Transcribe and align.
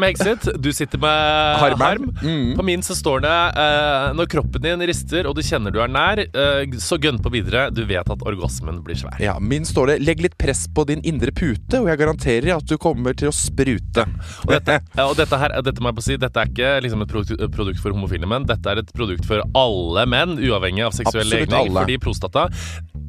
med 0.00 0.12
Hexit, 0.12 0.48
du 0.62 0.68
sitter 0.74 1.00
med 1.02 1.60
harm. 1.60 1.80
harm. 1.80 2.10
Mm. 2.22 2.56
På 2.56 2.64
min 2.66 2.82
så 2.84 2.96
står 2.96 3.22
det 3.24 3.34
uh, 3.56 4.12
når 4.16 4.30
kroppen 4.32 4.64
din 4.64 4.84
rister 4.88 5.28
og 5.28 5.36
du 5.38 5.42
kjenner 5.46 5.74
du 5.74 5.80
er 5.82 5.92
nær, 5.92 6.22
uh, 6.36 6.76
så 6.82 6.98
gønn 7.02 7.20
på 7.22 7.32
videre. 7.34 7.68
Du 7.74 7.82
vet 7.88 8.12
at 8.12 8.26
orgasmen 8.26 8.82
blir 8.86 8.98
svær. 8.98 9.18
Ja, 9.22 9.38
Min 9.40 9.64
står 9.68 9.92
det 9.92 9.98
'legg 10.02 10.22
litt 10.24 10.36
press 10.38 10.66
på 10.68 10.86
din 10.88 11.02
indre 11.06 11.32
pute', 11.32 11.80
og 11.80 11.88
jeg 11.90 12.00
garanterer 12.02 12.56
at 12.56 12.66
du 12.66 12.76
kommer 12.78 13.16
til 13.16 13.30
å 13.30 13.34
sprute. 13.34 14.06
Og 14.46 14.52
dette, 14.52 14.80
ja, 14.96 15.06
og 15.06 15.16
dette, 15.18 15.38
her, 15.40 15.56
dette 15.62 15.82
må 15.82 15.92
jeg 15.92 15.98
på 16.00 16.06
si, 16.06 16.18
dette 16.20 16.42
er 16.42 16.50
ikke 16.50 16.74
liksom 16.84 17.02
et 17.04 17.12
produkt, 17.12 17.46
produkt 17.54 17.82
for 17.82 17.96
homofile 17.96 18.28
menn. 18.28 18.46
Dette 18.48 18.72
er 18.72 18.82
et 18.82 18.92
produkt 18.96 19.26
for 19.28 19.44
alle 19.56 20.06
menn, 20.10 20.36
uavhengig 20.40 20.86
av 20.86 20.96
seksuell 20.96 21.28
legning. 21.30 21.72
Fordi 21.76 21.98
prostata 22.02 22.48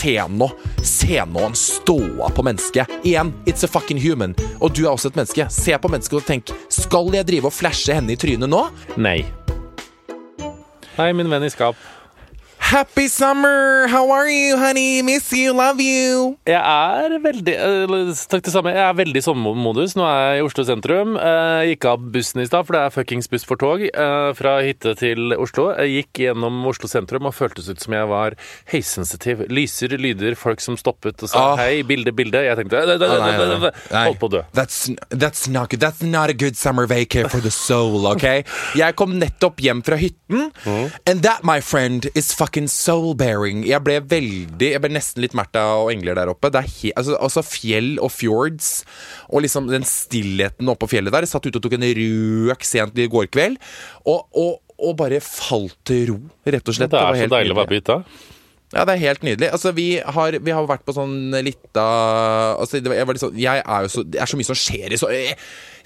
Se 0.00 0.14
nå, 0.28 0.46
se 0.82 1.24
nå 1.28 1.42
han 1.42 1.54
ståa 1.54 2.30
på 2.32 2.42
mennesket. 2.42 2.88
Igjen, 3.04 3.34
it's 3.44 3.64
a 3.64 3.68
fucking 3.68 4.00
human. 4.00 4.32
Og 4.60 4.72
du 4.72 4.86
er 4.86 4.94
også 4.94 5.10
et 5.10 5.18
menneske. 5.18 5.44
Se 5.52 5.76
på 5.76 5.90
mennesket 5.92 6.16
og 6.16 6.24
tenk, 6.24 6.52
skal 6.72 7.12
jeg 7.12 7.28
drive 7.28 7.50
og 7.50 7.52
flashe 7.52 7.92
henne 7.92 8.14
i 8.14 8.16
trynet 8.16 8.48
nå? 8.48 8.62
Nei. 8.96 9.18
Hei, 10.96 11.10
min 11.12 11.28
venn 11.28 11.44
i 11.44 11.52
skap. 11.52 11.76
Happy 12.70 13.08
summer! 13.08 13.88
How 13.88 14.12
are 14.12 14.30
you, 14.30 14.56
honey? 14.56 15.02
Miss 15.02 15.32
you, 15.32 15.52
love 15.52 15.82
you. 15.82 16.36
Jeg 16.46 16.54
er 16.54 17.16
veldig 17.18 17.54
eh, 17.58 18.10
Takk 18.30 18.44
det 18.46 18.52
samme. 18.54 18.70
Jeg 18.70 18.84
er 18.84 18.92
veldig 18.94 19.18
i 19.18 19.24
sommermodus. 19.24 19.96
Nå 19.98 20.04
er 20.06 20.20
jeg 20.20 20.38
i 20.38 20.44
Oslo 20.46 20.62
sentrum. 20.68 21.16
Jeg 21.18 21.72
gikk 21.72 21.86
av 21.90 22.04
bussen 22.14 22.44
i 22.44 22.46
stad, 22.46 22.68
for 22.68 22.76
det 22.76 22.82
er 22.84 22.94
fuckings 22.94 23.26
buss 23.32 23.46
for 23.48 23.58
tog 23.58 23.82
eh, 23.82 24.28
fra 24.38 24.52
hytte 24.62 24.92
til 25.00 25.34
Oslo. 25.34 25.64
Jeg 25.80 25.96
gikk 25.96 26.20
gjennom 26.28 26.60
Oslo 26.70 26.86
sentrum 26.92 27.26
og 27.26 27.34
føltes 27.34 27.66
ut 27.72 27.82
som 27.82 27.96
jeg 27.98 28.06
var 28.12 28.38
høysensitiv. 28.70 29.42
Lyser, 29.50 29.96
lyder, 29.98 30.38
folk 30.38 30.62
som 30.62 30.78
stoppet 30.78 31.26
og 31.26 31.34
sa 31.34 31.42
oh. 31.48 31.58
hei, 31.58 31.82
bilde, 31.90 32.14
bilde. 32.14 32.44
Jeg 32.46 32.54
tenkte. 32.62 32.84
Holdt 32.86 34.22
på 34.22 34.30
å 34.30 34.34
dø. 34.36 34.44
That's, 34.54 34.84
that's, 35.10 35.50
not 35.50 35.74
good. 35.74 35.82
that's 35.82 36.06
not 36.06 36.30
a 36.30 36.38
good 36.38 36.54
summer 36.54 36.86
vacay 36.86 37.26
for 37.34 37.42
the 37.42 37.50
soul, 37.50 38.06
ok? 38.14 38.46
Jeg 38.78 38.94
kom 38.94 39.18
nettopp 39.18 39.58
hjem 39.58 39.82
fra 39.82 39.98
hytten, 39.98 40.52
and 41.02 41.26
that, 41.26 41.42
my 41.42 41.58
friend, 41.58 42.06
is 42.14 42.30
fucking 42.30 42.59
soul-bearing. 42.68 43.62
Jeg 43.68 43.80
ble 43.86 44.00
veldig 44.10 44.72
Jeg 44.72 44.82
ble 44.82 44.90
nesten 44.92 45.22
litt 45.24 45.36
Märtha 45.38 45.62
og 45.80 45.92
engler 45.94 46.18
der 46.18 46.32
oppe. 46.32 46.50
Det 46.52 46.64
he, 46.66 46.90
altså, 46.96 47.16
altså 47.20 47.44
fjell 47.46 47.94
og 48.02 48.12
fjords, 48.12 48.72
og 49.30 49.44
liksom 49.46 49.70
den 49.70 49.86
stillheten 49.88 50.68
oppå 50.72 50.90
fjellet 50.90 51.14
der. 51.14 51.24
Jeg 51.24 51.32
satt 51.32 51.46
ute 51.46 51.56
og 51.60 51.64
tok 51.64 51.78
en 51.78 51.88
røk 52.00 52.66
sent 52.66 52.98
i 52.98 53.08
går 53.10 53.30
kveld, 53.32 53.60
og, 54.04 54.26
og, 54.34 54.58
og 54.80 54.98
bare 54.98 55.22
falt 55.24 55.78
til 55.88 56.10
ro, 56.12 56.20
rett 56.44 56.66
og 56.66 56.76
slett. 56.76 56.92
Det 56.92 57.00
er 57.00 57.08
var 57.08 57.22
så 57.22 57.32
deilig 57.38 57.56
å 57.56 57.60
være 57.62 57.72
på 57.72 57.80
hytta. 57.80 58.02
Ja, 58.70 58.84
det 58.86 58.94
er 58.94 59.02
helt 59.02 59.24
nydelig. 59.26 59.48
Altså, 59.50 59.72
vi 59.74 59.88
har, 59.98 60.36
vi 60.38 60.52
har 60.54 60.66
vært 60.70 60.84
på 60.86 60.94
sånn 60.94 61.34
lita 61.42 61.86
altså, 62.54 62.78
jeg, 62.78 63.16
sånn, 63.18 63.38
jeg 63.40 63.64
er 63.64 63.86
jo 63.86 63.90
så 63.90 64.04
Det 64.06 64.20
er 64.22 64.30
så 64.30 64.38
mye 64.38 64.46
som 64.46 64.58
skjer 64.58 64.94
i 64.94 65.00
så 65.00 65.10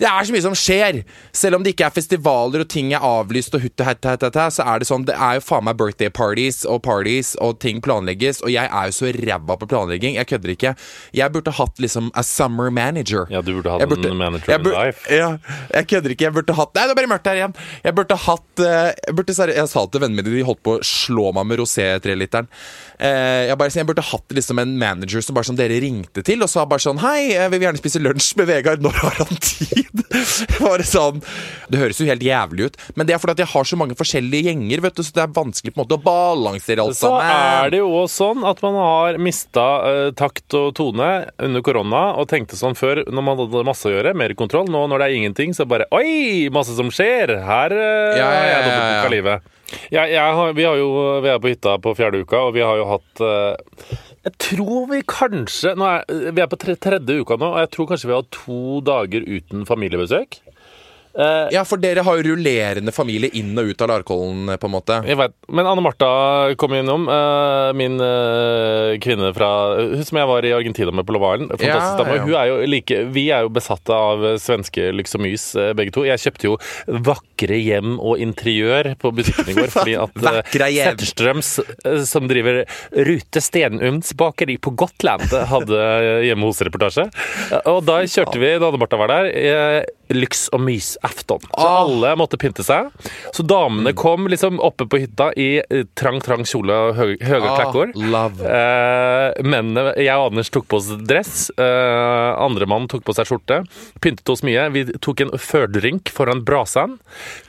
Det 0.01 0.09
er 0.11 0.27
så 0.27 0.35
mye 0.35 0.43
som 0.45 0.55
skjer! 0.59 1.01
Selv 1.35 1.59
om 1.59 1.65
det 1.65 1.75
ikke 1.75 1.87
er 1.89 1.95
festivaler 1.95 2.65
og 2.65 2.69
ting 2.73 2.93
er 2.97 3.05
avlyst 3.05 3.55
og 3.55 3.63
hutt 3.65 3.81
og 3.83 3.87
hatt, 3.89 4.05
hatt, 4.09 4.25
hatt, 4.27 4.39
hatt, 4.41 4.55
så 4.57 4.67
er 4.67 4.83
det 4.83 4.89
sånn 4.89 5.05
Det 5.09 5.15
er 5.15 5.39
jo 5.39 5.45
faen 5.47 5.65
meg 5.69 5.77
birthday 5.81 6.11
parties 6.15 6.63
og 6.67 6.83
parties, 6.87 7.35
og 7.45 7.59
ting 7.63 7.81
planlegges, 7.85 8.41
og 8.43 8.51
jeg 8.55 8.67
er 8.71 8.91
jo 8.91 8.97
så 8.97 9.13
ræva 9.15 9.57
på 9.61 9.69
planlegging. 9.71 10.17
Jeg 10.19 10.27
kødder 10.31 10.55
ikke. 10.55 10.75
Jeg 11.15 11.33
burde 11.35 11.55
hatt 11.59 11.79
liksom 11.83 12.11
a 12.15 12.23
summer 12.27 12.71
manager. 12.75 13.27
Ja, 13.31 13.43
du 13.43 13.53
burde 13.57 13.71
hatt 13.77 13.89
burde- 13.91 14.11
en 14.11 14.19
manager 14.21 14.59
burde, 14.59 14.75
in 14.75 14.87
life. 14.87 15.07
Ja, 15.15 15.31
jeg 15.75 15.89
kødder 15.93 16.15
ikke. 16.17 16.27
Jeg 16.29 16.35
burde 16.41 16.55
hatt 16.59 16.75
Nei, 16.75 16.87
det 16.89 16.91
er 16.97 16.99
bare 16.99 17.13
mørkt 17.15 17.29
her 17.31 17.39
igjen. 17.39 17.55
Jeg 17.85 17.95
burde 17.95 18.17
hatt 18.25 18.65
eh, 18.65 18.93
Jeg, 19.07 19.15
burde, 19.15 19.35
jeg 19.55 19.69
sa 19.71 19.87
til 19.87 20.01
vennene 20.03 20.23
mine, 20.23 20.35
de 20.35 20.43
holdt 20.49 20.63
på 20.67 20.79
å 20.79 20.83
slå 20.85 21.31
meg 21.37 21.47
med 21.47 21.61
rosé-treliteren. 21.63 22.49
eh, 22.99 23.47
jeg, 23.51 23.59
bare, 23.61 23.71
jeg 23.71 23.87
burde 23.87 24.03
hatt 24.11 24.35
liksom 24.35 24.59
en 24.63 24.75
manager 24.81 25.23
som 25.23 25.35
bare 25.37 25.47
sånn 25.49 25.59
dere 25.61 25.79
ringte 25.83 26.25
til, 26.27 26.43
og 26.43 26.51
sa 26.51 26.65
bare 26.67 26.83
sånn 26.83 26.99
Hei, 27.05 27.33
jeg 27.35 27.51
vil 27.55 27.61
gjerne 27.67 27.81
spise 27.81 28.03
lunsj 28.03 28.33
med 28.41 28.51
Vegard. 28.51 28.83
Når 28.85 28.99
har 29.03 29.21
han 29.23 29.39
tid? 29.41 29.84
bare 30.65 30.85
sånn 30.87 31.21
Det 31.71 31.81
høres 31.81 32.01
jo 32.01 32.07
helt 32.09 32.25
jævlig 32.25 32.69
ut, 32.71 32.79
men 32.99 33.09
det 33.09 33.17
er 33.17 33.23
fordi 33.23 33.37
at 33.37 33.43
jeg 33.45 33.53
har 33.55 33.69
så 33.69 33.79
mange 33.81 33.97
forskjellige 33.99 34.51
gjenger, 34.51 34.83
vet 34.85 34.99
du, 34.99 35.03
så 35.07 35.17
det 35.17 35.25
er 35.25 35.35
vanskelig 35.37 35.75
på 35.75 35.81
en 35.81 35.85
måte 35.85 35.99
å 35.99 36.05
balansere 36.05 36.85
alt 36.85 36.99
Så 36.99 37.11
sammen. 37.11 37.31
er 37.61 37.75
det 37.75 37.81
jo 37.83 37.91
også 38.03 38.15
sånn 38.25 38.45
at 38.47 38.61
man 38.65 38.79
har 38.79 39.19
mista 39.23 39.65
uh, 39.85 40.11
takt 40.17 40.55
og 40.59 40.71
tone 40.79 41.09
under 41.43 41.65
korona 41.67 42.05
og 42.21 42.29
tenkte 42.31 42.59
sånn 42.59 42.77
før 42.79 43.03
når 43.11 43.27
man 43.27 43.43
hadde 43.43 43.65
masse 43.67 43.89
å 43.89 43.93
gjøre, 43.93 44.15
mer 44.17 44.37
kontroll. 44.39 44.71
Nå 44.71 44.85
når 44.91 45.03
det 45.03 45.09
er 45.09 45.19
ingenting, 45.19 45.57
så 45.57 45.67
bare 45.69 45.89
Oi, 45.95 46.49
masse 46.55 46.77
som 46.79 46.93
skjer! 46.95 47.35
Her 47.45 47.75
uh, 47.75 48.15
Ja, 48.17 48.29
ja, 48.31 48.45
ja, 48.49 48.61
ja, 48.65 48.87
ja. 49.03 49.11
livet. 49.13 49.51
Ja, 49.91 50.05
har, 50.35 50.53
vi, 50.53 50.65
har 50.65 50.77
jo, 50.79 50.89
vi 51.25 51.31
er 51.33 51.41
på 51.43 51.51
hytta 51.51 51.77
på 51.83 51.95
fjerde 51.99 52.23
uka, 52.23 52.45
og 52.49 52.55
vi 52.57 52.63
har 52.65 52.79
jo 52.79 52.85
hatt 52.89 53.23
eh, 53.25 54.05
Jeg 54.25 54.39
tror 54.41 54.87
vi 54.89 55.03
kanskje 55.05 55.75
er, 55.75 56.05
Vi 56.33 56.41
er 56.41 56.49
på 56.49 56.57
tredje 56.57 57.21
uka 57.21 57.37
nå, 57.37 57.51
og 57.53 57.61
jeg 57.61 57.71
tror 57.75 57.89
kanskje 57.91 58.09
vi 58.09 58.17
har 58.17 58.29
to 58.33 58.81
dager 58.87 59.27
uten 59.29 59.67
familiebesøk. 59.69 60.39
Eh, 61.19 61.49
Ja, 61.55 61.63
for 61.65 61.79
dere 61.79 62.03
har 62.03 62.19
jo 62.19 62.25
rullerende 62.27 62.93
familie 62.95 63.31
inn 63.39 63.53
og 63.61 63.71
ut 63.71 63.83
av 63.85 63.91
Larkollen, 63.93 64.49
på 64.59 64.67
en 64.69 64.73
måte. 64.75 64.97
Jeg 65.07 65.19
vet. 65.21 65.35
Men 65.49 65.69
Anne 65.71 65.85
Martha 65.85 66.55
kom 66.59 66.75
innom. 66.75 67.07
Uh, 67.09 67.71
min 67.77 67.99
uh, 68.01 68.95
kvinne 69.03 69.31
fra 69.37 69.51
Hun 69.79 70.03
som 70.07 70.19
jeg 70.19 70.29
var 70.31 70.47
i 70.47 70.53
Argentina 70.57 70.91
med 70.95 71.07
på 71.07 71.15
Lovalen. 71.15 71.49
Fantastisk 71.53 72.01
dame. 72.01 72.17
ja. 72.19 72.25
Hun 72.25 72.35
er 72.41 72.51
jo 72.51 72.57
like, 72.71 73.01
vi 73.15 73.27
er 73.35 73.47
jo 73.47 73.53
besatte 73.55 73.95
av 73.95 74.25
svenske 74.43 74.89
Lyxomys, 74.95 75.47
begge 75.77 75.95
to. 75.95 76.05
Jeg 76.09 76.23
kjøpte 76.25 76.49
jo 76.49 76.57
vakre 77.07 77.59
hjem 77.61 77.99
og 78.01 78.19
interiør 78.23 78.95
på 79.01 79.13
butikken 79.15 79.53
i 79.53 79.57
går. 79.61 79.71
fordi 79.79 79.97
at. 80.01 80.19
Eh, 81.85 82.01
som 82.09 82.29
driver 82.31 82.63
Rute 83.07 83.43
Stenums 83.45 84.13
bakeri 84.19 84.57
på 84.59 84.73
Gotland, 84.79 85.29
hadde 85.51 85.81
hjemme 86.27 86.49
hos-reportasje. 86.51 87.07
Og 87.71 87.85
da 87.87 88.01
kjørte 88.09 88.41
vi, 88.43 88.55
da 88.59 88.71
Anne 88.71 88.81
Martha 88.83 88.99
var 89.01 89.13
der, 89.13 89.31
Lyx 90.13 90.49
og 90.53 90.61
mys-afton. 90.61 91.41
Så 91.49 91.65
Ah. 91.65 91.83
alle 91.85 92.15
måtte 92.17 92.37
pynte 92.37 92.65
seg. 92.65 92.91
Så 93.33 93.43
damene 93.47 93.95
kom 93.97 94.27
liksom 94.29 94.59
oppe 94.61 94.87
på 94.87 94.99
hytta 95.01 95.31
i 95.37 95.59
eh, 95.63 95.85
trang, 95.97 96.21
trang 96.21 96.45
kjole 96.45 96.71
og 96.91 96.95
hø 96.99 97.07
høye 97.23 97.49
Ah, 97.49 97.57
klekkord. 97.57 97.95
Eh, 98.45 99.43
mennene, 99.47 99.95
jeg 99.97 100.15
og 100.19 100.31
Anders 100.33 100.51
tok 100.53 100.67
på 100.69 100.77
oss 100.81 100.91
dress. 101.09 101.51
Eh, 101.57 102.31
andre 102.45 102.67
mann 102.71 102.89
tok 102.91 103.05
på 103.07 103.15
seg 103.17 103.29
skjorte. 103.29 103.63
Pyntet 104.05 104.29
oss 104.33 104.43
mye. 104.47 104.67
Vi 104.75 104.85
tok 105.05 105.25
en 105.25 105.31
førdrink 105.41 106.11
foran 106.15 106.45
brasaen. 106.47 106.99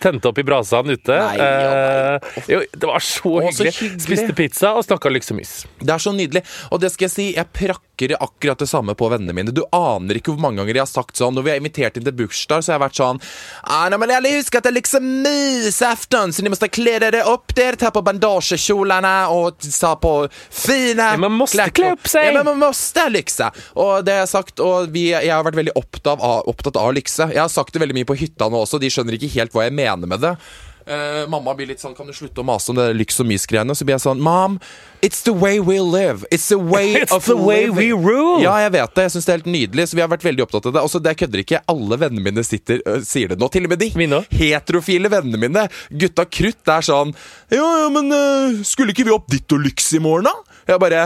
Tente 0.03 0.29
opp 0.31 0.39
i 0.41 0.45
brasaen 0.47 0.89
ute. 0.93 1.15
Nei, 1.15 1.37
ja, 1.37 1.49
nei. 1.49 2.21
Eh, 2.39 2.49
jo, 2.55 2.61
det 2.71 2.89
var 2.89 2.99
så 3.03 3.35
Å, 3.35 3.51
så 3.51 3.65
hyggelig. 3.65 3.75
hyggelig. 3.81 4.05
Spiste 4.07 4.35
pizza 4.37 4.73
og 4.75 4.85
snakka 4.85 5.11
mys 5.35 5.65
Det 5.79 5.89
er 5.89 5.97
så 6.01 6.11
nydelig. 6.15 6.43
Og 6.71 6.79
det 6.81 6.91
skal 6.93 7.07
jeg 7.09 7.11
si, 7.15 7.25
jeg 7.35 7.47
prakker 7.95 8.23
akkurat 8.23 8.59
det 8.59 8.67
samme 8.67 8.93
på 8.95 9.09
vennene 9.09 9.33
mine. 9.33 9.51
Du 9.51 9.63
aner 9.71 10.15
ikke 10.15 10.33
hvor 10.33 10.41
mange 10.41 10.57
ganger 10.57 10.75
jeg 10.75 10.81
har 10.81 10.89
sagt 10.89 11.17
sånn 11.17 11.35
Når 11.35 11.43
vi 11.43 11.51
har 11.51 11.57
invitert 11.57 11.97
inn 11.97 12.03
til 12.03 12.13
bursdag, 12.13 12.63
så 12.63 12.71
har 12.71 12.79
jeg 12.79 12.83
vært 12.83 12.99
sånn 12.99 13.19
ah, 13.63 13.87
nei, 13.89 13.97
men 13.97 14.09
jeg 14.09 14.39
husker 14.39 14.59
at 14.59 14.65
det 14.65 14.71
er 14.71 14.77
liksom 14.79 15.07
mysaften, 15.23 16.33
så 16.33 16.43
ni 16.43 16.51
må 16.51 16.59
kle 16.75 16.97
dere 16.99 17.23
opp 17.29 17.53
der, 17.55 17.75
ta 17.75 17.91
på 17.93 18.01
bandasjekjolene 18.05 19.13
og 19.31 19.61
ta 19.63 19.95
på 19.95 20.13
fine 20.49 21.11
Ja, 21.15 21.17
man 21.21 21.35
må 21.37 21.47
kle 21.47 21.69
opp 21.93 22.07
seg! 22.09 22.29
Ja, 22.29 22.35
men 22.39 22.47
man 22.49 22.61
måste 22.67 23.05
lykse. 23.11 23.51
Og 23.79 24.05
det 24.05 24.15
har 24.15 24.23
jeg 24.23 24.33
sagt, 24.33 24.61
og 24.63 24.91
vi, 24.93 25.09
jeg 25.13 25.31
har 25.31 25.45
vært 25.45 25.59
veldig 25.59 25.75
opptatt 25.77 26.19
av, 26.19 26.47
opptatt 26.49 26.79
av 26.81 26.93
lykse. 26.95 27.29
Jeg 27.31 27.41
har 27.41 27.51
sagt 27.51 27.75
det 27.75 27.83
veldig 27.83 27.97
mye 27.99 28.09
på 28.09 28.17
hytta 28.19 28.49
nå 28.49 28.63
også, 28.65 28.81
de 28.81 28.91
skjønner 28.91 29.17
ikke 29.17 29.33
helt 29.37 29.55
hva 29.55 29.67
jeg 29.67 29.77
mener 29.77 30.09
med 30.09 30.23
det. 30.25 30.35
Eh, 30.85 31.27
mamma 31.29 31.55
blir 31.57 31.65
litt 31.71 31.81
sånn 31.81 31.95
Kan 31.97 32.05
du 32.05 32.13
slutte 32.13 32.43
å 32.43 32.45
mase 32.45 32.69
om 32.69 32.77
det 32.77 32.91
lyks 32.93 33.17
og 33.23 33.25
mys-greiene? 33.25 33.73
Så 33.73 33.87
blir 33.87 33.95
jeg 33.95 34.03
sånn 34.03 34.19
Mom, 34.21 34.59
it's 35.01 35.23
the 35.25 35.33
way 35.33 35.57
we 35.57 35.79
live. 35.81 36.27
It's 36.29 36.45
the 36.51 36.59
way 36.61 36.93
It's 37.01 37.13
of 37.15 37.25
the 37.25 37.37
way 37.37 37.71
we 37.73 37.89
rule. 37.89 38.37
Ja, 38.43 38.53
jeg 38.61 38.75
vet 38.75 38.93
det. 38.93 39.07
Jeg 39.07 39.15
syns 39.15 39.25
det 39.25 39.33
er 39.33 39.39
helt 39.39 39.49
nydelig. 39.55 39.87
Så 39.89 39.97
vi 39.97 40.03
har 40.03 40.11
vært 40.11 40.25
veldig 40.27 40.45
opptatt 40.45 40.69
av 40.69 40.75
det. 40.77 40.83
Også 40.85 41.01
det 41.01 41.15
kødder 41.17 41.41
ikke. 41.41 41.63
Alle 41.71 41.97
vennene 42.01 42.25
mine 42.27 42.45
sitter 42.45 42.83
uh, 42.85 42.99
sier 43.05 43.33
det 43.33 43.39
nå. 43.41 43.49
Til 43.53 43.65
og 43.65 43.73
med 43.73 43.81
de 43.81 43.89
Mine 43.97 44.21
heterofile 44.29 45.09
vennene 45.09 45.41
mine. 45.41 45.65
Gutta 45.89 46.27
krutt 46.29 46.69
er 46.69 46.85
sånn 46.85 47.15
Ja, 47.53 47.65
ja, 47.81 47.89
men 47.93 48.11
uh, 48.13 48.61
skulle 48.67 48.93
ikke 48.93 49.07
vi 49.07 49.15
opp 49.15 49.29
dit 49.31 49.57
og 49.57 49.65
lyks 49.65 49.93
i 49.97 50.03
morgen, 50.03 50.29
da? 50.29 50.54
Jeg 50.65 50.81
bare 50.81 51.01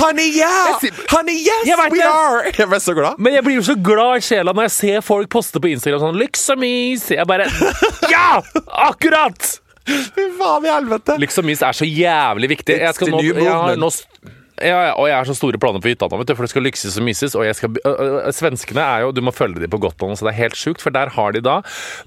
Honey, 0.00 0.32
yeah! 0.34 0.80
Honey, 1.12 1.36
yes, 1.44 1.68
we 1.92 1.98
det. 2.00 2.06
are! 2.08 2.50
Jeg 2.50 2.66
ble 2.70 2.78
så 2.82 2.94
glad. 2.96 3.20
Men 3.22 3.36
jeg 3.36 3.44
blir 3.46 3.58
jo 3.60 3.64
så 3.66 3.76
glad 3.78 4.22
i 4.22 4.24
sjela 4.26 4.54
når 4.56 4.66
jeg 4.66 4.74
ser 4.76 5.04
folk 5.06 5.30
poste 5.30 5.62
på 5.62 5.70
Instagram 5.70 6.02
sånn 6.02 6.18
Lyxamis! 6.18 7.04
Jeg 7.14 7.28
bare 7.30 7.46
Ja! 8.14 8.40
Akkurat! 8.88 9.58
Fy 9.86 10.28
faen 10.38 10.66
i 10.66 10.70
helvete. 10.70 11.18
Lyxamis 11.22 11.62
er 11.66 11.74
så 11.76 11.86
jævlig 11.86 12.52
viktig. 12.56 12.78
Jeg 12.82 12.94
skal 12.98 13.10
nå, 13.14 13.22
jeg 13.26 13.46
har 13.50 13.78
nå 13.78 13.90
ja, 14.60 14.78
ja, 14.88 14.92
og 15.00 15.08
jeg 15.08 15.16
har 15.16 15.28
så 15.28 15.34
store 15.36 15.58
planer 15.62 15.82
på 15.82 15.90
hytta 15.92 16.08
nå, 16.10 16.18
for 16.28 16.44
det 16.44 16.50
skal 16.52 16.64
lykses 16.66 16.98
og 17.00 17.06
myses. 17.06 17.36
Og 17.38 17.48
skal, 17.56 17.72
ø, 17.88 17.92
ø, 17.92 18.32
svenskene 18.34 18.82
er 18.84 19.06
jo 19.06 19.12
Du 19.16 19.22
må 19.24 19.32
følge 19.34 19.62
dem 19.62 19.72
på 19.72 19.80
Gotland, 19.80 20.18
så 20.18 20.26
det 20.28 20.34
er 20.34 20.40
helt 20.44 20.58
sjukt, 20.58 20.82
for 20.84 20.94
der 20.94 21.12
har 21.14 21.32
de 21.34 21.40
da 21.44 21.60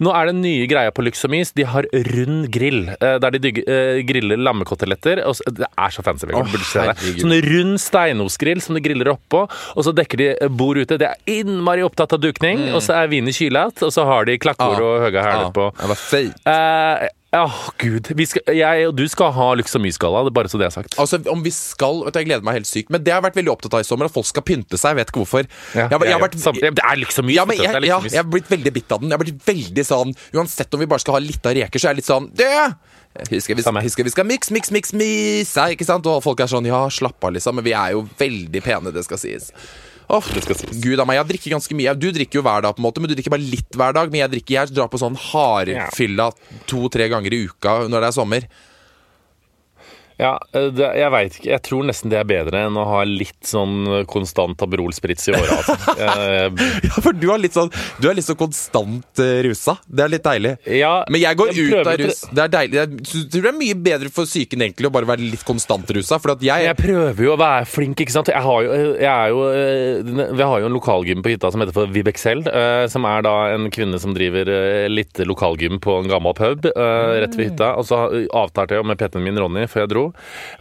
Nå 0.03 0.13
er 0.15 0.30
det 0.30 0.36
nye 0.38 0.68
greia 0.69 0.94
på 0.95 1.06
Lyks 1.06 1.25
og 1.27 1.33
Mys. 1.33 1.53
De 1.57 1.65
har 1.68 1.88
rund 2.12 2.50
grill, 2.53 2.89
eh, 3.00 3.18
der 3.24 3.36
de 3.36 3.42
dygge, 3.47 3.65
eh, 3.65 4.01
griller 4.07 4.38
lammekoteletter. 4.42 5.24
Og 5.25 5.38
så, 5.39 5.47
det 5.56 5.68
er 5.68 5.95
så 5.95 6.06
fancy. 6.06 6.27
Vegard, 6.30 6.51
burde 6.53 6.68
se 6.69 6.86
det. 6.86 7.18
Sånn 7.24 7.36
rund 7.50 7.81
steinosgrill 7.81 8.62
som 8.63 8.77
de 8.77 8.83
griller 8.86 9.12
oppå, 9.15 9.45
og 9.50 9.86
så 9.88 9.94
dekker 9.95 10.21
de 10.21 10.30
eh, 10.36 10.47
bord 10.62 10.77
ute. 10.80 11.00
De 11.01 11.09
er 11.09 11.36
innmari 11.39 11.83
opptatt 11.86 12.15
av 12.18 12.24
dukning, 12.24 12.68
og 12.75 12.81
så 12.86 13.00
er 13.01 13.12
vin 13.12 13.27
i 13.30 13.36
kyla, 13.36 13.68
og 13.74 13.94
så 13.94 14.06
har 14.07 14.30
de 14.30 14.39
klakkord 14.42 14.81
og 14.86 15.06
høye 15.07 15.21
hæler 15.25 15.53
på. 15.56 15.69
Det 15.81 15.92
var 15.94 16.01
feit. 16.01 16.42
Eh, 16.45 17.07
Åh, 17.36 17.56
gud. 17.82 18.08
Vi 18.16 18.26
skal, 18.30 18.44
jeg 18.56 18.88
og 18.88 18.94
du 18.96 19.04
skal 19.12 19.34
ha 19.36 19.48
Lyks 19.60 19.76
og 19.76 20.30
bare 20.36 20.52
så 20.52 20.60
det 20.62 20.68
er 20.70 20.74
sagt. 20.74 20.96
Altså, 21.02 21.20
om 21.32 21.42
vi 21.44 21.52
skal 21.52 22.04
vet 22.06 22.16
du, 22.16 22.20
Jeg 22.22 22.30
gleder 22.30 22.46
meg 22.48 22.60
helt 22.60 22.70
sykt. 22.70 22.92
Men 22.94 23.04
det 23.04 23.12
har 23.12 23.20
jeg 23.20 23.28
vært 23.28 23.40
veldig 23.42 23.52
opptatt 23.52 23.76
av 23.76 23.84
i 23.84 23.88
sommer, 23.88 24.08
at 24.08 24.16
folk 24.16 24.30
skal 24.30 24.46
pynte 24.46 24.80
seg. 24.80 24.94
Jeg 24.94 25.02
vet 25.02 25.12
ikke 25.12 25.24
hvorfor. 25.24 25.48
jeg, 25.76 25.90
jeg, 25.92 26.00
jeg, 26.08 26.14
har 26.16 26.24
vært 26.24 26.38
Sam- 26.40 26.62
det 26.62 26.72
er 26.72 27.02
liksom 27.02 27.28
mye 27.28 27.36
ja, 27.36 27.46
men 27.50 27.60
jeg, 27.60 27.88
ja, 27.90 28.00
jeg 28.08 28.22
har 28.22 28.30
blitt 28.30 28.52
veldig 28.52 28.74
bitt 28.78 28.92
av 28.96 29.02
den. 29.02 29.12
Jeg 29.12 29.20
har 29.20 29.26
blitt 29.26 29.48
veldig 29.48 29.86
sånn 29.88 30.14
Uansett 30.36 30.76
om 30.76 30.84
vi 30.84 30.90
bare 30.90 31.04
skal 31.04 31.18
ha 31.18 31.24
litt 31.24 31.48
av 31.48 31.56
reker, 31.58 31.82
så 31.82 31.90
er 31.90 31.96
jeg 31.96 32.04
litt 32.04 32.12
sånn 32.12 32.30
Det! 32.36 32.54
Husker 33.32 33.56
vi, 33.56 33.64
husker 33.64 34.04
vi 34.04 34.12
skal 34.12 34.28
miks, 34.28 34.52
miks, 34.52 34.72
miks, 34.76 34.92
myse, 34.96 35.68
ikke 35.72 35.88
sant? 35.88 36.08
Og 36.12 36.24
folk 36.24 36.42
er 36.44 36.52
sånn 36.52 36.68
Ja, 36.68 36.86
slapp 36.92 37.24
av, 37.24 37.36
liksom. 37.36 37.56
Men 37.60 37.68
vi 37.68 37.76
er 37.76 37.94
jo 37.96 38.04
veldig 38.20 38.64
pene, 38.64 38.92
det 38.96 39.06
skal 39.08 39.22
sies. 39.22 39.52
Sies. 40.06 40.81
Gud 40.84 41.02
av 41.02 41.07
meg, 41.10 41.18
jeg 41.19 41.30
drikker 41.34 41.56
ganske 41.56 41.78
mye. 41.78 41.96
Du 41.98 42.07
drikker 42.13 42.40
jo 42.40 42.46
hver 42.46 42.66
dag, 42.66 42.75
på 42.75 42.81
en 42.84 42.88
måte 42.88 43.02
men 43.02 43.12
du 43.12 43.16
drikker 43.18 43.34
bare 43.34 43.46
litt 43.46 43.75
hver 43.78 43.96
dag. 43.98 44.12
Men 44.13 44.24
jeg 44.25 44.34
drikker, 44.36 44.57
jeg 44.60 44.75
drar 44.75 44.92
på 44.92 45.02
sånn 45.02 45.18
hardfylla 45.31 46.30
to-tre 46.69 47.10
ganger 47.12 47.34
i 47.36 47.44
uka 47.50 47.81
når 47.90 48.06
det 48.06 48.10
er 48.12 48.18
sommer. 48.19 48.48
Ja, 50.18 50.34
det, 50.54 50.88
jeg 50.96 51.12
veit 51.12 51.34
ikke. 51.36 51.50
Jeg 51.52 51.62
tror 51.68 51.84
nesten 51.90 52.12
det 52.14 52.20
er 52.22 52.28
bedre 52.30 52.62
enn 52.70 52.78
å 52.80 52.86
ha 52.88 53.02
litt 53.08 53.44
sånn 53.50 54.06
konstant 54.08 54.62
Aperol-sprits 54.64 55.28
i 55.28 55.36
åra. 55.36 55.58
Altså. 55.60 55.76
Ja, 56.86 57.02
for 57.04 57.16
du 57.18 57.26
er 57.34 57.40
litt 57.42 57.56
sånn 57.56 57.70
Du 58.00 58.08
er 58.10 58.16
litt 58.18 58.26
sånn 58.28 58.38
konstant 58.40 59.20
eh, 59.24 59.42
rusa. 59.46 59.76
Det 59.88 60.06
er 60.06 60.12
litt 60.14 60.24
deilig. 60.26 60.54
Ja, 60.78 60.94
Men 61.12 61.22
jeg 61.22 61.38
går 61.40 61.52
jeg 61.52 61.68
ut 61.74 61.88
av 61.90 61.98
rus. 62.00 62.22
Det 62.32 62.44
er 62.46 62.52
deilig. 62.54 62.78
Jeg 62.80 63.08
tror 63.10 63.44
det 63.46 63.52
er 63.52 63.58
mye 63.60 63.78
bedre 63.88 64.12
for 64.16 64.30
psyken 64.30 64.64
egentlig 64.66 64.90
å 64.90 64.94
bare 64.96 65.10
være 65.10 65.26
litt 65.26 65.44
konstant 65.48 65.90
rusa. 65.96 66.20
For 66.24 66.36
at 66.36 66.44
jeg, 66.46 66.66
Jeg 66.70 66.78
prøver 66.80 67.28
jo 67.28 67.34
å 67.36 67.40
være 67.42 67.68
flink, 67.70 68.00
ikke 68.06 68.16
sant. 68.16 68.32
Jeg 68.32 68.44
har 68.46 68.66
jo, 68.68 68.78
jeg 68.96 69.10
er 69.12 69.34
jo, 69.34 69.44
eh, 69.52 70.31
vi 70.40 70.48
har 70.48 70.64
jo 70.64 70.69
en 70.69 70.78
lokalgym 70.78 71.24
på 71.26 71.34
hytta 71.36 71.52
som 71.54 71.64
heter 71.64 71.76
for 71.76 71.92
Vibexel. 71.95 72.45
eh, 72.48 72.86
Som 72.92 73.07
er 73.10 73.26
da 73.26 73.36
en 73.56 73.68
kvinne 73.74 74.00
som 74.02 74.16
driver 74.16 74.50
eh, 74.56 74.88
litt 74.92 75.19
lokalgym 75.28 75.80
på 75.84 76.00
en 76.02 76.10
gammel 76.12 76.36
pub 76.38 76.69
eh, 76.72 77.19
rett 77.26 77.36
ved 77.40 77.52
hytta. 77.52 77.74
Og 77.81 77.88
så 77.90 78.02
avtalte 78.31 78.80
jeg 78.80 78.88
med 78.88 79.00
PT-en 79.02 79.26
min 79.26 79.40
Ronny 79.44 79.68
før 79.72 79.86
jeg 79.86 79.94
dro 79.95 80.05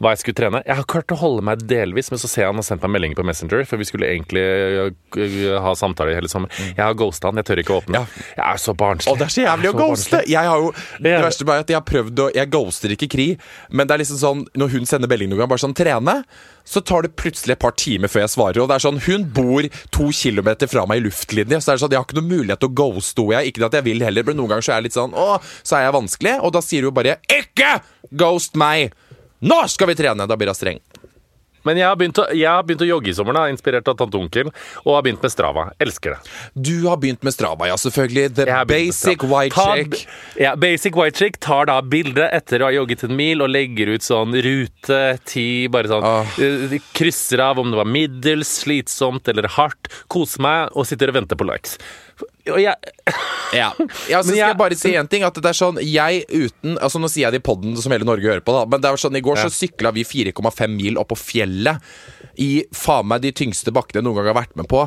hva 0.00 0.14
jeg 0.14 0.22
skulle 0.22 0.38
trene. 0.38 0.62
Jeg 0.66 0.78
har 0.80 0.88
klart 0.90 1.14
å 1.14 1.18
holde 1.20 1.44
meg 1.46 1.64
delvis, 1.70 2.10
men 2.12 2.22
så 2.22 2.30
ser 2.30 2.44
jeg 2.44 2.52
han 2.52 2.60
har 2.60 2.66
sendt 2.66 2.84
meg 2.86 2.94
meldinger 2.96 3.20
på 3.20 3.26
Messenger, 3.28 3.64
for 3.68 3.80
vi 3.80 3.88
skulle 3.88 4.10
egentlig 4.10 4.44
eh, 4.44 5.58
ha 5.64 5.74
samtale 5.78 6.16
hele 6.16 6.30
sommer. 6.30 6.52
Jeg 6.70 6.82
har 6.82 6.96
ghosta 6.98 7.30
han, 7.30 7.40
jeg 7.40 7.50
tør 7.50 7.62
ikke 7.64 7.76
å 7.76 7.82
åpne. 7.82 8.02
Ja. 8.02 8.24
Jeg 8.36 8.46
er 8.46 8.62
så 8.64 8.76
barnslig. 8.78 9.14
Å, 9.14 9.20
det 9.20 9.28
er 9.28 9.36
så 9.36 9.46
jævlig 9.46 9.72
å 9.72 9.76
ghoste! 9.78 10.22
Jeg 10.30 10.50
har 10.50 10.64
jo, 10.64 10.72
det 11.04 11.14
verste 11.24 11.48
er 11.48 11.64
at 11.64 11.70
jeg 11.70 11.78
har 11.78 11.86
prøvd 11.86 12.24
å 12.24 12.30
Jeg 12.34 12.50
ghoster 12.52 12.94
ikke 12.94 13.10
Kri, 13.14 13.28
men 13.70 13.88
det 13.88 13.96
er 13.96 14.04
liksom 14.04 14.20
sånn 14.20 14.44
når 14.58 14.74
hun 14.74 14.88
sender 14.88 15.10
melding 15.10 15.32
noen 15.32 15.44
gang, 15.44 15.50
bare 15.52 15.64
sånn 15.64 15.76
'trene', 15.76 16.22
så 16.64 16.80
tar 16.80 17.04
det 17.04 17.12
plutselig 17.20 17.54
et 17.54 17.60
par 17.60 17.74
timer 17.76 18.08
før 18.08 18.24
jeg 18.24 18.32
svarer. 18.34 18.62
Og 18.62 18.70
det 18.70 18.78
er 18.78 18.84
sånn, 18.86 19.00
Hun 19.04 19.26
bor 19.36 19.66
to 19.92 20.08
kilometer 20.16 20.70
fra 20.70 20.86
meg 20.88 21.02
i 21.02 21.06
luftlinje, 21.06 21.60
så 21.60 21.72
det 21.72 21.74
er 21.74 21.82
sånn, 21.84 21.94
jeg 21.94 22.00
har 22.00 22.08
ikke 22.08 22.20
noen 22.20 22.32
mulighet 22.32 22.62
til 22.64 22.70
å 22.72 22.76
ghoste 22.80 23.26
henne. 23.28 23.44
Ikke 23.50 23.66
at 23.68 23.76
jeg 23.76 23.84
vil 23.84 24.04
heller, 24.04 24.24
men 24.24 24.38
noen 24.40 24.54
ganger 24.54 24.64
så 24.64 24.72
er 24.72 24.80
jeg 24.80 24.88
litt 24.88 24.96
sånn 24.98 25.14
Å, 25.14 25.40
så 25.62 25.76
er 25.78 25.86
jeg 25.86 25.96
vanskelig. 25.98 26.34
Og 26.40 26.54
da 26.56 26.62
sier 26.64 26.88
hun 26.88 26.96
bare 26.96 27.18
'ikke 27.28 27.80
ghost 28.16 28.56
meg'! 28.56 28.92
Nå 29.44 29.64
skal 29.68 29.92
vi 29.92 29.98
trene! 29.98 30.26
Da 30.28 30.38
blir 30.40 30.52
hun 30.52 30.56
streng. 30.56 30.84
Men 31.64 31.80
jeg 31.80 31.88
har, 31.88 31.96
å, 31.96 32.24
jeg 32.36 32.48
har 32.48 32.64
begynt 32.66 32.82
å 32.84 32.88
jogge 32.88 33.10
i 33.10 33.14
sommer, 33.16 33.36
da, 33.36 33.46
inspirert 33.48 33.88
av 33.88 33.96
tante 33.96 34.18
Onkel, 34.20 34.50
og 34.84 34.90
har 34.98 35.04
begynt 35.06 35.24
med 35.24 35.32
Strava. 35.32 35.66
Elsker 35.80 36.12
det. 36.14 36.34
Du 36.68 36.74
har 36.90 36.98
begynt 37.00 37.24
med 37.24 37.32
Strava, 37.32 37.68
ja, 37.70 37.78
selvfølgelig. 37.80 38.34
The 38.36 38.58
basic 38.68 39.24
white 39.24 39.56
chick. 39.56 40.02
Ja, 40.40 40.54
basic 40.60 40.96
white 40.98 41.20
chick 41.20 41.40
tar 41.44 41.70
da 41.72 41.78
bilde 41.80 42.28
etter 42.36 42.60
å 42.60 42.68
ha 42.68 42.76
jogget 42.76 43.06
en 43.08 43.16
mil 43.16 43.44
og 43.44 43.52
legger 43.52 43.94
ut 43.94 44.04
sånn 44.04 44.36
rute, 44.44 45.00
ti, 45.28 45.48
bare 45.72 45.88
sånn 45.90 46.04
oh. 46.04 46.36
Krysser 46.96 47.40
av 47.46 47.62
om 47.62 47.72
det 47.72 47.80
var 47.80 47.88
middels, 47.88 48.52
slitsomt 48.60 49.32
eller 49.32 49.48
hardt. 49.56 49.88
Koser 50.12 50.44
meg 50.44 50.76
og 50.76 50.88
sitter 50.88 51.12
og 51.12 51.22
venter 51.22 51.40
på 51.40 51.48
likes. 51.48 51.78
Og 52.52 52.60
jeg 52.60 52.76
Ja. 53.52 53.72
ja 54.10 54.22
så 54.22 54.30
Men 54.30 54.32
skal 54.32 54.38
jeg 54.38 54.48
jeg- 54.48 54.58
bare 54.62 54.78
si 54.80 54.94
en 54.96 55.08
ting. 55.10 55.22
At 55.26 55.34
det 55.34 55.50
er 55.50 55.58
sånn 55.58 55.78
Jeg 55.84 56.24
uten 56.30 56.78
Altså 56.78 56.98
Nå 57.02 57.10
sier 57.12 57.26
jeg 57.28 57.36
det 57.36 57.42
i 57.42 57.46
podden 57.50 57.76
som 57.80 57.92
hele 57.92 58.06
Norge 58.08 58.24
hører 58.30 58.40
på, 58.44 58.54
da. 58.56 58.64
Men 58.70 58.80
det 58.80 58.90
er 58.90 58.96
sånn 59.04 59.16
i 59.18 59.22
går 59.24 59.36
så 59.44 59.50
sykla 59.52 59.92
vi 59.94 60.04
4,5 60.04 60.68
mil 60.74 60.98
opp 60.98 61.12
på 61.12 61.18
fjellet. 61.20 61.78
I 62.40 62.64
faen 62.74 63.06
meg 63.06 63.22
de 63.22 63.30
tyngste 63.36 63.70
bakkene 63.74 64.00
jeg 64.00 64.06
noen 64.08 64.16
gang 64.18 64.30
har 64.32 64.40
vært 64.42 64.56
med 64.58 64.66
på. 64.70 64.80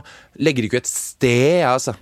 Legger 0.44 0.68
ikke 0.68 0.82
et 0.82 0.90
sted, 0.90 1.64
altså. 1.64 1.94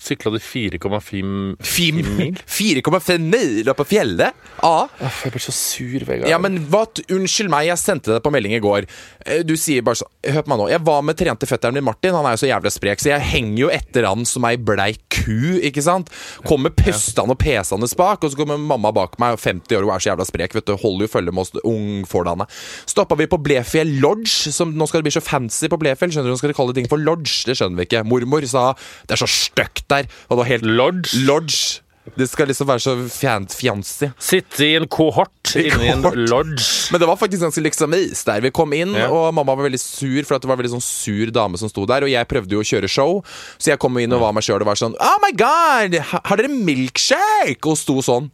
Sykla 0.00 0.32
du 0.32 0.38
4,5 0.40 1.22
mil? 1.22 2.38
4,5 2.46 3.18
mil 3.30 3.68
på 3.76 3.84
fjellet? 3.90 4.36
Ja. 4.62 4.86
Uff, 5.04 5.18
Jeg 5.26 5.34
ble 5.34 5.42
så 5.44 5.52
sur, 5.54 6.04
Vegard. 6.08 6.28
Ja, 6.30 6.38
men 6.40 6.56
hva, 6.72 6.86
Unnskyld 7.12 7.50
meg, 7.52 7.66
jeg 7.68 7.80
sendte 7.80 8.14
deg 8.14 8.22
på 8.24 8.32
melding 8.32 8.54
i 8.56 8.62
går. 8.64 8.86
Eh, 9.26 9.42
Du 9.46 9.54
sier 9.60 9.84
bare 9.84 10.00
sånn 10.00 10.08
Hør 10.30 10.44
på 10.44 10.50
meg 10.52 10.58
nå. 10.60 10.66
Jeg 10.72 10.82
var 10.84 11.04
med 11.04 11.16
trente 11.16 11.46
fetteren 11.48 11.76
min 11.76 11.84
Martin. 11.86 12.12
Han 12.16 12.26
er 12.28 12.34
jo 12.36 12.42
så 12.42 12.48
jævlig 12.50 12.72
sprek, 12.74 13.00
så 13.00 13.12
jeg 13.14 13.24
henger 13.30 13.60
jo 13.62 13.70
etter 13.72 14.04
han 14.08 14.24
som 14.28 14.44
ei 14.48 14.56
bleik 14.60 15.00
ku, 15.20 15.58
ikke 15.64 15.80
sant? 15.84 16.10
Kommer 16.48 16.72
pustende 16.76 17.32
og 17.36 17.40
pesende 17.40 17.88
bak, 18.00 18.24
og 18.24 18.32
så 18.32 18.38
kommer 18.40 18.60
mamma 18.60 18.92
bak 18.96 19.16
meg, 19.20 19.38
50 19.40 19.76
år, 19.78 19.86
og 19.88 19.94
er 19.94 20.04
så 20.04 20.10
jævla 20.12 20.26
sprek, 20.28 20.54
vet 20.56 20.68
du. 20.68 20.74
Holder 20.80 21.06
jo 21.08 21.12
følge 21.12 21.32
med 21.34 21.44
oss 21.46 21.52
ungfordane. 21.66 22.46
Stoppa 22.88 23.16
vi 23.20 23.26
på 23.32 23.40
Blefjell 23.42 23.94
Lodge, 24.02 24.52
som 24.52 24.72
nå 24.76 24.88
skal 24.88 25.00
det 25.02 25.08
bli 25.08 25.14
så 25.16 25.24
fancy 25.24 25.68
på 25.72 25.80
Blefjell. 25.80 26.12
Skjønner 26.12 26.28
du, 26.30 26.34
nå 26.36 26.40
skal 26.40 26.52
de 26.52 26.58
kalle 26.60 26.76
ting 26.76 26.88
for 26.90 27.00
lodge. 27.00 27.40
Det 27.48 27.56
skjønner 27.58 27.80
vi 27.80 27.88
ikke. 27.88 28.04
Mormor 28.08 28.44
sa 28.50 28.66
det 29.08 29.16
er 29.16 29.22
så 29.24 29.28
stygt 29.30 29.86
der. 29.90 30.08
Og 30.28 30.36
det 30.36 30.42
var 30.44 30.50
helt 30.54 30.66
Lodge? 30.66 31.22
Lodge. 31.26 31.80
Det 32.16 32.26
skal 32.26 32.48
liksom 32.48 32.66
være 32.66 32.80
så 32.82 32.92
fjancy. 33.12 34.08
Sitte 34.18 34.64
i 34.66 34.72
en 34.74 34.86
kohort 34.90 35.52
inni 35.54 35.90
en 35.92 36.00
lodge. 36.02 36.64
Men 36.90 36.98
det 36.98 37.06
var 37.06 37.18
faktisk 37.20 37.44
ganske 37.44 37.62
liksom 37.62 37.94
is 37.94 38.24
der. 38.26 38.40
Vi 38.42 38.50
kom 38.56 38.72
inn, 38.74 38.96
Ja. 38.96 39.06
og 39.12 39.34
mamma 39.36 39.54
var 39.54 39.68
veldig 39.68 39.78
sur, 39.78 40.24
for 40.26 40.38
det 40.40 40.48
var 40.48 40.56
en 40.56 40.62
veldig 40.64 40.72
sånn 40.72 40.82
sur 40.82 41.30
dame 41.30 41.60
som 41.60 41.68
sto 41.70 41.84
der. 41.86 42.02
Og 42.02 42.10
jeg 42.10 42.26
prøvde 42.26 42.56
jo 42.56 42.64
å 42.64 42.66
kjøre 42.66 42.88
show, 42.90 43.20
så 43.60 43.70
jeg 43.74 43.78
kom 43.78 43.94
inn 44.00 44.12
og 44.16 44.24
var 44.24 44.32
meg 44.34 44.42
sjøl 44.42 44.58
og 44.64 44.66
var 44.72 44.80
sånn 44.80 44.96
Oh 44.98 45.18
my 45.22 45.30
god, 45.38 46.00
har 46.24 46.40
dere 46.40 46.48
milkshake? 46.50 47.62
Og 47.68 47.78
sto 47.78 48.00
sånn. 48.02 48.30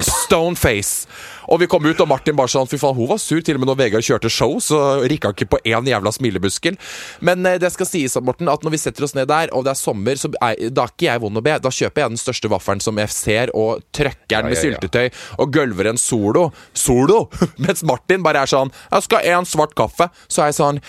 Stone 0.00 0.56
face. 0.56 1.06
Og 1.54 1.60
vi 1.62 1.68
kom 1.70 1.84
ut, 1.86 2.00
og 2.02 2.08
Martin 2.10 2.34
bare 2.34 2.50
sånn 2.50 2.66
Fy 2.66 2.80
faen, 2.82 2.96
hun 2.98 3.06
var 3.12 3.20
sur. 3.22 3.38
Til 3.44 3.54
og 3.54 3.62
med 3.62 3.70
når 3.70 3.78
Vegard 3.78 4.06
kjørte 4.06 4.30
show, 4.32 4.56
så 4.62 4.80
rikka 5.06 5.30
han 5.30 5.36
ikke 5.36 5.50
på 5.52 5.60
én 5.70 5.86
jævla 5.86 6.10
smilemuskel. 6.14 6.78
Men 7.22 7.46
eh, 7.46 7.60
det 7.62 7.70
skal 7.74 7.86
sies, 7.86 8.16
Morten, 8.24 8.50
at 8.50 8.64
når 8.66 8.74
vi 8.74 8.80
setter 8.82 9.06
oss 9.06 9.14
ned 9.14 9.28
der, 9.30 9.52
og 9.54 9.66
det 9.66 9.74
er 9.74 9.78
sommer, 9.78 10.18
så 10.18 10.32
er, 10.42 10.66
da 10.74 10.88
er 10.88 10.94
ikke 10.94 11.06
jeg 11.06 11.22
vond 11.22 11.38
å 11.38 11.44
be. 11.44 11.54
Da 11.62 11.72
kjøper 11.74 12.04
jeg 12.04 12.14
den 12.16 12.22
største 12.24 12.50
vaffelen 12.50 12.82
som 12.82 12.98
jeg 12.98 13.12
ser, 13.14 13.54
og 13.54 13.84
trøkker 13.94 14.42
den 14.42 14.50
med 14.50 14.58
Ja, 14.58 14.64
ja, 14.64 14.72
ja. 14.74 14.80
syltetøy, 14.80 15.22
og 15.44 15.54
gølver 15.54 15.92
en 15.92 16.00
solo. 16.00 16.48
Solo! 16.74 17.28
Mens 17.64 17.84
Martin 17.86 18.24
bare 18.24 18.42
er 18.42 18.50
sånn 18.50 18.72
Jeg 18.90 19.06
skal 19.06 19.22
ha 19.22 19.38
en 19.38 19.48
svart 19.48 19.76
kaffe. 19.78 20.10
Så 20.26 20.42
er 20.42 20.50
jeg 20.50 20.58
sånn 20.58 20.82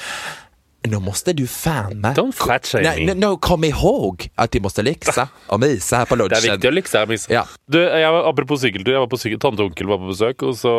Nå 0.92 1.00
måste 1.04 1.34
du 1.38 1.46
fan 1.50 1.96
meg 2.04 2.18
Don't 2.20 2.36
fat 2.36 2.68
Nej, 2.82 3.06
no, 3.18 3.36
kom 3.42 3.64
ihåg 3.68 4.28
at 4.36 4.54
du 4.54 4.62
måste 4.64 4.84
liksa 4.86 5.28
og 5.52 5.62
mysa 5.62 6.04
her 6.04 6.10
på 6.10 6.18
Det 6.20 6.26
er 6.38 6.46
viktigt 6.50 6.66
viktig 6.66 6.72
å 6.72 6.76
likse 6.76 7.02
her, 7.02 7.10
miss. 7.10 7.26
Ja. 7.32 7.46
Du, 7.72 7.80
jeg 7.80 8.12
var, 8.16 8.28
apropos 8.30 8.62
sykkeltur, 8.64 8.94
jeg 8.96 9.04
var 9.04 9.10
på 9.12 9.20
cykel, 9.22 9.40
tante 9.42 9.64
och 9.64 9.72
onkel 9.72 9.90
var 9.90 10.02
på 10.02 10.12
besøk, 10.12 10.46
og 10.46 10.56
så 10.58 10.76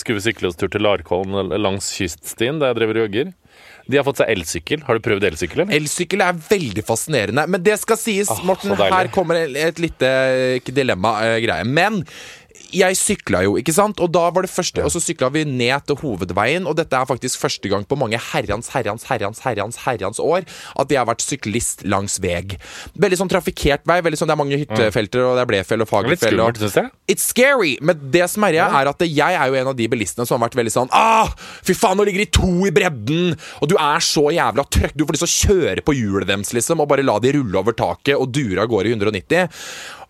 skulle 0.00 0.20
vi 0.20 0.26
cykla 0.28 0.50
oss 0.50 0.58
tur 0.60 0.70
til 0.72 0.84
Larkollen 0.84 1.52
langs 1.60 1.90
kyststien 1.96 2.60
der 2.60 2.72
jeg 2.72 2.80
driver 2.80 3.00
og 3.00 3.06
jogger. 3.08 3.32
De 3.90 3.98
har 3.98 4.06
fått 4.06 4.20
seg 4.20 4.30
elsykkel. 4.30 4.84
Har 4.86 4.98
du 4.98 5.02
prøvd 5.02 5.24
elsykkel, 5.30 5.64
eller? 5.64 5.74
Elsykkel 5.80 6.22
er 6.22 6.36
veldig 6.46 6.84
fascinerende. 6.86 7.46
Men 7.50 7.64
det 7.64 7.74
skal 7.80 7.98
sies, 7.98 8.30
oh, 8.30 8.44
Morten, 8.46 8.76
her 8.78 9.10
kommer 9.14 9.40
et 9.40 9.80
lite 9.82 10.10
dilemma-greie. 10.70 11.66
Men 11.66 12.04
jeg 12.72 12.96
sykla 12.98 13.42
jo, 13.44 13.56
ikke 13.60 13.74
sant? 13.74 14.00
Og 14.00 14.10
da 14.12 14.28
var 14.30 14.42
det 14.46 14.50
første 14.52 14.82
Og 14.84 14.90
så 14.94 15.00
sykla 15.02 15.30
vi 15.34 15.44
ned 15.44 15.86
til 15.86 15.96
hovedveien, 15.96 16.66
og 16.66 16.76
dette 16.78 16.94
er 16.96 17.08
faktisk 17.08 17.40
første 17.40 17.68
gang 17.70 17.84
på 17.88 17.98
mange 17.98 18.18
herrens, 18.30 18.68
herrens, 18.74 19.04
herrens, 19.08 19.40
herrens, 19.44 19.76
herrens 19.84 20.20
år 20.22 20.44
at 20.78 20.88
jeg 20.92 20.98
har 21.00 21.06
vært 21.08 21.24
syklist 21.24 21.84
langs 21.88 22.18
veg. 22.22 22.56
Veldig 22.98 23.18
sånn 23.20 23.30
trafikkert 23.32 23.86
vei. 23.86 24.00
veldig 24.00 24.18
sånn 24.18 24.30
Det 24.30 24.36
er 24.36 24.42
mange 24.44 24.58
hyttefelter, 24.60 25.24
og 25.26 25.36
det 25.36 25.42
er 25.42 25.50
Blefjell 25.50 25.82
og 25.82 25.88
er 25.92 26.08
Litt 26.10 26.20
Fagerfjell. 26.20 26.40
og- 26.40 26.54
skummelt, 26.54 26.62
syns 26.62 26.74
jeg. 26.74 26.90
It's 27.08 27.26
scary, 27.26 27.76
men 27.80 28.10
det 28.10 28.28
som 28.30 28.44
er, 28.44 28.52
greia 28.52 28.82
er 28.82 28.88
at 28.88 28.98
jeg 29.00 29.34
er 29.34 29.46
jo 29.48 29.54
en 29.54 29.68
av 29.68 29.76
de 29.76 29.88
bilistene 29.88 30.26
som 30.26 30.40
har 30.40 30.48
vært 30.48 30.56
veldig 30.60 30.72
sånn 30.72 30.88
Ah, 30.92 31.28
fy 31.62 31.72
faen, 31.74 31.96
nå 31.96 32.04
ligger 32.06 32.24
de 32.24 32.26
to 32.26 32.66
i 32.66 32.70
bredden! 32.70 33.36
Og 33.62 33.68
du 33.68 33.76
er 33.76 33.98
så 33.98 34.30
jævla 34.32 34.64
trøkk. 34.68 34.96
Du 34.96 35.04
får 35.04 35.16
lyst 35.16 35.26
til 35.26 35.30
å 35.30 35.64
kjøre 35.76 35.84
på 35.84 35.94
hjulet 35.96 36.26
deres, 36.26 36.52
liksom, 36.52 36.80
og 36.80 36.88
bare 36.88 37.02
la 37.02 37.18
de 37.18 37.32
rulle 37.32 37.54
over 37.56 37.72
taket 37.72 38.16
og 38.18 38.30
dure 38.32 38.58
av 38.62 38.68
gårde 38.68 38.86
i 38.86 38.94
190. 38.94 39.48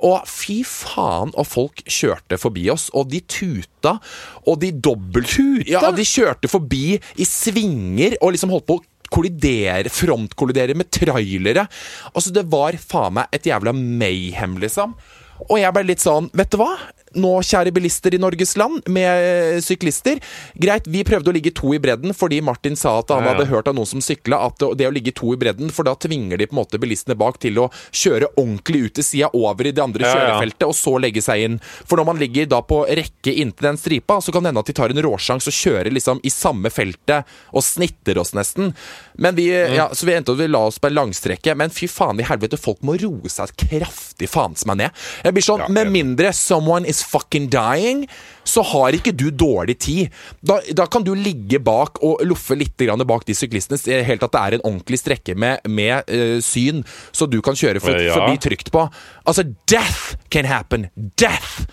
Og 0.07 0.25
fy 0.28 0.61
faen, 0.64 1.33
og 1.37 1.47
folk 1.49 1.83
kjørte 1.85 2.38
forbi 2.40 2.69
oss, 2.73 2.88
og 2.97 3.11
de 3.12 3.21
tuta, 3.28 3.99
og 4.47 4.61
de 4.62 4.73
dobbelt... 4.73 5.37
Ja, 5.69 5.83
de 5.92 6.07
kjørte 6.09 6.49
forbi 6.50 6.95
i 6.97 7.26
svinger 7.28 8.16
og 8.21 8.35
liksom 8.35 8.54
holdt 8.54 8.69
på 8.71 8.78
å 8.80 8.85
kollidere, 9.11 9.90
frontkollidere 9.92 10.76
med 10.78 10.90
trailere. 10.95 11.66
Altså, 12.14 12.33
det 12.35 12.47
var 12.50 12.78
faen 12.80 13.19
meg 13.19 13.35
et 13.35 13.49
jævla 13.50 13.75
mayhem, 13.76 14.57
liksom. 14.62 14.95
Og 15.49 15.57
jeg 15.59 15.73
ble 15.75 15.87
litt 15.88 16.02
sånn, 16.04 16.28
vet 16.37 16.52
du 16.52 16.61
hva? 16.61 16.75
Nå, 17.19 17.31
kjære 17.43 17.73
bilister 17.75 18.14
i 18.14 18.19
Norges 18.23 18.57
land, 18.61 18.85
med 18.87 19.07
eh, 19.57 19.61
syklister. 19.64 20.21
Greit, 20.61 20.87
vi 20.87 21.02
prøvde 21.05 21.33
å 21.33 21.35
ligge 21.35 21.50
to 21.57 21.73
i 21.75 21.81
bredden 21.83 22.14
fordi 22.14 22.38
Martin 22.45 22.76
sa 22.79 22.99
at 23.00 23.11
han 23.11 23.25
Ja, 23.25 23.31
ja. 23.31 23.35
hadde 23.35 23.49
hørt 23.50 23.67
av 23.69 23.75
noen 23.75 23.88
som 23.90 24.00
sykla 24.05 24.38
at 24.47 24.62
det 24.79 24.87
å 24.87 24.93
ligge 24.95 25.12
to 25.17 25.33
i 25.35 25.38
bredden, 25.40 25.71
for 25.75 25.83
da 25.88 25.95
tvinger 25.99 26.38
de 26.38 26.47
på 26.47 26.55
en 26.55 26.61
måte 26.61 26.79
bilistene 26.79 27.17
bak 27.19 27.40
til 27.43 27.59
å 27.59 27.69
kjøre 27.90 28.29
ordentlig 28.37 28.85
ut 28.87 28.95
til 29.00 29.05
sida, 29.09 29.31
over 29.35 29.67
i 29.67 29.73
det 29.75 29.83
andre 29.83 30.07
Ja, 30.07 30.14
kjørefeltet, 30.14 30.67
og 30.69 30.75
så 30.79 30.95
legge 31.02 31.23
seg 31.25 31.43
inn. 31.49 31.59
For 31.87 31.97
når 31.99 32.07
man 32.12 32.21
ligger 32.23 32.47
da 32.47 32.61
på 32.62 32.83
rekke 32.87 33.35
inntil 33.35 33.71
den 33.71 33.81
stripa, 33.81 34.21
så 34.23 34.31
kan 34.33 34.43
det 34.45 34.52
hende 34.52 34.62
at 34.62 34.71
de 34.71 34.76
tar 34.79 34.90
en 34.95 35.02
råsjanse 35.02 35.50
og 35.50 35.59
kjører 35.59 35.90
liksom 35.97 36.21
i 36.23 36.31
samme 36.31 36.71
feltet 36.71 37.26
og 37.52 37.64
snitter 37.67 38.19
oss 38.23 38.35
nesten. 38.38 38.73
Men 39.19 39.35
vi, 39.35 39.50
Mm. 39.50 39.75
ja, 39.75 39.88
så 39.93 40.07
vi 40.07 40.14
endte 40.14 40.31
opp 40.33 40.38
vi 40.38 40.47
la 40.49 40.61
oss 40.69 40.79
på 40.79 40.87
en 40.88 40.95
langstrekke. 40.95 41.55
Men 41.57 41.71
fy 41.75 41.87
faen 41.90 42.21
i 42.21 42.25
helvete, 42.25 42.57
folk 42.57 42.81
må 42.87 42.95
roe 43.02 43.29
seg 43.29 43.50
kraftig 43.59 44.29
faen 44.31 44.55
som 44.57 44.71
er 44.71 44.76
ned. 44.85 44.90
Jeg 45.25 45.35
blir 45.35 45.43
sånn, 45.45 45.67
Med 45.71 45.90
mindre 45.90 46.33
someone 46.33 46.87
is 46.87 47.00
fucking 47.07 47.49
dying, 47.52 48.04
så 48.45 48.64
har 48.66 48.97
ikke 48.97 49.12
du 49.14 49.28
dårlig 49.30 49.78
tid. 49.78 50.16
Da, 50.42 50.59
da 50.76 50.87
kan 50.90 51.04
du 51.07 51.12
ligge 51.14 51.61
bak 51.62 52.00
og 52.02 52.23
loffe 52.26 52.57
litt 52.59 52.76
bak 52.80 53.26
de 53.28 53.37
syklistene, 53.37 53.78
helt 54.07 54.23
at 54.26 54.33
det 54.33 54.40
er 54.40 54.57
en 54.59 54.66
ordentlig 54.66 54.99
strekke 54.99 55.37
med, 55.37 55.61
med 55.69 56.09
uh, 56.11 56.40
syn, 56.42 56.85
så 57.12 57.26
du 57.30 57.40
kan 57.45 57.54
kjøre 57.54 57.80
for, 57.80 57.95
Eh, 57.95 58.07
ja. 58.09 58.14
forbi 58.14 58.38
trygt 58.38 58.71
på. 58.73 58.87
Altså, 59.26 59.45
death 59.69 60.16
can 60.30 60.45
happen! 60.47 60.88
Death! 60.97 61.66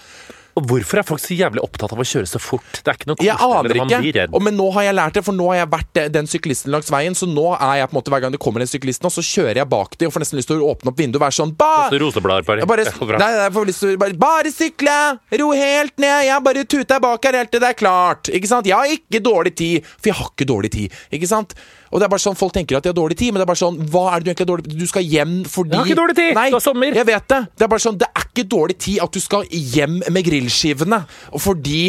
Og 0.58 0.66
hvorfor 0.66 0.98
er 1.02 1.06
folk 1.06 1.22
så 1.22 1.36
jævlig 1.38 1.62
opptatt 1.62 1.92
av 1.94 2.00
å 2.02 2.06
kjøre 2.08 2.26
så 2.30 2.40
fort? 2.42 2.80
Det 2.82 2.90
er 2.90 2.98
ikke 2.98 3.10
noe 3.12 3.18
koselig 3.20 3.30
Jeg 3.30 3.38
aner 3.46 3.78
man 3.78 3.92
ikke. 3.92 4.00
blir 4.02 4.16
redd. 4.18 4.32
Og, 4.34 4.42
men 4.48 4.56
nå 4.58 4.66
har 4.74 4.88
jeg 4.88 4.96
lært 4.98 5.20
det, 5.20 5.24
for 5.28 5.38
nå 5.38 5.50
har 5.52 5.60
jeg 5.60 5.70
vært 5.76 6.00
eh, 6.02 6.08
den 6.16 6.30
syklisten 6.32 6.74
langs 6.74 6.90
veien. 6.94 7.18
Så 7.18 7.30
nå 7.30 7.46
er 7.54 7.76
jeg 7.84 7.92
på 7.92 7.94
en 7.94 8.00
måte 8.00 8.14
hver 8.14 8.24
gang 8.26 8.34
det 8.34 8.42
kommer 8.42 8.66
en 8.66 8.72
syklist 8.72 9.06
nå, 9.06 9.12
så 9.14 9.22
kjører 9.26 9.62
jeg 9.62 9.70
bak 9.70 9.94
dem 10.02 10.10
og 10.10 10.16
får 10.16 10.26
nesten 10.26 10.42
lyst 10.42 10.50
til 10.50 10.64
å 10.66 10.72
åpne 10.74 10.94
opp 10.94 11.02
vinduet 11.04 11.22
og 11.22 11.26
være 11.28 11.38
sånn 11.38 11.54
ba! 11.60 11.72
Roseblader, 11.94 12.48
bare. 12.48 12.66
Jeg 12.66 12.72
bare, 12.74 13.18
nei, 13.22 13.32
jeg 13.38 13.56
får 13.60 13.70
lyst 13.70 13.84
til 13.86 13.94
å 13.94 14.02
bare, 14.02 14.18
bare 14.26 14.54
sykle! 14.56 14.98
Ro 15.44 15.52
helt 15.54 15.96
ned! 16.02 16.18
Jeg 16.32 16.46
bare 16.50 16.66
tuter 16.74 17.04
bak 17.06 17.30
her 17.30 17.40
helt 17.44 17.54
til 17.54 17.62
det 17.64 17.72
er 17.76 17.78
klart. 17.84 18.32
Ikke 18.34 18.50
sant? 18.50 18.70
Jeg 18.70 18.78
har 18.82 18.98
ikke 18.98 19.22
dårlig 19.24 19.54
tid, 19.62 19.86
for 20.00 20.10
jeg 20.10 20.18
har 20.24 20.34
ikke 20.34 20.50
dårlig 20.50 20.74
tid. 20.74 20.98
Ikke 21.14 21.30
sant? 21.30 21.54
Og 21.92 22.00
det 22.00 22.08
er 22.08 22.12
bare 22.12 22.24
sånn, 22.24 22.36
Folk 22.38 22.54
tenker 22.56 22.78
at 22.78 22.84
de 22.86 22.92
har 22.92 22.98
dårlig 22.98 23.18
tid, 23.18 23.32
men 23.32 23.40
det 23.42 23.46
er 23.48 23.52
bare 23.52 23.62
sånn 23.62 23.78
Hva 23.92 24.04
er 24.12 24.20
det 24.20 24.26
du 24.26 24.30
egentlig 24.32 24.46
har 24.46 24.52
dårlig 24.52 24.68
tid 24.68 24.80
Du 24.82 24.88
skal 24.90 25.08
hjem 25.08 25.34
fordi 25.48 25.72
Jeg 25.74 25.80
har 25.80 25.90
ikke 25.92 26.00
dårlig 26.02 26.16
tid! 26.20 26.32
Nei, 26.38 26.46
Det 26.52 26.60
er 26.60 26.66
sommer! 26.68 27.00
Jeg 27.00 27.08
vet 27.10 27.28
det. 27.34 27.42
Det 27.56 27.68
er 27.68 27.72
bare 27.74 27.86
sånn 27.88 27.98
Det 28.02 28.10
er 28.12 28.28
ikke 28.28 28.46
dårlig 28.52 28.78
tid 28.84 29.02
at 29.08 29.18
du 29.18 29.20
skal 29.24 29.48
hjem 29.50 29.98
med 30.14 30.28
grillskivene. 30.28 31.00
Fordi 31.42 31.82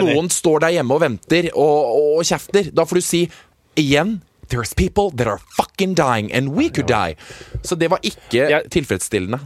noen 0.00 0.30
står 0.32 0.62
der 0.64 0.76
hjemme 0.78 0.96
og 0.96 1.02
venter 1.02 1.50
og, 1.52 1.94
og 2.16 2.24
kjefter. 2.24 2.70
Da 2.72 2.86
får 2.88 3.00
du 3.00 3.04
si 3.04 3.22
igjen 3.80 4.20
There's 4.50 4.72
people 4.74 5.12
that 5.14 5.28
are 5.30 5.38
fucking 5.54 5.94
dying, 5.94 6.32
and 6.34 6.56
we 6.56 6.70
could 6.70 6.88
die. 6.90 7.14
Så 7.62 7.76
det 7.78 7.86
var 7.92 8.00
ikke 8.02 8.64
tilfredsstillende. 8.74 9.38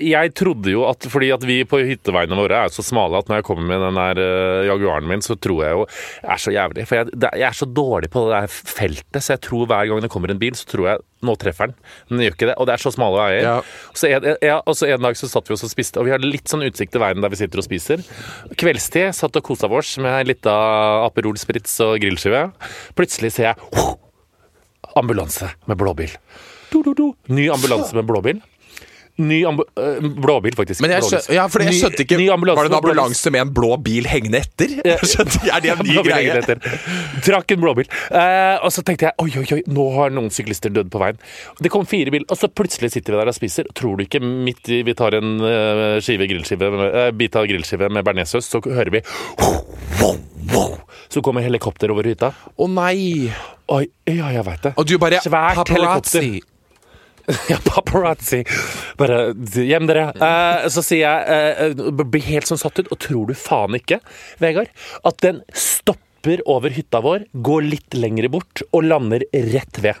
Jeg 0.00 0.32
trodde 0.38 0.72
jo 0.72 0.86
at 0.88 1.04
fordi 1.12 1.28
at 1.34 1.44
vi 1.44 1.58
på 1.68 1.82
hytteveiene 1.84 2.38
våre 2.38 2.64
er 2.64 2.72
så 2.72 2.84
smale 2.84 3.20
at 3.20 3.28
når 3.28 3.40
jeg 3.40 3.46
kommer 3.50 3.66
med 3.68 3.82
den 3.84 3.98
der 3.98 4.20
eh, 4.22 4.68
Jaguaren 4.70 5.08
min, 5.10 5.22
så 5.24 5.36
tror 5.36 5.62
jeg 5.64 5.76
jo 5.76 5.86
Det 5.90 6.30
er 6.34 6.42
så 6.44 6.54
jævlig. 6.54 6.86
For 6.88 7.00
jeg, 7.00 7.14
jeg 7.26 7.46
er 7.50 7.58
så 7.58 7.68
dårlig 7.68 8.10
på 8.12 8.24
det 8.26 8.38
der 8.38 8.50
feltet, 8.50 9.20
så 9.20 9.34
jeg 9.34 9.42
tror 9.46 9.68
hver 9.70 9.90
gang 9.90 10.02
det 10.04 10.12
kommer 10.12 10.32
en 10.32 10.40
bil, 10.40 10.56
så 10.56 10.68
tror 10.70 10.88
jeg 10.88 11.04
nå 11.26 11.34
treffer 11.36 11.68
den. 11.68 11.76
Men 12.08 12.16
den 12.16 12.24
gjør 12.24 12.36
ikke 12.38 12.48
det. 12.48 12.56
Og 12.56 12.68
det 12.68 12.74
er 12.74 12.82
så 12.84 12.92
smale 12.94 13.20
veier. 13.20 13.44
Ja. 13.44 13.56
Så 13.92 14.08
en, 14.08 14.28
ja, 14.40 14.58
og 14.64 14.76
så 14.78 14.88
en 14.88 15.04
dag 15.04 15.18
så 15.20 15.28
satt 15.28 15.50
vi 15.50 15.56
oss 15.56 15.66
og 15.66 15.72
spiste, 15.72 16.00
og 16.00 16.08
vi 16.08 16.14
har 16.14 16.24
litt 16.24 16.48
sånn 16.48 16.64
utsikt 16.64 16.94
til 16.96 17.02
veien 17.04 17.20
der 17.20 17.32
vi 17.32 17.40
sitter 17.42 17.60
og 17.60 17.66
spiser. 17.66 18.04
Kveldstid 18.60 19.12
satt 19.16 19.36
og 19.36 19.44
kosa 19.44 19.68
oss 19.68 19.96
med 20.00 20.14
ei 20.14 20.30
lita 20.32 20.54
Aperol 21.04 21.36
Spritz 21.40 21.76
og 21.84 21.98
grillskive. 22.00 22.46
Plutselig 22.96 23.34
ser 23.36 23.50
jeg 23.50 23.98
ambulanse 24.96 25.52
med 25.68 25.76
blåbil. 25.76 26.16
Du, 26.70 26.80
du, 26.86 26.94
du. 26.94 27.06
Ny 27.28 27.50
ambulanse 27.52 27.94
med 27.96 28.08
blåbil. 28.08 28.40
Ny 29.20 29.40
øh, 29.44 30.08
blåbil, 30.16 30.54
faktisk. 30.56 30.80
Men 30.84 30.94
jeg 30.94 31.04
skjønte, 31.06 31.34
ja, 31.36 31.44
for 31.52 31.64
jeg 31.64 31.76
skjønte 31.76 32.04
ikke 32.06 32.18
ny 32.20 32.28
ambulanse 32.32 32.60
Var 32.60 32.68
det 32.68 32.72
en 32.72 32.78
ambulanse 32.78 33.32
med 33.34 33.44
en 33.44 33.52
blå 33.56 33.70
bil 33.84 34.08
hengende 34.08 34.40
etter? 34.40 34.76
Skjønte, 35.10 35.42
er 35.50 35.64
det 35.64 35.74
en 35.74 35.82
ny 35.86 35.96
greie? 36.06 36.58
Trakk 37.26 37.54
en 37.56 37.62
blåbil. 37.62 37.90
Eh, 38.08 38.56
og 38.64 38.72
så 38.74 38.84
tenkte 38.86 39.10
jeg 39.10 39.16
oi, 39.20 39.30
oi, 39.42 39.46
oi, 39.58 39.60
nå 39.70 39.86
har 39.96 40.14
noen 40.14 40.30
syklister 40.34 40.72
dødd 40.74 40.92
på 40.92 41.02
veien. 41.02 41.20
Det 41.60 41.72
kom 41.72 41.86
fire 41.88 42.14
bil, 42.14 42.24
og 42.30 42.40
så 42.40 42.48
plutselig 42.48 42.92
sitter 42.94 43.16
vi 43.16 43.22
der 43.22 43.32
og 43.32 43.36
spiser. 43.36 43.68
Tror 43.76 43.98
du 43.98 44.06
ikke 44.06 44.22
midt 44.24 44.72
i 44.72 44.80
vi 44.86 44.96
tar 44.96 45.16
en 45.18 45.36
eh, 45.44 45.98
skive 46.04 46.28
grillskive, 46.30 46.72
eh, 46.88 47.10
bit 47.16 47.36
av 47.36 47.48
grillskive 47.50 47.90
med 47.92 48.06
bearnéssaus, 48.06 48.48
så 48.48 48.62
hører 48.64 48.98
vi 48.98 49.04
Så 51.10 51.22
kommer 51.22 51.42
helikopter 51.42 51.90
over 51.90 52.06
hytta. 52.06 52.30
Å 52.32 52.68
nei! 52.70 53.28
Oi, 53.70 53.84
ja, 54.08 54.30
jeg 54.34 54.46
veit 54.46 54.64
det. 54.66 54.72
Og 54.78 54.86
du 54.86 54.96
bare 54.98 55.20
Svært 55.22 55.60
Paparazzi. 55.60 56.40
Ja, 57.50 57.58
paparazzi. 57.64 58.42
Bare 59.00 59.32
gjem 59.54 59.88
dere. 59.90 60.10
Uh, 60.18 60.68
så 60.72 60.84
sier 60.84 61.06
jeg 61.06 61.72
uh, 61.76 61.88
Blir 62.00 62.24
helt 62.28 62.50
sånn 62.50 62.60
satt 62.60 62.80
ut. 62.82 62.90
Og 62.90 63.00
tror 63.02 63.30
du 63.30 63.34
faen 63.38 63.76
ikke, 63.78 64.00
Vegard, 64.42 64.70
at 65.06 65.18
den 65.24 65.42
stopper 65.54 66.42
over 66.50 66.72
hytta 66.74 67.00
vår, 67.04 67.26
går 67.32 67.66
litt 67.66 67.96
lenger 67.96 68.28
bort 68.32 68.64
og 68.70 68.86
lander 68.86 69.24
rett 69.52 69.82
ved. 69.82 69.98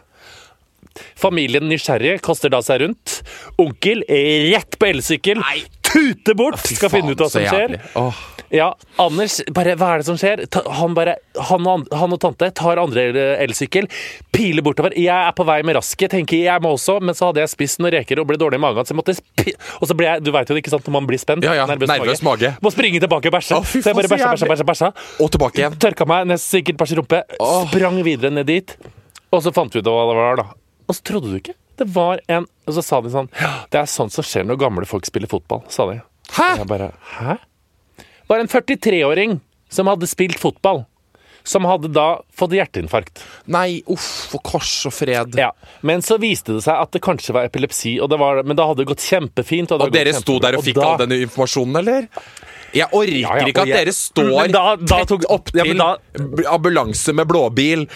Familien 1.18 1.68
nysgjerrig 1.70 2.18
kaster 2.24 2.52
da 2.52 2.60
seg 2.64 2.82
rundt. 2.84 3.20
Onkel 3.62 4.02
rett 4.08 4.78
på 4.80 4.90
elsykkel. 4.90 5.40
Tuter 5.90 6.36
bort! 6.38 6.60
Skal 6.66 6.92
finne 6.92 7.14
ut 7.14 7.20
hva 7.20 7.30
som 7.32 7.42
skjer. 7.44 7.80
Oh. 7.98 8.16
Ja, 8.50 8.72
Anders, 8.98 9.36
bare 9.54 9.76
hva 9.78 9.92
er 9.94 10.02
det 10.02 10.06
som 10.08 10.16
skjer? 10.18 10.42
Ta, 10.50 10.64
han, 10.74 10.94
bare, 10.96 11.14
han, 11.50 11.66
og, 11.70 11.84
han 11.94 12.14
og 12.16 12.18
tante 12.22 12.48
tar 12.58 12.80
andre 12.82 13.04
elsykkel, 13.44 13.86
piler 14.34 14.64
bortover. 14.66 14.96
Jeg 14.98 15.14
er 15.14 15.34
på 15.38 15.46
vei 15.46 15.60
med 15.66 15.78
rasket, 15.78 16.10
tenker 16.16 16.42
jeg 16.42 16.64
må 16.64 16.72
også, 16.74 16.98
men 17.04 17.14
så 17.14 17.28
hadde 17.28 17.44
jeg 17.44 17.52
spist 17.52 17.78
noen 17.78 17.94
reker 17.94 18.22
og 18.22 18.26
ble 18.30 18.38
dårlig 18.40 18.58
i 18.58 18.64
magen, 18.64 18.86
så 18.86 18.94
jeg 18.94 18.98
måtte 18.98 19.14
Og 19.80 19.86
så 19.86 19.96
ble 19.96 20.08
jeg, 20.08 20.24
du 20.26 20.32
vet 20.34 20.50
jo 20.50 20.56
det, 20.56 20.64
ikke 20.64 20.74
sant, 20.74 20.86
når 20.88 20.96
man 20.98 21.06
blir 21.10 21.22
spent. 21.22 21.46
Ja, 21.46 21.54
ja, 21.60 21.66
nervøs 21.70 22.24
mage. 22.26 22.54
Må 22.62 22.74
springe 22.74 23.02
tilbake 23.02 23.30
og 23.30 23.36
bæsje. 23.38 23.58
Oh, 23.60 23.66
så 23.66 23.82
jeg 23.84 23.98
bare 24.00 24.10
bæsja, 24.10 24.32
bæsja, 24.34 24.50
bæsja, 24.50 24.66
bæsja. 24.72 24.92
Og 25.22 25.30
tilbake 25.30 25.62
igjen. 25.62 25.78
Tørka 25.86 26.06
meg, 26.10 26.26
nest 26.32 26.50
sikkert 26.50 26.80
bæsj 26.82 26.96
i 26.96 27.00
rumpe. 27.00 27.22
Oh. 27.38 27.62
Sprang 27.70 28.02
videre 28.06 28.34
ned 28.34 28.50
dit. 28.50 28.74
Og 29.30 29.44
så 29.44 29.54
fant 29.54 29.70
vi 29.74 29.82
ut 29.82 29.86
hva 29.86 30.06
det 30.10 30.18
var, 30.18 30.42
da. 30.42 30.48
Og 30.90 30.98
så 30.98 31.06
trodde 31.06 31.30
du 31.30 31.38
ikke. 31.38 31.54
Det 31.80 31.88
var 31.96 32.20
en 32.28 32.44
Og 32.68 32.76
så 32.76 32.82
sa 32.84 33.00
de 33.00 33.10
sånn 33.12 33.30
«Ja, 33.40 33.50
Det 33.72 33.80
er 33.80 33.88
sånt 33.90 34.12
som 34.14 34.26
skjer 34.26 34.44
når 34.46 34.60
gamle 34.60 34.86
folk 34.88 35.08
spiller 35.08 35.30
fotball, 35.32 35.64
sa 35.72 35.88
de. 35.90 35.98
Hæ? 36.36 36.50
Jeg 36.60 36.68
bare 36.70 36.90
Hæ? 37.16 37.38
Det 37.98 38.28
var 38.30 38.44
en 38.44 38.50
43-åring 38.52 39.40
som 39.72 39.88
hadde 39.90 40.06
spilt 40.06 40.38
fotball. 40.38 40.84
Som 41.42 41.64
hadde 41.64 41.88
da 41.90 42.20
fått 42.36 42.52
hjerteinfarkt. 42.54 43.22
Nei, 43.50 43.80
uff, 43.90 44.04
for 44.30 44.42
kors 44.44 44.84
og 44.86 44.92
fred. 44.92 45.34
Ja. 45.40 45.48
Men 45.82 46.02
så 46.04 46.18
viste 46.20 46.52
det 46.54 46.62
seg 46.66 46.76
at 46.78 46.92
det 46.94 47.00
kanskje 47.02 47.32
var 47.34 47.48
epilepsi, 47.48 47.94
og 48.04 48.10
det 48.12 48.18
var, 48.20 48.42
men 48.46 48.58
det 48.58 48.66
hadde 48.68 48.84
gått 48.86 49.02
kjempefint. 49.08 49.72
Og, 49.74 49.80
Og 49.88 49.94
dere 49.94 50.12
sto 50.14 50.36
der 50.38 50.58
og 50.58 50.62
kjempebra. 50.62 50.68
fikk 50.68 50.78
da- 50.78 50.88
all 50.92 51.00
denne 51.00 51.18
informasjonen, 51.24 51.80
eller? 51.80 52.06
Jeg 52.76 52.86
orker 52.92 53.16
Ja, 53.18 53.32
ja, 53.40 53.46
ikke 53.50 53.62
at 53.64 53.72
jeg- 53.72 53.80
dere 53.86 53.94
står 53.96 54.52
da, 54.52 54.76
da- 54.76 54.76
tok... 54.76 55.24
tett 55.24 55.30
opptil 55.30 55.60
opp 55.64 55.66
ja, 55.66 55.74
da- 55.74 56.52
ambulanse 56.54 57.14
med 57.18 57.26
blåbil 57.26 57.88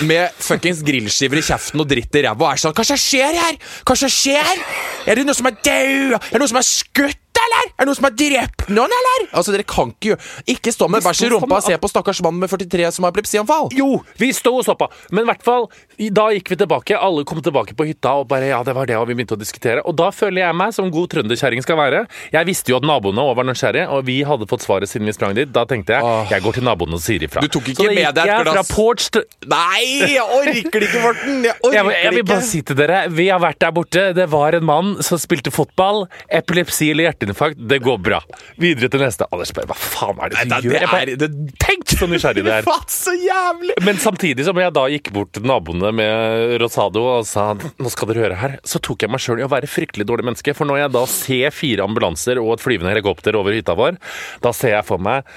med 0.00 0.32
fuckings 0.40 0.80
grillskiver 0.86 1.38
i 1.38 1.44
kjeften 1.44 1.82
og 1.82 1.88
dritt 1.90 2.16
i 2.16 2.24
ræva 2.24 2.48
og 2.48 2.54
er 2.54 2.62
sånn 2.62 2.76
Hva 2.76 2.84
skjer 2.98 3.36
her? 3.38 3.58
Hva 3.84 3.96
skjer? 4.00 4.62
Er 5.06 5.18
det 5.18 5.26
noe 5.28 5.36
som 5.36 5.50
er 5.50 5.58
død? 5.58 6.16
Er 6.16 6.32
det 6.32 6.40
noe 6.42 6.50
som 6.50 6.60
er 6.62 6.66
skutt, 6.66 7.21
eller? 7.42 7.70
Er 7.72 7.82
det 7.82 7.86
noen 7.88 7.98
som 7.98 8.06
har 8.08 8.14
drept 8.18 8.64
noen, 8.68 8.92
eller? 8.98 9.24
Altså, 9.32 9.52
dere 9.54 9.64
kan 9.68 9.90
ikke 9.92 10.12
gjøre 10.12 10.20
Ikke 10.54 10.72
stå 10.74 10.88
med 10.92 11.02
bæsj 11.04 11.22
i 11.26 11.30
rumpa 11.32 11.58
og 11.60 11.64
se 11.66 11.76
på 11.80 11.90
stakkars 11.90 12.20
mann 12.24 12.38
med 12.40 12.50
43 12.52 12.90
som 12.96 13.04
har 13.06 13.12
epilepsianfall. 13.14 13.70
Jo, 13.76 14.02
vi 14.20 14.32
sto 14.36 14.52
og 14.58 14.64
så 14.66 14.74
på. 14.78 14.88
Men 15.10 15.24
i 15.24 15.28
hvert 15.30 15.42
fall, 15.46 15.68
da 16.12 16.26
gikk 16.34 16.52
vi 16.52 16.58
tilbake. 16.60 16.96
Alle 16.98 17.24
kom 17.28 17.40
tilbake 17.42 17.74
på 17.78 17.86
hytta 17.88 18.14
og 18.22 18.28
bare 18.30 18.50
ja, 18.52 18.62
det 18.66 18.74
var 18.76 18.86
det, 18.90 18.96
og 19.00 19.08
vi 19.08 19.14
begynte 19.18 19.36
å 19.36 19.40
diskutere. 19.40 19.82
Og 19.88 19.96
da 19.98 20.10
føler 20.14 20.44
jeg 20.44 20.58
meg 20.58 20.74
som 20.76 20.90
god 20.92 21.10
trønderkjerring 21.14 21.62
skal 21.64 21.78
være. 21.80 22.04
Jeg 22.34 22.48
visste 22.48 22.72
jo 22.74 22.78
at 22.80 22.86
naboene 22.88 23.22
òg 23.24 23.36
var 23.40 23.48
nysgjerrige, 23.48 23.88
og 23.92 24.04
vi 24.08 24.20
hadde 24.28 24.48
fått 24.50 24.64
svaret 24.66 24.90
siden 24.90 25.08
vi 25.08 25.14
sprang 25.16 25.34
dit. 25.38 25.50
Da 25.52 25.64
tenkte 25.68 25.96
jeg 25.96 26.02
Åh. 26.06 26.26
jeg 26.32 26.44
går 26.44 26.58
til 26.58 26.66
naboene 26.68 26.98
og 26.98 27.02
sier 27.04 27.22
ifra. 27.26 27.42
Du 27.44 27.48
tok 27.58 27.72
ikke 27.72 27.88
med 27.92 28.14
deg 28.18 28.32
et 28.32 28.46
glass- 28.50 28.72
porch 28.72 29.08
Nei, 29.48 29.82
jeg 30.14 30.22
orker 30.22 30.78
det 30.80 30.88
ikke, 30.88 31.00
Morten! 31.02 31.42
Jeg 31.44 31.54
orker 31.64 31.76
jeg, 31.76 32.04
jeg 32.04 32.14
vil 32.16 32.24
bare 32.28 32.44
si 32.46 32.60
til 32.66 32.78
dere, 32.78 33.00
vi 33.12 33.26
har 33.32 33.40
vært 33.42 33.58
der 33.64 33.72
borte. 33.74 34.04
Det 34.16 34.26
var 34.32 34.56
en 34.58 34.64
mann 34.68 34.92
som 35.04 35.18
spilte 35.20 35.52
fotball. 35.54 36.04
Epilepsi 36.32 36.90
eller 36.92 37.10
hjerteinfarkt, 37.22 37.60
det 37.70 37.78
går 37.84 37.98
bra. 38.04 38.20
Videre 38.60 38.90
til 38.92 39.02
neste. 39.02 39.26
Anders 39.32 39.52
spør 39.52 39.68
hva 39.70 39.76
faen 39.78 40.20
er 40.22 40.32
det 40.34 40.42
du 40.42 40.52
Nei, 40.52 40.60
gjør? 40.66 40.74
det 40.82 41.00
er 41.00 41.12
det 41.22 41.30
Tenk 41.62 41.94
så 41.96 42.08
nysgjerrig 42.10 42.44
det 42.46 42.54
er. 42.58 42.66
Fatt, 42.68 42.92
så 42.92 43.14
jævlig! 43.16 43.76
Men 43.86 44.00
samtidig 44.02 44.46
som 44.48 44.58
jeg 44.60 44.74
da 44.76 44.86
gikk 44.92 45.12
bort 45.14 45.32
til 45.36 45.46
naboene 45.48 45.92
med 45.96 46.56
Rosado 46.62 47.04
og 47.16 47.26
sa 47.28 47.52
nå 47.56 47.92
skal 47.92 48.12
dere 48.12 48.24
høre 48.26 48.40
her, 48.42 48.56
så 48.66 48.80
tok 48.82 49.06
jeg 49.06 49.12
meg 49.12 49.22
sjøl 49.22 49.42
i 49.42 49.46
å 49.46 49.50
være 49.52 49.70
fryktelig 49.70 50.06
dårlig 50.08 50.28
menneske. 50.30 50.54
For 50.58 50.68
når 50.68 50.84
jeg 50.84 50.94
da 50.98 51.04
ser 51.10 51.54
fire 51.54 51.86
ambulanser 51.86 52.40
og 52.42 52.56
et 52.56 52.64
flyvende 52.64 52.92
helikopter 52.94 53.38
over 53.38 53.54
hytta 53.56 53.76
vår, 53.78 53.98
da 54.44 54.54
ser 54.56 54.76
jeg 54.76 54.88
for 54.88 55.02
meg 55.02 55.28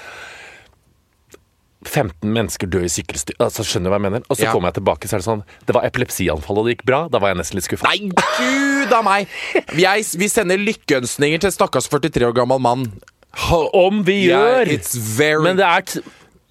15 1.87 2.31
mennesker 2.33 2.67
dø 2.69 2.81
i 2.85 2.89
sykkelstyr. 2.91 3.35
Altså, 3.39 3.63
skjønner 3.65 3.89
du 3.89 3.93
hva 3.93 3.99
jeg 3.99 4.05
mener? 4.07 4.23
Og 4.29 4.37
så 4.37 4.43
Ja. 4.47 4.51
kommer 4.51 4.71
jeg 4.71 4.81
tilbake, 4.81 5.07
så 5.07 5.15
er 5.15 5.19
det 5.23 5.27
sånn 5.27 5.43
Det 5.65 5.73
var 5.75 5.83
epilepsianfall, 5.85 6.57
og 6.59 6.65
det 6.65 6.77
gikk 6.77 6.85
bra. 6.85 7.07
Da 7.09 7.19
var 7.19 7.29
jeg 7.33 7.37
nesten 7.37 7.55
litt 7.59 7.67
skuffa. 7.69 7.87
Nei, 7.87 8.09
gud 8.09 8.93
a 8.93 9.01
meg! 9.01 9.27
Jeg, 9.77 10.05
vi 10.17 10.27
sender 10.27 10.57
lykkeønskninger 10.57 11.39
til 11.45 11.51
stakkars 11.51 11.87
43 11.89 12.25
år 12.29 12.33
gammel 12.35 12.59
mann. 12.59 12.87
Om 13.51 14.03
vi 14.07 14.27
Yeah, 14.29 14.63
gjør! 14.65 14.99
very 15.17 15.43
Men 15.43 15.57
det 15.57 15.65
er 15.65 16.01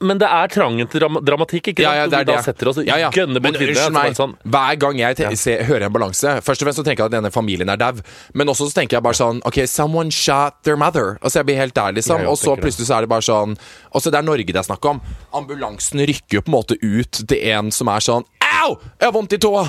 men 0.04 0.20
det 0.20 0.28
er 0.28 0.50
trangen 0.52 0.88
til 0.92 1.00
dram 1.02 1.18
dramatikk, 1.24 1.72
ikke 1.72 1.82
sant? 1.82 1.88
ja, 1.88 2.04
ja, 2.04 2.06
det 2.12 2.18
er 2.20 2.28
det. 2.28 2.36
da 2.36 2.42
setter 2.44 2.70
oss 2.70 2.78
og 2.82 2.86
Ja, 2.88 2.98
ja. 3.00 3.10
gønner 3.14 3.40
bort 3.42 3.56
unnskyld 3.58 3.94
meg, 3.96 4.14
Sånn, 4.18 4.36
hver 4.44 4.78
gang 4.84 5.00
jeg 5.00 5.18
ja. 5.24 5.30
ser, 5.40 5.64
hører 5.68 5.86
ambulanse 5.88 6.36
Først 6.44 6.62
og 6.62 6.68
fremst 6.68 6.80
så 6.82 6.84
tenker 6.86 7.04
jeg 7.06 7.12
at 7.12 7.16
denne 7.16 7.32
familien 7.34 7.72
er 7.72 7.80
dau, 7.80 7.98
men 8.34 8.52
også 8.52 8.68
så 8.70 8.78
tenker 8.80 8.98
jeg 8.98 9.06
bare 9.06 9.18
sånn 9.18 9.40
OK, 9.48 9.62
someone 9.70 10.12
shot 10.14 10.60
their 10.68 10.76
mother. 10.80 11.16
Altså 11.22 11.40
Jeg 11.40 11.48
blir 11.50 11.56
helt 11.62 11.74
der, 11.74 11.96
liksom. 11.96 12.26
Og 12.28 12.36
så 12.38 12.54
plutselig 12.60 12.86
så 12.90 12.98
er 12.98 13.06
det 13.08 13.10
bare 13.14 13.24
sånn 13.24 13.56
Og 13.94 14.02
så 14.04 14.12
det 14.12 14.20
er 14.20 14.26
Norge 14.28 14.46
det 14.52 14.60
er 14.60 14.66
snakk 14.68 14.84
om. 14.92 15.00
Ambulansen 15.34 16.04
rykker 16.06 16.38
jo 16.38 16.44
på 16.44 16.52
en 16.52 16.56
måte 16.58 16.76
ut 16.82 17.22
til 17.26 17.40
en 17.54 17.70
som 17.74 17.88
er 17.90 18.04
sånn 18.04 18.24
Au! 18.62 18.76
Jeg 19.00 19.08
har 19.08 19.14
vondt 19.14 19.34
i 19.36 19.40
tåa! 19.42 19.64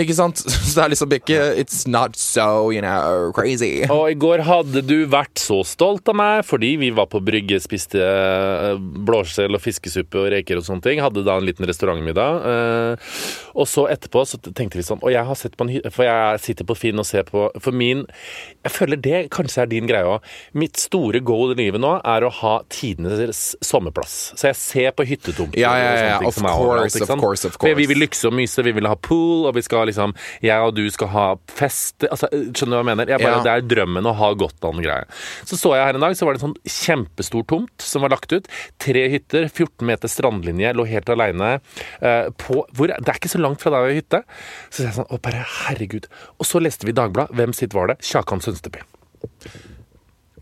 Ikke 0.00 0.16
sant? 0.16 0.40
Så 0.70 0.72
det 0.76 0.84
er 0.84 0.92
liksom 0.94 1.14
ikke 1.16 1.38
It's 1.60 1.82
not 1.90 2.16
so, 2.18 2.70
you 2.72 2.82
know, 2.82 3.30
crazy. 3.36 3.84
Og 3.90 4.10
i 4.12 4.18
går 4.18 4.44
hadde 4.46 4.82
du 4.86 5.04
vært 5.10 5.40
så 5.40 5.60
stolt 5.66 6.08
av 6.10 6.18
meg 6.18 6.44
fordi 6.48 6.74
vi 6.80 6.90
var 6.94 7.10
på 7.10 7.20
brygge, 7.24 7.60
spiste 7.62 8.00
eh, 8.00 8.78
blåskjell 8.78 9.56
og 9.58 9.62
fiskesuppe 9.62 10.24
og 10.24 10.30
reker 10.34 10.60
og 10.60 10.66
sånne 10.66 10.86
ting. 10.86 11.02
Hadde 11.04 11.24
da 11.26 11.36
en 11.38 11.46
liten 11.46 11.68
restaurantmiddag. 11.68 12.46
Eh, 13.50 13.60
og 13.60 13.68
så 13.68 13.86
etterpå 13.90 14.22
så 14.28 14.38
tenkte 14.40 14.78
vi 14.78 14.84
sånn 14.86 15.00
Og 15.02 15.12
jeg 15.12 15.26
har 15.26 15.38
sett 15.38 15.56
på 15.58 15.66
en 15.66 15.72
hytte 15.72 15.90
For 15.94 16.06
jeg 16.06 16.40
sitter 16.44 16.66
på 16.68 16.76
Finn 16.78 17.00
og 17.00 17.06
ser 17.08 17.26
på 17.28 17.48
For 17.62 17.74
min 17.76 18.04
Jeg 18.64 18.72
føler 18.74 19.00
det 19.00 19.20
kanskje 19.34 19.64
er 19.64 19.70
din 19.70 19.88
greie 19.88 20.06
òg. 20.06 20.26
Mitt 20.58 20.78
store 20.80 21.20
goal 21.24 21.54
i 21.54 21.58
livet 21.58 21.82
nå 21.82 21.92
er 21.98 22.26
å 22.26 22.30
ha 22.40 22.52
tidenes 22.72 23.54
sommerplass. 23.64 24.16
Så 24.38 24.50
jeg 24.50 24.58
ser 24.60 24.94
på 24.96 25.06
hyttetomter 25.08 25.60
Ja, 25.60 25.72
ja, 25.78 25.90
og 25.90 25.96
ja, 25.96 26.00
sånne 26.00 26.18
ting 26.20 26.28
of 26.30 26.36
som 26.36 26.48
er 26.48 26.60
overalt, 26.60 26.94
course, 26.94 27.10
of 27.10 27.22
course, 27.24 27.48
of 27.48 27.58
For 27.60 27.78
vi 27.78 27.86
vil 27.90 28.02
lykse 28.02 28.28
og 28.28 28.36
myse, 28.36 28.64
vi 28.66 28.74
vil 28.76 28.88
ha 28.90 28.96
pool, 29.00 29.46
og 29.48 29.56
vi 29.56 29.64
skal 29.66 29.88
liksom 29.90 30.14
Jeg 30.44 30.66
og 30.66 30.74
du 30.76 30.84
skal 30.92 31.12
ha 31.14 31.26
fest 31.60 32.06
altså, 32.08 32.30
Skjønner 32.30 32.74
du 32.74 32.78
hva 32.78 32.82
jeg 32.84 32.90
mener? 32.92 33.14
Jeg 33.14 33.24
bare, 33.24 33.40
Ja. 33.40 33.44
Det 33.46 33.52
er 33.54 33.66
drømmen 33.70 34.06
å 34.10 34.12
ha 34.18 34.32
Gotland-greie. 34.36 35.06
Så 35.48 35.56
så 35.60 35.72
jeg 35.76 35.86
her 35.86 35.96
en 35.96 36.04
dag, 36.04 36.16
så 36.18 36.26
var 36.26 36.36
det 36.36 36.42
en 36.42 36.50
sånn 36.50 36.74
kjempestor 36.80 37.46
tomt 37.48 37.84
som 37.84 38.04
var 38.04 38.12
lagt 38.12 38.32
ut. 38.34 38.48
Tre 38.82 39.06
hytter, 39.12 39.46
14 39.48 39.86
meter 39.88 40.10
strandlinje, 40.10 40.74
lå 40.76 40.84
helt 40.90 41.08
aleine 41.12 41.52
på 42.40 42.60
hvor, 42.76 42.92
Det 42.92 43.08
er 43.08 43.18
ikke 43.18 43.32
så 43.32 43.39
langt 43.42 43.62
fra 43.62 43.72
der 43.74 43.86
vi 43.86 43.92
har 43.94 44.00
hytte. 44.00 44.22
Så 44.70 44.84
jeg 44.86 44.96
sånn 44.96 45.08
Å, 45.10 45.18
bare 45.22 45.44
herregud. 45.66 46.06
Og 46.38 46.48
så 46.48 46.60
leste 46.62 46.88
vi 46.88 46.94
Dagbladet. 46.96 47.34
Hvem 47.38 47.54
sitt 47.56 47.76
var 47.76 47.90
det? 47.92 47.98
Kjakan 48.06 48.42
Sønsteby. 48.44 48.82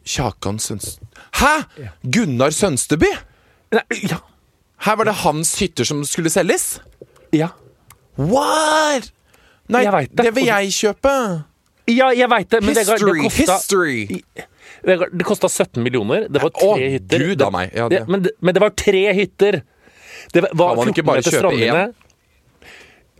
Kjakan 0.08 0.58
Sønsteby 0.62 1.06
Hæ?! 1.38 1.52
Gunnar 2.02 2.50
Sønsteby? 2.54 3.10
Nei, 3.74 3.84
ja. 4.08 4.20
Her 4.86 4.96
var 4.96 5.08
det 5.10 5.16
hans 5.24 5.50
hytter 5.60 5.84
som 5.84 6.00
skulle 6.08 6.30
selges? 6.32 6.78
Ja. 7.34 7.50
What?! 8.16 9.10
Nei, 9.68 9.82
det. 9.84 10.06
det 10.16 10.32
vil 10.36 10.48
jeg 10.48 10.72
kjøpe. 10.72 11.14
Ja, 11.88 12.08
jeg 12.16 12.28
veit 12.30 12.48
det, 12.52 12.62
men 12.64 12.76
History, 12.76 13.18
det 13.18 13.28
kosta 13.28 13.58
history! 13.58 14.22
Det 15.18 15.24
kosta 15.26 15.48
17 15.50 15.82
millioner. 15.82 16.28
Det 16.30 16.40
var 16.42 16.52
tre 16.54 16.68
Åh, 16.68 16.82
hytter. 16.94 17.24
Gud 17.24 17.38
Det-. 17.42 17.70
Ja, 17.74 17.88
det, 17.88 17.98
det- 17.98 18.08
men, 18.08 18.22
det, 18.24 18.30
men 18.40 18.54
det 18.54 18.62
var 18.62 18.70
tre 18.70 19.02
hytter. 19.12 19.60
Det 20.32 20.44
var 20.52 20.76
man 20.76 20.86
14 20.86 20.94
ikke 20.94 21.06
bare 21.08 21.22
meter 21.22 21.36
strandlinje. 21.36 21.86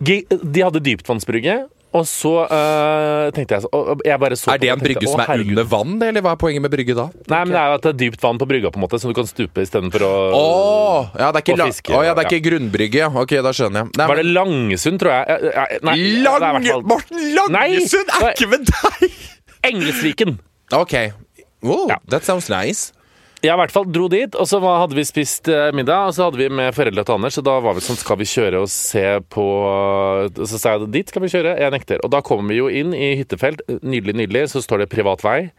De 0.05 0.63
hadde 0.63 0.81
dyptvannsbrygge, 0.85 1.57
og 1.97 2.05
så 2.05 2.33
øh, 2.45 3.31
tenkte 3.33 3.57
jeg 3.57 3.65
så 3.65 3.69
Jeg 4.05 4.37
så 4.37 4.51
Er 4.53 4.61
det 4.61 4.69
en 4.69 4.83
brygge 4.83 5.09
som 5.09 5.23
er 5.25 5.41
under 5.41 5.65
vann, 5.65 5.95
eller 6.05 6.21
hva 6.25 6.35
er 6.35 6.41
poenget 6.41 6.61
med 6.61 6.73
brygge 6.75 6.97
da? 6.97 7.07
Nei, 7.33 7.39
men 7.47 7.55
det 7.55 7.61
er 7.61 7.71
jo 7.71 7.77
at 7.79 7.87
det 7.87 7.93
er 7.95 7.99
dypt 8.03 8.27
vann 8.27 8.41
på 8.41 8.49
brygga, 8.51 8.73
på 8.75 8.81
en 8.81 8.85
måte, 8.85 9.01
så 9.01 9.09
du 9.09 9.17
kan 9.17 9.29
stupe 9.31 9.65
istedenfor 9.65 10.05
å 10.05 10.11
Å! 10.37 10.43
Ja, 11.17 11.31
det 11.33 11.41
er 11.41 11.47
ikke, 11.47 11.57
Og 11.57 11.73
fiske, 11.73 11.95
å, 11.97 12.03
ja, 12.05 12.13
det 12.13 12.27
er 12.27 12.29
ja. 12.29 12.35
ikke 12.37 12.51
grunnbrygge. 12.51 13.09
Ok, 13.23 13.35
da 13.47 13.55
skjønner 13.57 13.87
jeg. 13.87 13.95
Nei, 13.97 14.09
Var 14.13 14.21
det 14.21 14.27
Langesund, 14.29 15.01
tror 15.01 15.15
jeg? 15.15 15.39
Eh, 15.49 15.63
eh, 15.65 15.81
Nei, 15.89 15.97
hvert 16.29 16.69
fall 16.69 16.87
Morten 16.93 17.25
Langesund 17.39 18.13
er 18.19 18.29
ikke 18.35 18.51
med 18.53 18.69
deg! 18.69 19.19
Engelsviken. 19.73 20.37
Ok. 20.77 20.95
Wow, 21.65 21.89
Ja. 21.89 21.97
that 22.13 22.29
sounds 22.29 22.53
nice. 22.53 22.93
Jeg 23.38 23.55
i 23.55 23.59
hvert 23.61 23.70
fall 23.70 23.87
dro 23.94 24.09
dit, 24.11 24.35
og 24.35 24.48
så 24.51 24.59
hadde 24.59 24.96
vi 24.98 25.05
spist 25.07 25.46
eh, 25.53 25.68
middag. 25.77 26.09
Og 26.09 26.16
så 26.16 26.27
hadde 26.27 26.40
vi 26.40 26.48
med 26.51 26.74
foreldra 26.74 27.05
til 27.07 27.14
Anders, 27.14 27.37
så 27.38 27.44
da 27.46 27.55
var 27.62 27.77
vi 27.77 27.85
sånn 27.87 28.01
Skal 28.01 28.18
vi 28.18 28.27
kjøre 28.27 28.64
og 28.64 28.70
se 28.72 29.05
på 29.31 29.44
Så 30.35 30.59
sa 30.59 30.74
jeg 30.74 30.88
dit 30.96 31.12
skal 31.12 31.22
vi 31.22 31.31
kjøre. 31.31 31.55
Jeg 31.62 31.74
nekter. 31.74 32.03
Og 32.03 32.11
da 32.11 32.22
kommer 32.27 32.51
vi 32.51 32.59
jo 32.59 32.66
inn 32.66 32.96
i 32.96 33.12
hyttefelt. 33.20 33.62
Nydelig, 33.79 34.16
nydelig. 34.24 34.48
Så 34.51 34.64
står 34.64 34.83
det 34.83 34.90
privat 34.90 35.22
vei. 35.22 35.53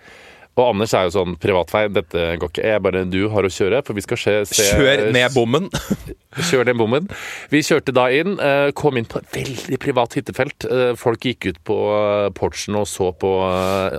Og 0.59 0.73
Anders 0.73 0.93
er 0.97 1.07
jo 1.07 1.13
sånn 1.15 1.37
privatvei, 1.39 1.85
dette 1.95 2.25
går 2.41 2.51
ikke. 2.51 2.65
Jeg 2.67 2.83
bare 2.83 3.05
Du 3.09 3.21
har 3.31 3.47
å 3.47 3.51
kjøre, 3.53 3.79
for 3.87 3.95
vi 3.97 4.03
skal 4.03 4.19
se, 4.19 4.33
se 4.49 4.65
Kjør 4.75 5.05
ned 5.15 5.31
bommen. 5.35 5.69
Kjør 6.49 6.67
ned 6.69 6.77
bommen. 6.77 7.07
Vi 7.49 7.61
kjørte 7.65 7.93
da 7.95 8.03
inn, 8.13 8.35
eh, 8.43 8.69
kom 8.77 8.99
inn 8.99 9.07
på 9.09 9.17
et 9.21 9.31
veldig 9.33 9.79
privat 9.81 10.13
hyttefelt. 10.19 10.67
Eh, 10.67 10.91
Folk 10.99 11.25
gikk 11.25 11.47
ut 11.49 11.57
på 11.65 11.77
eh, 11.95 12.27
porchen 12.37 12.77
og 12.77 12.85
så 12.91 13.09
på 13.17 13.31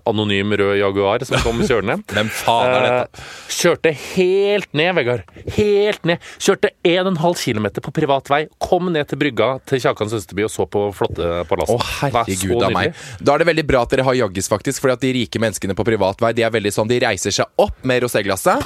anonym 0.08 0.54
rød 0.60 0.76
Jaguar 0.78 1.24
som 1.26 1.40
kom 1.42 1.58
kjørende. 1.64 1.98
Hvem 2.14 2.30
faen 2.32 2.70
er 2.76 2.86
dette? 2.86 3.24
Kjørte 3.56 3.92
helt 4.14 4.70
ned, 4.78 4.92
Vegard. 5.00 5.24
Helt 5.56 6.06
ned. 6.08 6.22
Kjørte 6.40 6.70
1,5 6.86 7.18
km 7.40 7.66
på 7.80 7.94
privat 7.98 8.30
vei. 8.30 8.42
kom 8.62 8.92
ned 8.94 9.08
til 9.10 9.20
brygga 9.20 9.50
til 9.68 9.82
Kjakans 9.82 10.14
Østerby 10.20 10.46
og 10.46 10.52
så 10.54 10.68
på 10.70 10.86
flotte 10.96 11.32
palass. 11.50 11.72
Å, 11.74 11.80
herregud 12.04 12.62
av 12.68 12.74
meg. 12.76 12.94
Da 13.18 13.34
er 13.34 13.42
det 13.44 13.50
veldig 13.50 13.66
bra 13.68 13.82
at 13.86 13.94
dere 13.96 14.06
har 14.06 14.18
jaggis, 14.22 14.48
faktisk. 14.52 14.82
Fordi 14.84 14.96
at 14.96 15.04
de 15.04 15.12
rike 15.18 15.42
menneskene 15.42 15.74
på 15.78 15.86
privat 15.86 16.20
vei 16.22 16.30
De 16.36 16.44
er 16.46 16.49
veldig 16.54 16.72
sånn, 16.74 16.90
de 16.90 17.00
reiser 17.04 17.34
seg 17.34 17.62
opp 17.62 17.84
med 17.86 18.04
roséglasset 18.04 18.64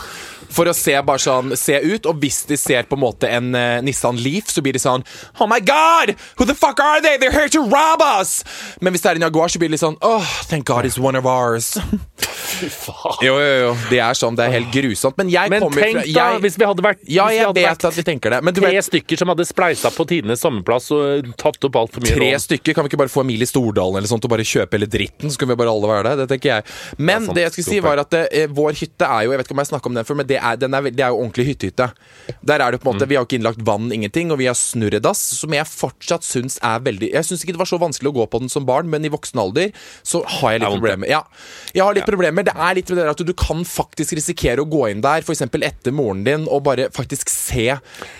for 0.55 0.71
å 0.71 0.75
se 0.77 0.95
bare 1.07 1.23
sånn 1.23 1.55
se 1.59 1.79
ut. 1.83 2.07
Og 2.11 2.21
hvis 2.23 2.43
de 2.49 2.59
ser 2.61 2.87
på 2.89 2.99
en 2.99 3.03
måte 3.05 3.31
en 3.31 3.51
uh, 3.55 3.81
Nissan 3.85 4.19
Leaf, 4.23 4.53
så 4.55 4.63
blir 4.65 4.77
de 4.77 4.83
sånn 4.83 5.05
Oh 5.43 5.49
my 5.51 5.61
God! 5.65 6.15
Who 6.39 6.47
the 6.49 6.57
fuck 6.57 6.81
are 6.83 7.03
they? 7.05 7.19
They're 7.19 7.35
here 7.35 7.51
to 7.57 7.65
rob 7.67 8.03
us! 8.05 8.43
Men 8.81 8.95
hvis 8.95 9.05
det 9.05 9.15
er 9.15 9.21
en 9.21 9.27
Jaguar, 9.29 9.51
så 9.53 9.61
blir 9.63 9.73
litt 9.75 9.83
sånn 9.83 9.99
Oh, 10.05 10.25
thank 10.51 10.67
God 10.71 10.87
it's 10.89 10.99
one 11.01 11.19
of 11.19 11.27
ours. 11.27 11.75
Fy 12.55 12.69
faen. 12.71 13.19
Jo, 13.25 13.35
jo, 13.41 13.55
jo. 13.65 13.71
Det 13.91 13.99
er 14.05 14.17
sånn. 14.19 14.37
Det 14.39 14.45
er 14.47 14.53
helt 14.59 14.71
grusomt. 14.75 15.17
Men 15.19 15.31
jeg 15.33 15.51
Men 15.51 15.65
kommer 15.65 15.83
tenk 15.87 15.99
fra 15.99 16.05
da, 16.07 16.27
jeg, 16.35 16.43
hvis 16.45 16.59
vi 16.61 16.67
hadde 16.69 16.85
vært 16.87 17.01
Ja, 17.11 17.27
jeg 17.35 17.49
vet 17.57 17.65
vært 17.67 17.87
at 17.89 17.99
vi 17.99 18.05
tenker 18.07 18.35
det. 18.37 18.41
Men 18.47 18.55
du 18.57 18.61
tre 18.63 18.71
vet 18.77 18.87
stykker 18.87 19.21
som 19.21 19.33
hadde 19.33 19.47
spleisa 19.49 19.91
på 19.95 20.07
tidenes 20.11 20.43
sommerplass 20.45 20.91
og 20.95 21.33
tatt 21.41 21.67
opp 21.69 21.79
altfor 21.81 22.05
mye 22.05 22.15
Tre 22.15 22.31
lån. 22.31 22.45
stykker, 22.45 22.77
kan 22.77 22.87
vi 22.87 22.93
ikke 22.93 23.01
bare 23.03 23.13
få 23.13 23.25
Emilie 23.25 23.49
Stordalen 23.49 23.99
eller 23.99 24.11
sånt 24.11 24.27
og 24.29 24.33
bare 24.35 24.47
kjøpe 24.47 24.79
hele 24.79 24.89
dritten, 24.91 25.33
så 25.33 25.41
kunne 25.41 25.55
vi 25.55 25.61
bare 25.65 25.73
alle 25.75 25.91
være 25.91 26.05
der? 26.11 26.23
Det 26.23 26.29
tenker 26.35 26.51
jeg. 26.53 26.69
Men 26.99 27.25
det, 27.25 27.27
sant. 27.27 27.39
det 27.39 27.47
jeg 27.47 27.55
skulle 27.57 27.71
si 27.73 27.81
var 27.85 28.03
at 28.05 28.17
eh, 28.21 28.47
vår 28.55 28.79
hytte 28.83 29.09
er 29.09 29.27
jo 29.27 29.35
Jeg 29.35 29.41
vet 29.41 29.49
ikke 29.49 29.57
om 29.57 29.63
jeg 29.65 29.71
snakket 29.73 29.91
om 29.91 29.99
den 29.99 30.09
før, 30.11 30.21
men 30.21 30.31
det 30.31 30.41
er, 30.45 30.59
den 30.61 30.77
er, 30.77 30.89
det 30.91 31.05
er 31.05 31.13
jo 31.15 31.21
ordentlig 31.23 31.47
hyttehytte. 31.53 31.91
Der 32.45 32.65
er 32.65 32.75
det 32.75 32.81
på 32.81 32.89
en 32.89 32.95
Mm. 32.95 32.99
måte 33.01 33.09
Vi 33.09 33.17
har 33.17 33.25
ikke 33.25 33.39
innlagt 33.41 33.63
vann, 33.67 33.91
ingenting, 33.93 34.31
og 34.31 34.39
vi 34.39 34.47
har 34.47 34.55
snurredass, 34.55 35.19
som 35.41 35.53
jeg 35.53 35.67
fortsatt 35.67 36.23
syns 36.23 36.59
er 36.63 36.79
veldig 36.85 37.11
Jeg 37.13 37.25
syns 37.25 37.43
ikke 37.43 37.57
det 37.57 37.63
var 37.63 37.67
så 37.67 37.79
vanskelig 37.81 38.13
å 38.13 38.15
gå 38.15 38.27
på 38.31 38.41
den 38.41 38.53
som 38.53 38.65
barn, 38.65 38.89
men 38.91 39.05
i 39.05 39.11
voksen 39.11 39.41
alder 39.41 39.73
så 40.05 40.23
har 40.25 40.55
jeg 40.55 40.61
litt 40.61 40.69
er 40.69 40.77
problemer. 40.79 41.09
Ja, 41.11 41.23
jeg 41.75 41.83
har 41.83 41.95
litt 41.95 42.07
problemer. 42.07 42.45
Det 42.47 42.55
er 42.55 42.75
litt 42.75 42.89
med 42.89 42.99
det 43.03 43.09
at 43.11 43.25
du 43.27 43.35
kan 43.35 43.65
faktisk 43.65 44.15
risikere 44.15 44.63
å 44.63 44.69
gå 44.69 44.91
inn 44.91 45.03
der, 45.05 45.25
f.eks. 45.25 45.43
etter 45.43 45.93
moren 45.93 46.25
din, 46.25 46.47
og 46.49 46.65
bare 46.69 46.91
faktisk 46.95 47.33
se 47.33 47.75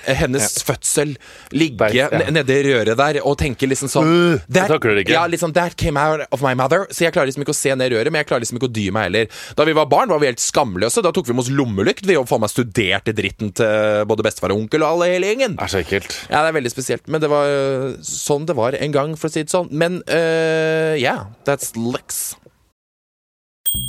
hennes 0.05 0.35
hennes 0.35 0.65
fødsel 0.67 1.15
ligge 1.55 1.91
ja. 1.95 2.09
nedi 2.33 2.57
røret 2.69 2.99
der 2.99 3.21
og 3.25 3.37
tenke 3.41 3.69
liksom 3.69 3.91
sånn 3.91 4.13
that, 4.49 4.69
takler 4.71 4.99
det 4.99 5.07
ikke. 5.07 5.17
Ja, 5.17 5.27
liksom 5.31 5.55
That 5.55 5.77
came 5.81 6.01
out 6.01 6.25
of 6.35 6.43
my 6.45 6.55
mother. 6.59 6.87
Så 6.91 7.07
jeg 7.07 7.15
klarer 7.15 7.31
liksom 7.31 7.45
ikke 7.45 7.55
å 7.55 7.59
se 7.59 7.75
ned 7.75 7.93
i 7.93 7.97
røret, 7.97 8.11
men 8.13 8.23
jeg 8.23 8.31
klarer 8.31 8.45
liksom 8.45 8.59
ikke 8.61 8.71
å 8.71 8.75
dy 8.75 8.89
meg 8.95 9.09
heller. 9.09 9.43
Da 9.59 9.67
vi 9.69 9.77
var 9.77 9.89
barn, 9.91 10.11
var 10.13 10.23
vi 10.23 10.31
helt 10.31 10.43
skamløse. 10.43 11.05
Da 11.05 11.13
tok 11.15 11.29
vi 11.29 11.37
med 11.37 11.45
oss 11.45 11.53
lommelykt. 11.53 12.04
Vi 12.07 12.17
og 12.21 12.29
faen 12.29 12.41
meg 12.45 12.51
studerte 12.53 13.15
dritten 13.17 13.53
til 13.57 14.05
både 14.11 14.23
bestefar 14.27 14.53
og 14.55 14.61
onkel 14.65 14.83
og 14.85 14.95
alle 14.95 15.11
hele 15.15 15.31
gjengen. 15.33 15.57
Det 15.59 15.65
er 15.67 15.73
så 15.75 15.83
ekkelt. 15.83 16.17
Ja, 16.31 16.43
det 16.45 16.53
er 16.53 16.59
veldig 16.61 16.73
spesielt, 16.75 17.09
men 17.09 17.21
det 17.25 17.31
var 17.33 17.47
øh, 17.51 17.91
sånn 18.05 18.47
det 18.49 18.57
var 18.59 18.77
en 18.79 18.93
gang, 18.95 19.17
for 19.17 19.29
å 19.29 19.35
si 19.35 19.43
det 19.45 19.53
sånn. 19.55 19.69
Men 19.73 20.01
uh, 20.09 20.95
yeah, 21.01 21.25
that's 21.49 21.73
Lex. 21.77 22.35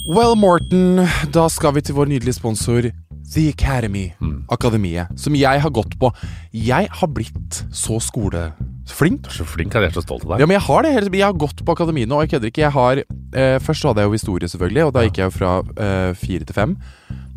Well, 0.09 0.33
Morten, 0.37 1.03
da 1.33 1.47
skal 1.53 1.75
vi 1.75 1.81
til 1.85 1.95
vår 1.97 2.09
nydelige 2.09 2.37
sponsor 2.39 2.87
The 3.33 3.43
Academy, 3.51 4.07
Akademiet, 4.53 5.11
som 5.19 5.33
jeg 5.37 5.61
har 5.61 5.71
gått 5.73 5.95
på. 6.01 6.09
Jeg 6.53 6.89
har 6.93 7.09
blitt 7.13 7.59
så 7.73 7.97
skoleflink. 8.01 9.23
Du 9.25 9.31
er 9.31 9.37
så 9.39 9.45
flink, 9.49 9.73
jeg 9.73 9.89
er 9.89 9.95
så 9.95 10.03
stolt 10.05 10.25
av 10.27 10.35
deg. 10.35 10.43
Ja, 10.43 10.47
men 10.49 10.57
jeg 10.59 10.65
har 10.67 10.85
det. 10.85 10.91
hele- 10.93 11.09
Jeg 11.13 11.25
har 11.25 11.33
gått 11.33 11.63
på 11.65 11.73
akademiet 11.73 12.07
nå, 12.09 12.17
og 12.19 12.25
jeg 12.25 12.33
kødder 12.35 12.51
ikke. 12.53 12.65
Jeg 12.65 12.71
har, 12.71 12.97
eh, 13.33 13.57
først 13.59 13.81
så 13.81 13.87
hadde 13.93 14.01
jeg 14.05 14.09
jo 14.09 14.17
historie, 14.17 14.47
selvfølgelig, 14.49 14.85
og 14.85 14.93
da 14.93 15.01
gikk 15.07 15.17
jeg 15.17 15.31
jo 15.31 15.37
fra 15.37 15.51
eh, 15.77 16.13
fire 16.13 16.45
til 16.45 16.53
fem. 16.53 16.77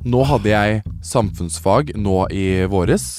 Nå 0.06 0.20
hadde 0.22 0.50
jeg 0.52 0.82
samfunnsfag 1.02 1.90
nå 1.98 2.20
i 2.30 2.64
våres, 2.70 3.18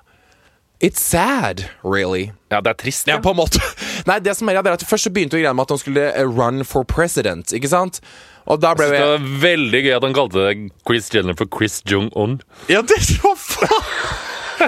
it's 0.81 1.01
sad, 1.01 1.69
really. 1.83 2.31
Ja, 2.51 2.59
det 2.61 2.73
er 2.73 2.79
trist. 2.81 3.07
Ja, 3.07 3.19
på 3.23 3.31
en 3.31 3.39
måte. 3.39 3.61
Nei, 4.09 4.19
det 4.19 4.35
som 4.37 4.49
er, 4.49 4.59
ja, 4.59 4.65
det 4.65 4.73
er 4.73 4.79
at 4.79 4.85
Først 4.89 5.07
så 5.07 5.13
begynte 5.13 5.39
greia 5.39 5.53
med 5.55 5.69
at 5.69 5.75
han 5.75 5.81
skulle 5.81 6.09
eh, 6.11 6.27
run 6.27 6.65
for 6.67 6.83
president, 6.87 7.53
ikke 7.55 7.69
sant? 7.71 8.01
Og 8.49 8.57
da 8.61 8.73
ble 8.75 8.87
Det 8.89 8.97
jeg 8.97 9.11
var 9.11 9.27
veldig 9.43 9.81
gøy 9.85 9.93
at 9.95 10.05
han 10.07 10.15
kalte 10.17 10.45
Chris 10.87 11.11
Jenner 11.13 11.37
for 11.37 11.49
Chris 11.53 11.81
Jong-un. 11.87 12.39
Ja, 12.71 12.81
det 12.81 12.97
er 12.99 13.05
så 13.05 13.35
faen! 13.37 13.91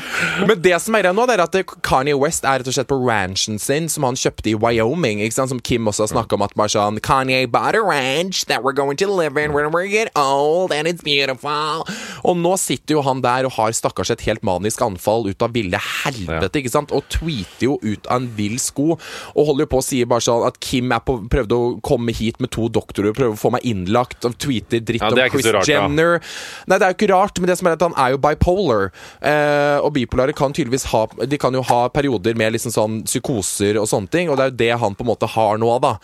Men 0.48 0.62
det 0.64 0.76
som 0.82 0.96
er 0.96 1.04
greia 1.06 1.16
nå, 1.16 1.26
det 1.30 1.38
er 1.38 1.44
at 1.46 1.58
Kanye 1.86 2.16
West 2.20 2.46
er 2.48 2.62
rett 2.62 2.70
og 2.70 2.76
slett 2.76 2.90
på 2.90 2.98
ranchen 3.04 3.60
sin, 3.62 3.90
som 3.92 4.06
han 4.08 4.18
kjøpte 4.20 4.52
i 4.54 4.56
Wyoming. 4.60 5.22
Ikke 5.24 5.38
sant? 5.38 5.52
Som 5.54 5.62
Kim 5.64 5.88
også 5.90 6.08
har 6.08 6.14
snakka 6.14 6.38
om. 6.38 6.46
At 6.46 6.56
bare 6.60 6.72
sånn 6.74 7.00
Kanye 7.04 7.46
bought 7.52 7.78
a 7.78 7.84
ranch 7.84 8.46
that 8.50 8.64
we're 8.64 8.76
going 8.76 8.98
to 9.02 9.08
live 9.10 9.38
in 9.38 9.54
when 9.54 9.72
we 9.74 9.88
get 9.92 10.12
old, 10.20 10.74
and 10.74 10.88
it's 10.90 11.04
beautiful. 11.06 11.86
Og 12.24 12.38
nå 12.40 12.56
sitter 12.62 12.98
jo 12.98 13.04
han 13.06 13.22
der 13.24 13.48
og 13.50 13.56
har 13.58 13.76
stakkars 13.76 14.14
et 14.14 14.24
helt 14.28 14.44
manisk 14.46 14.82
anfall 14.86 15.28
ut 15.30 15.44
av 15.46 15.54
ville 15.56 15.80
helvete, 16.04 16.62
ikke 16.64 16.74
sant? 16.74 16.94
Og 16.96 17.06
tweeter 17.14 17.68
jo 17.68 17.78
ut 17.84 18.08
av 18.10 18.22
en 18.24 18.30
vill 18.38 18.58
sko. 18.62 18.98
Og 19.34 19.50
holder 19.52 19.68
jo 19.68 19.72
på 19.76 19.82
å 19.82 19.86
si 19.86 20.02
bare 20.10 20.24
sånn 20.24 20.48
at 20.48 20.60
Kim 20.64 20.92
på, 21.04 21.18
prøvde 21.32 21.58
å 21.58 21.70
komme 21.86 22.14
hit 22.16 22.40
med 22.44 22.52
to 22.54 22.68
doktorer 22.74 23.12
og 23.14 23.18
prøve 23.18 23.38
å 23.38 23.40
få 23.40 23.54
meg 23.56 23.66
innlagt, 23.68 24.24
og 24.28 24.38
tweeter 24.42 24.84
dritt 24.84 25.04
Ja, 25.04 25.12
om 25.14 25.34
Chris 25.34 25.50
rart, 25.54 25.68
Jenner. 25.70 26.20
da. 26.20 26.34
Nei, 26.72 26.78
det 26.80 26.86
er 26.88 26.94
jo 26.94 26.98
ikke 27.00 27.12
rart, 27.14 27.40
men 27.42 27.50
det 27.50 27.58
som 27.60 27.70
er 27.70 27.78
at 27.78 27.86
han 27.86 27.96
er 28.00 28.14
jo 28.16 28.22
bipolar. 28.24 28.92
Eh, 29.22 29.78
og 29.84 29.94
bipolare 29.96 30.36
kan 30.36 30.54
tydeligvis 30.56 30.88
ha 30.94 31.04
De 31.30 31.40
kan 31.42 31.54
jo 31.56 31.64
ha 31.68 31.82
perioder 31.94 32.38
med 32.40 32.56
liksom 32.56 32.74
sånn 32.74 33.02
psykoser 33.08 33.80
og 33.82 33.90
sånne 33.92 34.12
ting, 34.14 34.32
og 34.32 34.40
det 34.40 34.46
er 34.46 34.54
jo 34.54 34.60
det 34.64 34.72
han 34.84 34.98
på 34.98 35.06
en 35.06 35.12
måte 35.12 35.30
har 35.36 35.60
nå, 35.62 35.72
da. 35.84 35.96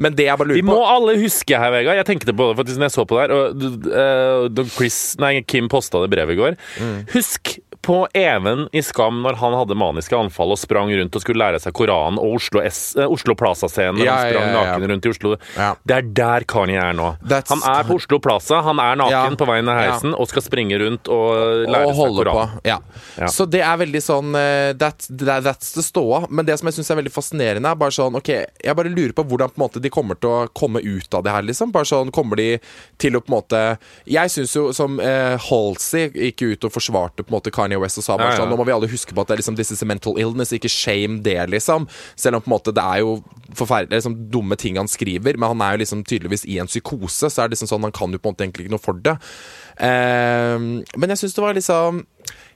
Men 0.00 0.16
det 0.18 0.28
jeg 0.28 0.40
bare 0.40 0.50
lurer 0.50 0.60
på 0.60 0.64
Vi 0.64 0.68
må 0.70 0.78
på 0.80 0.90
alle 0.94 1.16
huske 1.20 1.60
her, 1.60 1.72
Vegard. 1.74 1.98
Jeg 2.00 2.08
tenkte 2.08 2.34
på 2.34 2.50
det 2.50 2.58
faktisk 2.60 2.80
når 2.80 2.90
jeg 2.90 2.96
så 2.96 3.06
på 3.08 3.18
det 3.18 3.24
her. 3.24 3.34
Og 3.36 4.58
uh, 4.58 4.64
Chris, 4.74 4.98
nei, 5.22 5.36
Kim 5.46 5.70
posta 5.72 6.02
det 6.02 6.10
brevet 6.14 6.34
i 6.34 6.40
går. 6.40 6.58
Mm. 6.82 6.96
Husk 7.14 7.56
på 7.84 7.98
Even 8.16 8.66
i 8.72 8.82
Skam 8.84 9.20
når 9.24 9.38
han 9.40 9.54
hadde 9.58 9.76
maniske 9.78 10.16
anfall 10.16 10.54
og 10.54 10.60
sprang 10.60 10.90
rundt 10.96 11.14
og 11.16 11.22
skulle 11.24 11.42
lære 11.44 11.60
seg 11.62 11.74
Koranen, 11.76 12.18
og 12.18 12.38
Oslo, 12.38 12.62
S, 12.64 12.94
eh, 12.96 13.06
Oslo 13.10 13.36
Plaza-scenen 13.38 14.02
Ja, 14.02 14.16
han 14.18 14.32
sprang 14.32 14.48
ja, 14.48 14.52
ja, 14.54 14.64
naken 14.74 14.88
rundt 14.94 15.06
i 15.08 15.12
Oslo. 15.12 15.34
Det 15.84 15.96
er 15.98 16.08
der 16.16 16.46
Kanye 16.48 16.80
er 16.80 16.96
nå. 16.96 17.10
That's- 17.22 17.52
Han 17.54 17.62
er 17.74 17.86
på 17.88 17.98
Oslo 18.00 18.18
Plaza, 18.24 18.62
han 18.64 18.80
er 18.82 18.96
naken 19.00 19.38
på 19.40 19.48
veien 19.48 19.68
ned 19.68 19.78
heisen 19.78 20.14
og 20.16 20.28
skal 20.32 20.42
springe 20.46 20.78
rundt 20.80 21.08
og 21.12 21.68
lære 21.68 21.90
og 21.92 21.94
seg. 21.94 22.18
Koranen. 22.24 23.30
Så 23.30 23.46
det 23.50 23.62
er 23.62 23.76
veldig 23.80 24.02
sånn 24.02 24.34
eh, 24.38 24.72
that, 24.80 25.06
that, 25.20 25.44
That's 25.44 25.74
the 25.76 25.82
ståa. 25.84 26.24
Men 26.30 26.46
det 26.48 26.56
som 26.58 26.68
jeg 26.70 26.78
syns 26.78 26.90
er 26.90 26.98
veldig 27.02 27.12
fascinerende, 27.12 27.68
er 27.70 27.78
bare 27.78 27.94
sånn 27.94 28.16
Ok, 28.18 28.30
jeg 28.64 28.76
bare 28.78 28.92
lurer 28.92 29.12
på 29.16 29.24
hvordan 29.28 29.52
på 29.52 29.58
en 29.60 29.64
måte 29.66 29.82
de 29.82 29.90
kommer 29.92 30.18
til 30.20 30.30
å 30.30 30.48
komme 30.56 30.80
ut 30.80 31.14
av 31.14 31.24
det 31.26 31.34
her, 31.34 31.44
liksom. 31.46 31.72
Bare 31.74 31.88
sånn, 31.88 32.12
Kommer 32.14 32.38
de 32.40 32.48
til 33.00 33.16
å 33.18 33.20
på 33.24 33.30
en 33.32 33.36
måte 33.38 33.62
Jeg 34.10 34.32
syns 34.32 34.54
jo 34.56 34.68
som 34.76 34.98
eh, 35.02 35.36
Halsey 35.50 36.10
gikk 36.14 36.44
ut 36.54 36.66
og 36.68 36.74
forsvarte 36.74 37.24
på 37.24 37.32
en 37.32 37.36
måte 37.38 37.52
Kanye 37.54 37.73
West 37.82 38.00
og 38.00 38.06
sa 38.06 38.16
bare 38.20 38.36
sånn 38.38 38.50
Nå 38.50 38.58
må 38.58 38.66
vi 38.68 38.74
alle 38.74 38.90
huske 38.90 39.14
på 39.14 39.22
at 39.22 39.30
det 39.30 39.36
er 39.36 39.42
liksom 39.42 39.58
This 39.58 39.72
is 39.74 39.82
a 39.84 39.88
mental 39.88 40.18
illness, 40.20 40.52
ikke 40.54 40.70
shame 40.72 41.20
det, 41.24 41.38
liksom. 41.52 41.88
Selv 42.16 42.38
om 42.38 42.44
på 42.44 42.50
en 42.50 42.54
måte 42.56 42.74
det 42.74 42.84
er 42.84 43.02
jo 43.04 43.16
forferdelig 43.54 44.00
liksom, 44.00 44.16
dumme 44.32 44.58
ting 44.60 44.78
han 44.80 44.90
skriver, 44.90 45.38
men 45.38 45.54
han 45.54 45.64
er 45.64 45.76
jo 45.76 45.84
liksom 45.84 46.04
tydeligvis 46.06 46.46
i 46.50 46.58
en 46.62 46.70
psykose, 46.70 47.30
så 47.30 47.44
er 47.44 47.48
det 47.48 47.56
liksom 47.56 47.70
sånn 47.74 47.86
han 47.88 47.94
kan 47.94 48.14
jo 48.14 48.20
på 48.20 48.30
en 48.30 48.36
måte 48.36 48.46
egentlig 48.46 48.66
ikke 48.66 48.76
noe 48.76 48.84
for 48.84 49.04
det. 49.04 49.16
Ehm, 49.82 50.68
men 50.96 51.12
jeg 51.12 51.24
syns 51.24 51.32
det 51.34 51.42
var 51.42 51.56
liksom 51.56 51.96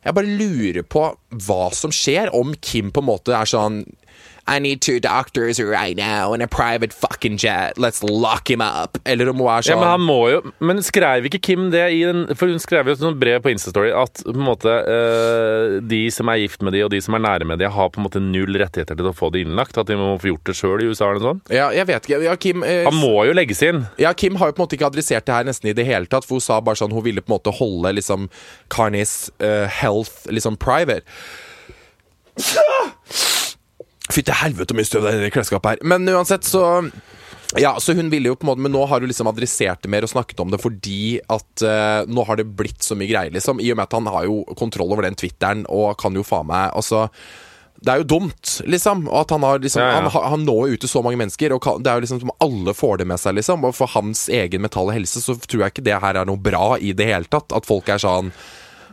Jeg 0.04 0.14
bare 0.14 0.36
lurer 0.38 0.84
på 0.86 1.00
hva 1.46 1.62
som 1.74 1.90
skjer, 1.94 2.30
om 2.36 2.52
Kim 2.62 2.92
på 2.94 3.02
en 3.02 3.08
måte 3.08 3.34
er 3.34 3.48
sånn 3.50 3.82
I 4.48 4.58
need 4.58 4.80
two 4.80 4.98
doctors 4.98 5.60
right 5.60 5.96
now 5.96 6.32
in 6.32 6.40
a 6.40 6.48
private 6.48 6.94
fucking 6.94 7.36
jet. 7.36 7.76
Let's 7.76 8.02
lock 8.02 8.48
him 8.48 8.62
up. 8.62 8.96
Eller 9.04 9.28
om 9.28 9.36
hun 9.36 9.46
Ja, 9.48 9.60
sånn 9.60 9.80
men 9.82 9.88
han 9.92 10.04
må 10.04 10.18
jo 10.32 10.40
Men 10.64 10.80
skrev 10.84 11.26
ikke 11.28 11.40
Kim 11.44 11.68
det 11.72 11.84
i 11.92 12.00
den 12.06 12.26
For 12.38 12.50
hun 12.50 12.60
skrev 12.62 12.88
jo 12.88 12.94
et 12.96 13.18
brev 13.20 13.42
på 13.44 13.52
Instastory 13.52 13.90
at 13.92 14.22
på 14.24 14.32
en 14.34 14.44
måte 14.46 14.72
eh, 14.72 15.78
de 15.84 16.00
som 16.14 16.28
er 16.32 16.40
gift 16.42 16.62
med 16.64 16.72
de, 16.76 16.82
og 16.86 16.92
de 16.92 17.00
som 17.04 17.16
er 17.16 17.22
nære 17.24 17.48
med 17.48 17.60
de, 17.60 17.68
har 17.68 17.90
på 17.92 18.00
en 18.00 18.06
måte 18.06 18.22
null 18.22 18.56
rettigheter 18.60 18.96
til 18.98 19.10
å 19.10 19.14
få 19.16 19.30
det 19.34 19.44
innlagt. 19.44 19.78
At 19.80 19.90
de 19.90 19.96
må 19.98 20.14
få 20.20 20.32
gjort 20.32 20.48
det 20.48 20.56
sjøl 20.58 20.84
i 20.84 20.90
USA 20.90 21.10
eller 21.10 21.20
noe 21.22 21.34
sånt. 21.34 21.52
Ja, 21.54 21.68
jeg 21.74 21.88
vet 21.90 22.08
ikke. 22.08 22.20
Ja, 22.24 22.36
Kim, 22.40 22.64
eh, 22.64 22.84
Han 22.88 22.98
må 23.00 23.26
jo 23.28 23.36
legges 23.36 23.62
inn. 23.66 23.84
ja, 24.00 24.12
Kim 24.16 24.38
har 24.40 24.50
jo 24.50 24.56
på 24.56 24.62
en 24.62 24.66
måte 24.68 24.78
ikke 24.78 24.90
adressert 24.90 25.26
det 25.28 25.36
her 25.36 25.48
nesten 25.48 25.70
i 25.70 25.76
det 25.76 25.86
hele 25.88 26.08
tatt, 26.10 26.26
for 26.28 26.38
hun 26.38 26.44
sa 26.44 26.60
bare 26.64 26.80
sånn 26.80 26.94
Hun 26.94 27.04
ville 27.04 27.24
på 27.24 27.32
en 27.32 27.36
måte 27.38 27.54
holde 27.58 27.92
liksom 27.98 28.28
Carnies 28.72 29.30
uh, 29.42 29.66
health 29.68 30.26
liksom 30.32 30.56
private. 30.60 31.04
Fytti 34.12 34.34
helvete 34.34 34.76
mye 34.76 34.88
støv 34.88 35.04
det 35.04 35.14
er 35.14 35.26
i 35.28 35.32
klesskapet 35.32 35.76
her. 35.76 35.88
Men 35.88 36.08
uansett, 36.08 36.46
så 36.48 36.62
ja, 37.56 37.72
så 37.80 37.94
hun 37.96 38.10
ville 38.12 38.28
jo 38.28 38.36
på 38.36 38.44
en 38.44 38.50
måte 38.50 38.60
Men 38.60 38.74
nå 38.76 38.82
har 38.90 39.00
hun 39.00 39.08
liksom 39.08 39.30
adressert 39.30 39.80
det 39.80 39.88
mer 39.88 40.04
og 40.04 40.12
snakket 40.12 40.40
om 40.44 40.50
det 40.52 40.60
fordi 40.60 41.16
at 41.32 41.64
uh, 41.64 42.04
nå 42.04 42.24
har 42.28 42.40
det 42.40 42.48
blitt 42.58 42.84
så 42.84 42.96
mye 42.98 43.08
greier, 43.08 43.32
liksom. 43.32 43.62
I 43.64 43.70
og 43.72 43.78
med 43.78 43.88
at 43.88 43.96
han 43.96 44.10
har 44.12 44.26
jo 44.28 44.42
kontroll 44.58 44.92
over 44.92 45.06
den 45.08 45.16
Twitteren 45.16 45.64
og 45.72 45.96
kan 46.00 46.16
jo 46.16 46.26
faen 46.26 46.50
meg 46.50 46.74
Altså 46.76 47.06
det 47.78 47.92
er 47.92 48.00
jo 48.00 48.08
dumt, 48.10 48.56
liksom. 48.66 49.04
Og 49.06 49.20
at 49.20 49.32
han, 49.36 49.44
har, 49.46 49.60
liksom, 49.62 49.82
Ja, 49.82 50.00
ja. 50.02 50.10
han, 50.10 50.24
han 50.32 50.46
når 50.46 50.74
ut 50.74 50.80
til 50.82 50.90
så 50.90 51.02
mange 51.04 51.18
mennesker. 51.20 51.52
Og 51.54 51.62
kan, 51.62 51.82
det 51.82 51.92
er 51.92 52.00
jo 52.00 52.06
liksom 52.08 52.22
som 52.24 52.32
alle 52.42 52.74
får 52.74 52.98
det 52.98 53.06
med 53.06 53.22
seg, 53.22 53.36
liksom. 53.38 53.66
Og 53.68 53.76
for 53.78 53.90
hans 53.92 54.24
egen 54.34 54.64
mentale 54.64 54.96
helse 54.96 55.22
så 55.22 55.36
tror 55.38 55.62
jeg 55.62 55.76
ikke 55.76 55.84
det 55.86 56.00
her 56.02 56.18
er 56.18 56.26
noe 56.26 56.42
bra 56.42 56.72
i 56.82 56.90
det 56.96 57.06
hele 57.06 57.30
tatt. 57.30 57.54
At 57.54 57.68
folk 57.68 57.86
er 57.94 58.02
sånn 58.02 58.32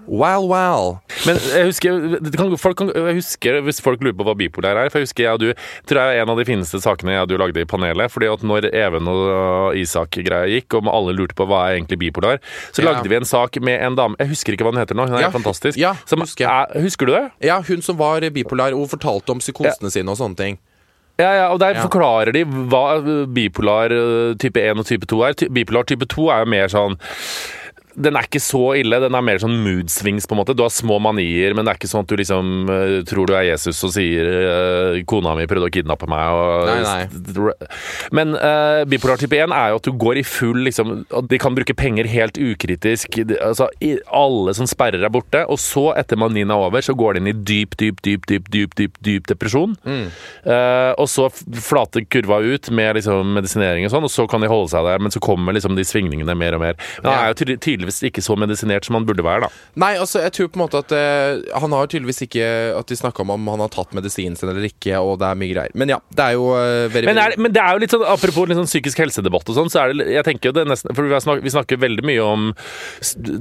Well, 0.07 0.47
wow. 0.47 0.99
Men 1.25 1.39
jeg 1.41 1.65
husker, 1.65 2.19
kan, 2.37 2.51
folk 2.61 2.77
kan, 2.77 2.91
jeg 2.93 3.15
husker 3.17 3.57
hvis 3.65 3.79
folk 3.81 4.03
lurer 4.05 4.13
på 4.19 4.25
hva 4.27 4.35
bipolar 4.37 4.77
er 4.77 4.89
For 4.93 5.01
jeg 5.01 5.07
husker 5.07 5.23
jeg 5.25 5.33
og 5.33 5.39
du 5.41 5.63
tror 5.89 5.99
jeg 6.01 6.19
er 6.19 6.21
en 6.21 6.29
av 6.29 6.37
de 6.37 6.45
fineste 6.45 6.77
sakene 6.83 7.15
jeg 7.15 7.23
og 7.25 7.31
du 7.31 7.35
lagde 7.41 7.63
i 7.63 7.65
panelet. 7.65 8.11
Fordi 8.13 8.29
at 8.29 8.43
når 8.45 8.67
Even 8.69 9.09
og 9.09 9.73
Isak-greia 9.81 10.45
gikk, 10.53 10.77
og 10.77 10.91
alle 10.93 11.15
lurte 11.17 11.33
på 11.39 11.47
hva 11.49 11.63
er 11.71 11.79
egentlig 11.79 11.97
bipolar, 12.03 12.37
så 12.71 12.83
Ja. 12.85 12.91
lagde 12.91 13.09
vi 13.09 13.15
en 13.17 13.25
sak 13.25 13.57
med 13.61 13.81
en 13.81 13.95
dame 13.97 14.15
Jeg 14.19 14.29
husker 14.35 14.53
ikke 14.53 14.67
hva 14.67 14.75
hun 14.75 14.81
heter 14.83 14.95
nå. 14.95 15.07
Hun 15.09 15.17
er 15.17 15.25
Ja, 15.25 15.31
fantastisk. 15.33 15.77
ja, 15.77 15.95
Som 16.05 16.19
husker 16.21 16.45
er, 16.45 16.79
husker 16.81 17.05
du 17.09 17.13
det? 17.13 17.25
Ja, 17.41 17.61
hun 17.61 17.81
som 17.81 17.97
var 17.97 18.21
bipolar, 18.29 18.71
hun 18.77 18.87
fortalte 18.87 19.31
om 19.31 19.39
psykosene 19.39 19.89
sine 19.91 20.09
og 20.13 20.17
sånne 20.21 20.37
ting. 20.37 20.57
Ja, 21.17 21.31
ja, 21.33 21.47
og 21.53 21.59
Der 21.59 21.73
Ja. 21.75 21.87
forklarer 21.87 22.33
de 22.33 22.43
hva 22.45 23.01
bipolar 23.33 23.89
eh, 23.89 24.33
type 24.35 24.57
1 24.59 24.77
og 24.79 24.85
type 24.85 25.05
2 25.07 25.23
er. 25.23 25.33
Bipolar 25.49 25.83
type 25.87 26.05
2 26.05 26.29
er 26.29 26.43
jo 26.43 26.49
mer 26.51 26.67
sånn 26.67 26.97
den 27.95 28.15
er 28.19 28.27
ikke 28.27 28.41
så 28.43 28.75
ille. 28.79 28.99
Den 28.99 29.15
er 29.15 29.21
mer 29.25 29.39
sånn 29.41 29.55
mood 29.63 29.89
swings, 29.93 30.25
på 30.27 30.35
en 30.35 30.41
måte. 30.41 30.55
Du 30.55 30.63
har 30.65 30.69
små 30.73 30.97
manier, 31.01 31.53
men 31.55 31.65
det 31.65 31.73
er 31.73 31.79
ikke 31.79 31.89
sånn 31.91 32.03
at 32.05 32.11
du 32.11 32.15
liksom 32.19 32.69
uh, 32.69 33.03
tror 33.07 33.27
du 33.29 33.33
er 33.37 33.47
Jesus 33.51 33.79
og 33.87 33.93
sier 33.95 34.27
uh, 34.27 34.99
'kona 35.07 35.35
mi 35.37 35.45
prøvde 35.47 35.69
å 35.69 35.73
kidnappe 35.73 36.07
meg'. 36.11 36.35
Og, 36.35 36.69
Nei, 36.85 37.07
Men 38.11 38.35
uh, 38.35 38.83
bipolar 38.89 39.17
type 39.21 39.35
1 39.37 39.53
er 39.55 39.71
jo 39.73 39.79
at 39.79 39.87
du 39.87 39.91
går 39.93 40.19
i 40.21 40.23
full 40.27 40.61
liksom 40.65 41.05
De 41.29 41.37
kan 41.41 41.55
bruke 41.55 41.75
penger 41.77 42.07
helt 42.11 42.37
ukritisk. 42.37 43.19
De- 43.25 43.39
Altså, 43.45 43.67
i- 43.81 43.99
alle 44.11 44.53
som 44.57 44.65
sperrer 44.67 45.03
er 45.05 45.09
borte. 45.13 45.43
Og 45.51 45.59
så, 45.61 45.93
etter 45.97 46.17
manien 46.17 46.49
er 46.49 46.55
over, 46.57 46.81
så 46.81 46.95
går 46.97 47.13
de 47.15 47.19
inn 47.21 47.27
i 47.31 47.35
dyp, 47.45 47.75
dyp, 47.77 48.01
dyp, 48.01 48.25
dyp, 48.27 48.49
dyp, 48.51 48.73
dyp, 48.75 48.97
dyp 49.05 49.27
depresjon. 49.27 49.75
Eh, 49.85 50.91
og 50.97 51.07
så 51.11 51.27
flater 51.31 52.05
kurva 52.09 52.39
ut 52.43 52.69
med 52.71 52.95
liksom 52.99 53.33
medisinering 53.37 53.85
og 53.87 53.91
sånn, 53.93 54.03
og 54.07 54.11
så 54.13 54.25
kan 54.29 54.41
de 54.43 54.49
holde 54.51 54.71
seg 54.73 54.85
der. 54.87 54.99
Men 55.03 55.13
så 55.13 55.21
kommer 55.23 55.53
liksom 55.55 55.75
de 55.77 55.85
svingningene 55.87 56.35
mer 56.37 56.55
og 56.57 56.61
mer. 56.65 56.75
Men 57.03 57.11
han 57.11 57.23
er 57.25 57.33
jo 57.33 57.39
tydelig- 57.43 57.61
tydeligvis 57.85 58.11
ikke 58.11 58.23
så 58.23 58.35
medisinert 58.39 58.85
som 58.85 58.97
han 58.97 59.05
burde 59.05 59.23
være, 59.25 59.45
da. 59.45 59.49
Nei, 59.81 59.95
altså, 59.99 60.21
jeg 60.23 60.33
tror 60.35 60.49
på 60.51 60.59
en 60.59 60.63
måte 60.65 60.81
at 60.81 60.93
uh, 60.95 61.59
Han 61.61 61.73
har 61.75 61.87
tydeligvis 61.91 62.23
ikke 62.25 62.45
At 62.77 62.89
de 62.89 62.97
snakka 62.97 63.23
om 63.23 63.33
om 63.35 63.47
han 63.51 63.63
har 63.63 63.71
tatt 63.73 63.93
medisinen 63.95 64.35
sin 64.37 64.49
eller 64.49 64.65
ikke, 64.67 64.97
og 64.99 65.19
det 65.21 65.27
er 65.27 65.39
mye 65.39 65.51
greier. 65.51 65.73
Men 65.75 65.91
ja, 65.91 65.99
det 66.15 66.23
er 66.23 66.35
jo 66.37 66.49
uh, 66.53 66.87
very, 66.91 67.07
Men, 67.09 67.19
er, 67.21 67.35
men 67.41 67.53
det 67.53 67.61
er 67.61 67.75
jo 67.75 67.83
litt 67.83 67.95
sånn, 67.95 68.05
apropos 68.07 68.49
litt 68.49 68.59
sånn 68.59 68.69
psykisk 68.69 69.01
helsedebatt 69.03 69.49
og 69.51 69.57
sånn, 69.59 69.71
så 69.71 69.83
er 69.83 69.93
det 69.93 70.07
jeg 70.15 70.27
tenker 70.27 70.49
jo 70.49 70.55
det 70.57 70.65
nesten, 70.69 70.93
For 70.95 71.07
vi, 71.07 71.19
snak, 71.23 71.43
vi 71.43 71.53
snakker 71.53 71.81
veldig 71.81 72.05
mye 72.07 72.25
om 72.25 72.47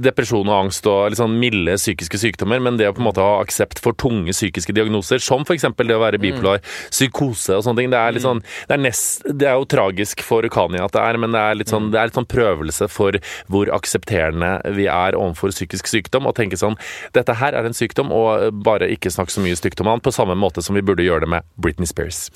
depresjon 0.05 0.49
og 0.49 0.57
angst 0.65 0.89
og 0.89 1.11
litt 1.11 1.21
sånn 1.21 1.37
milde 1.41 1.77
psykiske 1.79 2.19
sykdommer, 2.21 2.61
men 2.63 2.79
det 2.79 2.89
å 2.89 2.95
på 2.95 3.03
en 3.03 3.09
måte 3.09 3.23
ha 3.23 3.39
aksept 3.43 3.81
for 3.83 3.97
tunge 4.01 4.35
psykiske 4.35 4.75
diagnoser, 4.75 5.21
som 5.23 5.45
f.eks. 5.45 5.67
det 5.79 5.95
å 5.95 6.01
være 6.03 6.21
bipolar, 6.21 6.61
psykose 6.93 7.59
og 7.59 7.65
sånne 7.65 7.83
ting, 7.83 7.93
det 7.93 8.01
er 8.01 8.15
litt 8.15 8.25
sånn 8.25 8.41
Det 8.43 8.75
er, 8.75 8.81
nest, 8.81 9.25
det 9.25 9.49
er 9.49 9.59
jo 9.59 9.67
tragisk 9.69 10.23
for 10.25 10.45
Kani 10.51 10.81
at 10.81 10.95
det 10.95 11.03
er, 11.03 11.19
men 11.21 11.35
det 11.35 11.41
er 11.41 11.59
litt 11.61 11.71
sånn, 11.71 11.91
det 11.93 12.01
er 12.01 12.09
litt 12.09 12.17
sånn 12.17 12.29
prøvelse 12.29 12.89
for 12.91 13.17
hvor 13.51 13.69
aksepterende 13.75 14.34
vi 14.75 14.87
er 14.91 15.17
overfor 15.17 15.53
psykisk 15.55 15.87
sykdom, 15.91 16.27
og 16.27 16.35
tenke 16.35 16.59
sånn 16.59 16.77
Dette 17.15 17.37
her 17.39 17.55
er 17.55 17.67
en 17.67 17.77
sykdom, 17.77 18.11
og 18.15 18.61
bare 18.65 18.89
ikke 18.91 19.13
snakk 19.13 19.33
så 19.33 19.43
mye 19.43 19.57
stygt 19.57 19.81
om 19.81 19.91
han, 19.91 20.03
på 20.03 20.13
samme 20.15 20.35
måte 20.39 20.63
som 20.65 20.75
vi 20.75 20.83
burde 20.85 21.05
gjøre 21.05 21.25
det 21.25 21.33
med 21.37 21.51
Britney 21.61 21.89
Spears. 21.89 22.29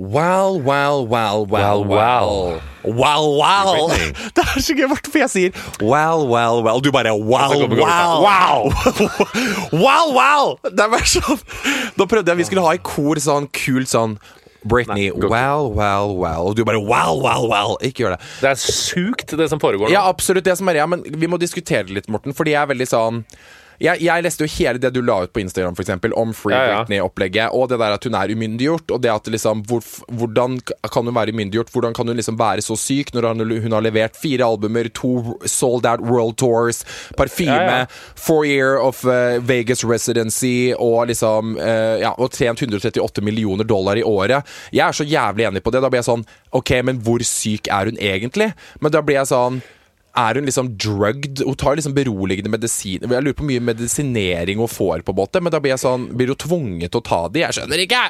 Well, 0.00 0.58
well, 0.58 1.06
well, 1.06 1.44
well, 1.44 1.84
Well, 1.84 1.84
well. 1.84 2.62
Well, 2.84 3.36
well. 3.36 3.88
Det 4.34 4.44
er 4.56 4.62
så 4.64 4.72
gøy 4.72 4.86
for 4.88 5.18
jeg 5.20 5.28
sier 5.28 5.50
well, 5.82 6.24
well, 6.24 6.62
well. 6.64 6.80
Du 6.80 6.88
bare 6.90 7.12
wow, 7.12 7.52
wow. 7.68 8.22
Wow! 8.24 8.70
wow, 9.72 10.06
wow! 10.16 10.56
Det 10.64 10.80
er 10.80 10.88
bare 10.88 11.04
sånn 11.04 11.42
Nå 12.00 12.06
prøvde 12.08 12.32
jeg 12.32 12.40
vi 12.40 12.48
skulle 12.48 12.64
ha 12.64 12.72
i 12.78 12.80
kor 12.80 13.20
sånn 13.20 13.50
kult 13.52 13.92
sånn 13.92 14.16
Britney, 14.62 15.08
Nei, 15.08 15.28
well, 15.28 15.70
well, 15.72 16.16
well. 16.16 16.50
Og 16.50 16.56
du 16.56 16.64
bare 16.68 16.80
well, 16.80 17.20
well, 17.22 17.48
well. 17.48 17.78
Ikke 17.80 18.04
gjør 18.04 18.16
det. 18.16 18.20
Det 18.42 18.50
er 18.50 18.60
sjukt, 18.60 19.36
det 19.40 19.48
som 19.52 19.62
foregår 19.62 19.88
nå. 19.88 19.94
Ja, 19.94 20.04
absolutt 20.10 20.44
det 20.44 20.58
som 20.60 20.68
er 20.68 20.82
ja, 20.82 20.86
men 20.90 21.04
vi 21.06 21.30
må 21.30 21.40
diskutere 21.40 21.86
det 21.88 21.96
litt, 21.96 22.10
Morten, 22.12 22.36
fordi 22.36 22.54
jeg 22.56 22.60
er 22.62 22.72
veldig 22.74 22.88
sånn 22.90 23.24
jeg, 23.80 24.02
jeg 24.04 24.24
leste 24.26 24.44
jo 24.44 24.50
hele 24.58 24.80
det 24.82 24.90
du 24.92 25.00
la 25.00 25.22
ut 25.24 25.32
på 25.32 25.40
Instagram 25.40 25.76
for 25.78 25.84
eksempel, 25.84 26.12
om 26.20 26.34
Free 26.36 26.52
Ja, 26.54 26.64
ja. 26.66 26.80
Britney-opplegget, 26.82 27.54
og 27.56 27.70
det 27.70 27.78
der 27.80 27.94
at 27.96 28.04
hun 28.04 28.16
er 28.18 28.32
umyndiggjort. 28.34 28.90
Og 28.92 29.00
det 29.00 29.10
at 29.12 29.30
liksom, 29.32 29.62
hvor, 29.68 29.84
hvordan 30.12 30.58
kan 30.66 31.08
hun 31.08 31.14
være 31.16 31.32
umyndiggjort? 31.32 31.72
Hvordan 31.72 31.96
kan 31.96 32.08
hun 32.10 32.18
liksom 32.20 32.38
være 32.40 32.64
så 32.66 32.76
syk 32.76 33.14
når 33.16 33.30
hun, 33.32 33.72
har 33.72 33.80
levert 33.86 34.18
fire 34.20 34.44
albumer, 34.44 34.90
to 34.94 35.38
sold 35.48 35.86
out 35.88 36.04
world 36.04 36.36
tours, 36.36 36.84
parfyme, 37.16 37.50
Ja, 37.50 37.78
ja. 37.80 37.86
four 38.16 38.44
year 38.44 38.76
of 38.78 39.04
uh, 39.04 39.40
Vegas 39.48 39.84
residency 39.84 40.72
og 40.76 41.06
liksom 41.08 41.56
uh, 41.56 41.96
Ja, 42.00 42.12
og 42.18 42.30
tjent 42.36 42.60
138 42.62 43.24
millioner 43.24 43.64
dollar 43.64 43.96
i 43.96 44.04
året. 44.04 44.46
Jeg 44.72 44.86
er 44.86 44.92
så 44.92 45.04
jævlig 45.08 45.48
enig 45.48 45.62
på 45.64 45.72
det. 45.72 45.80
Da 45.82 45.88
blir 45.88 46.02
jeg 46.02 46.10
sånn 46.12 46.26
OK, 46.52 46.76
men 46.84 47.00
hvor 47.00 47.22
syk 47.24 47.68
er 47.72 47.90
hun 47.90 47.98
egentlig? 48.00 48.52
Men 48.80 48.92
da 48.92 49.00
blir 49.02 49.22
jeg 49.22 49.30
sånn 49.32 49.62
er 50.18 50.38
hun 50.38 50.48
liksom 50.48 50.72
drugged? 50.80 51.42
Hun 51.46 51.56
tar 51.58 51.76
liksom 51.78 51.94
beroligende 51.94 52.50
medisin 52.50 53.04
Jeg 53.04 53.24
lurer 53.24 53.36
på 53.36 53.46
mye 53.46 53.62
medisinering 53.62 54.58
hun 54.58 54.70
får, 54.70 55.04
på 55.06 55.14
en 55.14 55.18
måte 55.20 55.42
men 55.42 55.52
da 55.52 55.60
blir 55.62 55.74
jeg 55.74 55.82
sånn 55.84 56.08
Blir 56.18 56.32
hun 56.32 56.40
tvunget 56.40 56.92
til 56.92 57.00
å 57.02 57.06
ta 57.06 57.20
de? 57.32 57.44
Jeg 57.44 57.56
skjønner 57.56 57.82
ikke! 57.84 58.02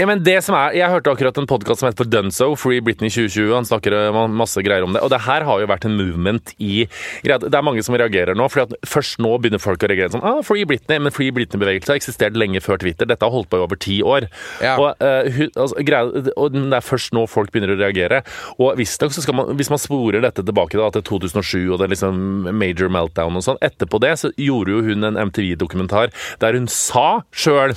Ja, 0.00 0.08
men 0.08 0.24
det 0.26 0.38
som 0.46 0.56
er, 0.58 0.74
Jeg 0.78 0.92
hørte 0.92 1.12
akkurat 1.14 1.38
en 1.40 1.48
podkast 1.50 1.82
som 1.82 1.90
heter 1.90 2.08
Dunzo, 2.10 2.52
Free 2.58 2.82
Britney 2.84 3.10
2020. 3.12 3.52
Han 3.54 3.68
snakker 3.68 3.94
eh, 3.96 4.20
masse 4.32 4.62
greier 4.64 4.86
om 4.86 4.94
det. 4.94 5.02
Og 5.04 5.12
det 5.12 5.22
her 5.26 5.46
har 5.46 5.62
jo 5.62 5.68
vært 5.70 5.86
en 5.88 5.96
movement 5.98 6.52
i 6.58 6.86
Det 7.24 7.36
er 7.36 7.66
mange 7.66 7.84
som 7.86 7.96
reagerer 7.98 8.38
nå. 8.38 8.48
for 8.52 8.76
Først 8.86 9.20
nå 9.22 9.32
begynner 9.40 9.62
folk 9.62 9.82
å 9.84 9.90
reagere 9.90 10.12
sånn 10.14 10.24
ah, 10.26 10.42
Free 10.46 10.66
Britney, 10.68 11.00
Men 11.02 11.14
Free 11.14 11.34
Britney-bevegelsen 11.34 11.94
har 11.94 12.00
eksistert 12.00 12.38
lenge 12.38 12.62
før 12.64 12.80
Twitter. 12.82 13.08
Dette 13.08 13.26
har 13.26 13.34
holdt 13.34 13.50
på 13.52 13.60
i 13.60 13.64
over 13.64 13.80
ti 13.80 14.00
år. 14.04 14.28
Ja. 14.64 14.76
Og, 14.80 15.02
uh, 15.02 15.40
altså, 15.54 15.78
greier, 15.86 16.32
og 16.36 16.56
Det 16.56 16.66
er 16.80 16.84
først 16.84 17.14
nå 17.16 17.26
folk 17.30 17.52
begynner 17.54 17.74
å 17.74 17.80
reagere. 17.80 18.22
Og 18.58 18.76
visstnok 18.80 19.14
så 19.14 19.24
skal 19.24 19.38
man, 19.38 19.54
Hvis 19.58 19.72
man 19.72 19.80
sporer 19.82 20.24
dette 20.24 20.44
tilbake 20.46 20.78
da, 20.78 20.90
til 20.94 21.04
2007 21.36 21.72
og 21.72 21.78
det 21.82 21.88
liksom 21.92 22.18
major 22.56 22.88
meltdown 22.92 23.36
og 23.38 23.44
sånn, 23.44 23.58
etterpå 23.64 24.00
det 24.02 24.14
så 24.20 24.30
gjorde 24.40 24.72
jo 24.72 24.82
hun 24.86 25.04
en 25.04 25.18
MTV-dokumentar 25.28 26.12
der 26.42 26.56
hun 26.58 26.68
sa 26.72 27.22
sjøl 27.36 27.74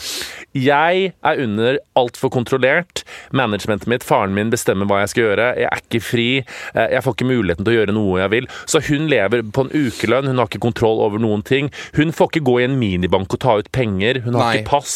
jeg 0.57 1.11
er 1.21 1.39
under 1.43 1.77
altfor 1.99 2.31
kontrollert. 2.33 3.03
Managementet 3.35 3.87
mitt, 3.91 4.03
faren 4.03 4.33
min, 4.33 4.49
bestemmer 4.49 4.87
hva 4.89 5.01
jeg 5.03 5.11
skal 5.11 5.23
gjøre. 5.27 5.45
Jeg 5.61 5.67
er 5.69 5.83
ikke 5.83 6.01
fri. 6.01 6.25
eh, 6.73 6.87
Jeg 6.95 7.03
får 7.05 7.15
ikke 7.15 7.27
muligheten 7.29 7.65
til 7.67 7.73
å 7.73 7.77
gjøre 7.77 7.93
noe 7.95 8.19
jeg 8.23 8.31
vil. 8.33 8.47
Så 8.65 8.81
hun 8.87 9.05
lever 9.11 9.43
på 9.53 9.67
en 9.67 9.71
ukelønn. 9.75 10.27
Hun 10.31 10.41
har 10.41 10.49
ikke 10.49 10.63
kontroll 10.65 11.03
over 11.05 11.21
noen 11.21 11.43
ting. 11.45 11.69
Hun 11.95 12.11
får 12.11 12.31
ikke 12.33 12.45
gå 12.49 12.57
i 12.59 12.65
en 12.65 12.79
minibank 12.81 13.31
og 13.37 13.39
ta 13.45 13.57
ut 13.61 13.69
penger. 13.75 14.23
Hun 14.25 14.33
har 14.39 14.47
Nei. 14.49 14.57
ikke 14.57 14.71
pass. 14.73 14.95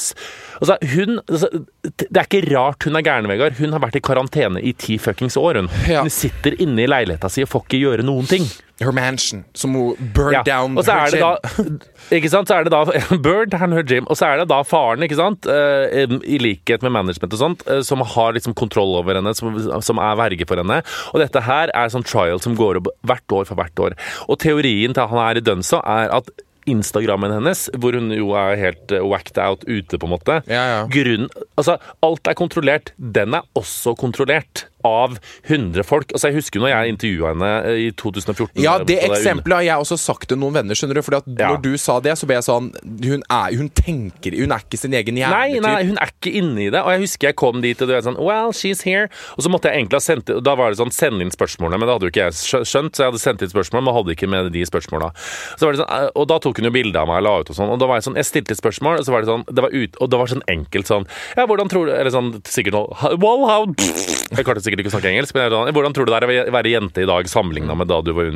Altså, 0.62 0.78
hun, 0.94 1.20
altså, 1.28 1.50
det 1.98 2.18
er 2.20 2.28
ikke 2.28 2.44
rart 2.56 2.84
hun 2.84 2.96
er 3.00 3.02
gæren, 3.06 3.28
Vegard. 3.32 3.58
Hun 3.58 3.72
har 3.74 3.80
vært 3.84 3.96
i 3.98 4.04
karantene 4.04 4.62
i 4.64 4.74
ti 4.74 4.98
fuckings 5.02 5.38
år. 5.40 5.62
Hun, 5.62 5.70
Ja. 5.90 6.02
hun 6.06 6.10
sitter 6.14 6.56
inne 6.62 6.84
i 6.84 6.88
leiligheta 6.88 7.30
si 7.32 7.42
og 7.46 7.50
får 7.50 7.66
ikke 7.68 7.80
gjøre 7.82 8.06
noen 8.06 8.28
ting. 8.30 8.46
Her 8.82 8.92
mansion, 8.92 9.44
som 9.56 9.74
hun 9.78 9.96
burned 10.14 10.34
Ja. 10.34 10.44
down 10.44 10.78
Og 10.78 10.84
så 10.84 10.92
er 10.98 11.12
det 11.12 11.20
gym. 11.22 11.80
da 11.80 12.16
Ikke 12.18 12.30
sant, 12.30 12.48
så 12.50 12.56
er 12.58 12.64
det 12.66 12.72
da 12.74 12.84
Bird, 13.26 13.54
han 13.54 13.72
her 13.72 13.84
gym. 13.84 14.08
og 14.10 14.18
så 14.18 14.26
er 14.34 14.38
det 14.42 14.48
da 14.50 14.62
faren, 14.64 15.04
ikke 15.06 15.16
sant, 15.16 15.46
eh, 15.46 16.08
i 16.26 16.40
likhet 16.42 16.82
med 16.84 16.92
management 16.92 17.34
og 17.34 17.40
sånt, 17.40 17.64
eh, 17.70 17.82
som 17.82 18.00
har 18.02 18.34
liksom 18.34 18.56
kontroll 18.56 18.96
over 18.98 19.16
henne, 19.16 19.34
som, 19.38 19.54
som 19.82 19.98
er 20.00 20.16
verge 20.20 20.48
for 20.50 20.58
henne. 20.58 20.82
Og 21.14 21.22
dette 21.22 21.42
her 21.46 21.70
er 21.74 21.88
sånn 21.94 22.04
trial 22.04 22.42
som 22.44 22.56
går 22.58 22.82
opp 22.82 22.88
hvert 23.06 23.32
år 23.32 23.46
for 23.46 23.56
hvert 23.56 23.80
år. 23.80 23.94
Og 24.28 24.40
teorien 24.40 24.94
til 24.94 25.08
han 25.08 25.20
er 25.30 25.38
i 25.38 25.46
Dunsa 25.46 25.80
er 25.86 26.10
at 26.20 26.30
Instagrammen 26.70 27.34
hennes, 27.34 27.66
hvor 27.80 27.96
hun 27.98 28.12
jo 28.16 28.34
er 28.40 28.60
helt 28.60 28.94
eh, 28.96 29.04
whacked 29.04 29.40
out 29.42 29.66
ute, 29.68 30.00
på 30.00 30.08
en 30.08 30.14
måte 30.16 30.40
Ja, 30.48 30.64
ja. 30.74 30.84
Grunnen, 30.92 31.30
altså, 31.60 31.78
Alt 32.04 32.28
er 32.28 32.38
kontrollert. 32.38 32.94
Den 32.98 33.36
er 33.38 33.46
også 33.58 33.96
kontrollert. 34.00 34.68
Av 34.88 35.18
100 35.48 35.84
folk. 35.88 36.12
Altså 36.14 36.30
Jeg 36.32 36.40
husker 36.42 36.64
når 36.64 36.74
jeg 36.74 36.94
intervjua 36.94 37.32
henne 37.34 37.52
eh, 37.70 37.80
i 37.88 37.90
2014. 38.00 38.62
Ja, 38.64 38.78
det 38.84 39.00
eksempelet 39.08 39.60
har 39.62 39.66
jeg 39.68 39.86
også 39.86 39.98
sagt 40.02 40.30
til 40.30 40.40
noen 40.42 40.58
venner. 40.58 40.76
skjønner 40.78 41.00
du 41.00 41.02
at 41.04 41.30
Ja. 41.40 41.52
Når 41.54 41.62
du 41.64 41.78
sa 41.78 42.00
det, 42.04 42.16
så 42.20 42.28
ble 42.30 42.38
jeg 42.38 42.46
sånn 42.48 42.72
Hun, 43.04 43.24
er, 43.30 43.56
hun 43.58 43.70
tenker 43.70 44.36
Hun 44.38 44.52
er 44.56 44.64
ikke 44.64 44.80
sin 44.80 44.94
egen 44.94 45.18
hjerne. 45.20 45.34
Nei, 45.34 45.60
nei, 45.64 45.84
hun 45.90 45.98
er 46.02 46.12
ikke 46.14 46.34
inne 46.40 46.68
i 46.68 46.70
det. 46.74 46.82
Og 46.84 46.92
jeg 46.94 47.04
husker 47.06 47.32
jeg 47.32 47.38
kom 47.40 47.62
dit, 47.64 47.80
og 47.82 47.90
du 47.90 47.96
er 47.96 48.04
sånn 48.06 48.20
Well, 48.20 48.54
she's 48.56 48.84
here. 48.88 49.10
Og 49.38 49.46
så 49.46 49.52
måtte 49.52 49.70
jeg 49.72 49.82
egentlig 49.82 50.00
ha 50.00 50.04
sendt 50.06 50.32
Da 50.44 50.56
var 50.60 50.72
det 50.74 50.80
sånn 50.82 50.94
Send 50.94 51.24
inn 51.24 51.32
spørsmålene, 51.34 51.80
men 51.80 51.90
det 51.90 51.96
hadde 51.98 52.08
jo 52.08 52.14
ikke 52.14 52.28
jeg 52.28 52.66
skjønt, 52.70 52.94
så 52.96 53.04
jeg 53.06 53.12
hadde 53.12 53.22
sendt 53.24 53.42
inn 53.44 53.52
spørsmål, 53.52 53.84
men 53.84 53.96
hadde 53.98 54.14
ikke 54.14 54.30
med 54.30 54.52
de 54.54 54.62
spørsmåla. 54.68 55.10
Så 55.58 55.66
var 55.66 55.74
det 55.76 55.82
sånn, 55.82 55.92
eh, 55.96 56.10
og 56.20 56.28
da 56.30 56.38
tok 56.44 56.60
hun 56.62 56.68
jo 56.70 56.74
bilde 56.76 57.00
av 57.00 57.10
meg 57.10 57.22
og 57.22 57.26
la 57.26 57.34
ut 57.42 57.50
og 57.54 57.58
sånn, 57.58 57.72
og 57.74 57.80
da 57.82 57.88
var 57.90 58.00
jeg 58.00 58.06
sånn 58.08 58.18
Jeg 58.20 58.28
stilte 58.30 58.58
spørsmål, 58.60 59.00
og 59.02 59.08
så 59.08 59.14
var 59.16 59.24
det 59.26 59.32
sånn 59.32 59.46
Det 59.50 59.66
var 59.66 59.74
ut, 59.74 59.98
og 60.04 60.12
det 60.14 60.20
var 60.22 60.32
sånn 60.32 60.46
enkelt 60.54 60.90
sånn 60.92 61.08
Ja, 61.38 61.48
hvordan 61.50 61.72
tror 61.72 61.90
du 61.90 61.94
Eller 61.96 62.14
sånn 62.14 62.32
sikkert 62.46 62.78
noe 62.78 63.18
Well, 63.24 63.46
how 63.50 63.66
Jeg 63.74 64.46
klarte 64.48 64.64
sikkert 64.66 64.73
ikke 64.82 64.90
å 64.90 64.96
snakke 64.96 65.12
engelsk, 65.12 65.36
men 65.38 65.54
sånn 65.54 65.74
Hvordan 65.76 65.94
tror 65.94 66.08
du 66.08 66.14
det 66.14 66.22
er 66.22 66.48
å 66.48 66.56
være 66.58 66.72
jente 66.74 67.04
i 67.04 67.10
dag 67.10 67.30
sammenligna 67.30 67.76
med 67.78 67.92
da 67.92 68.00
du 68.02 68.14
var 68.18 68.32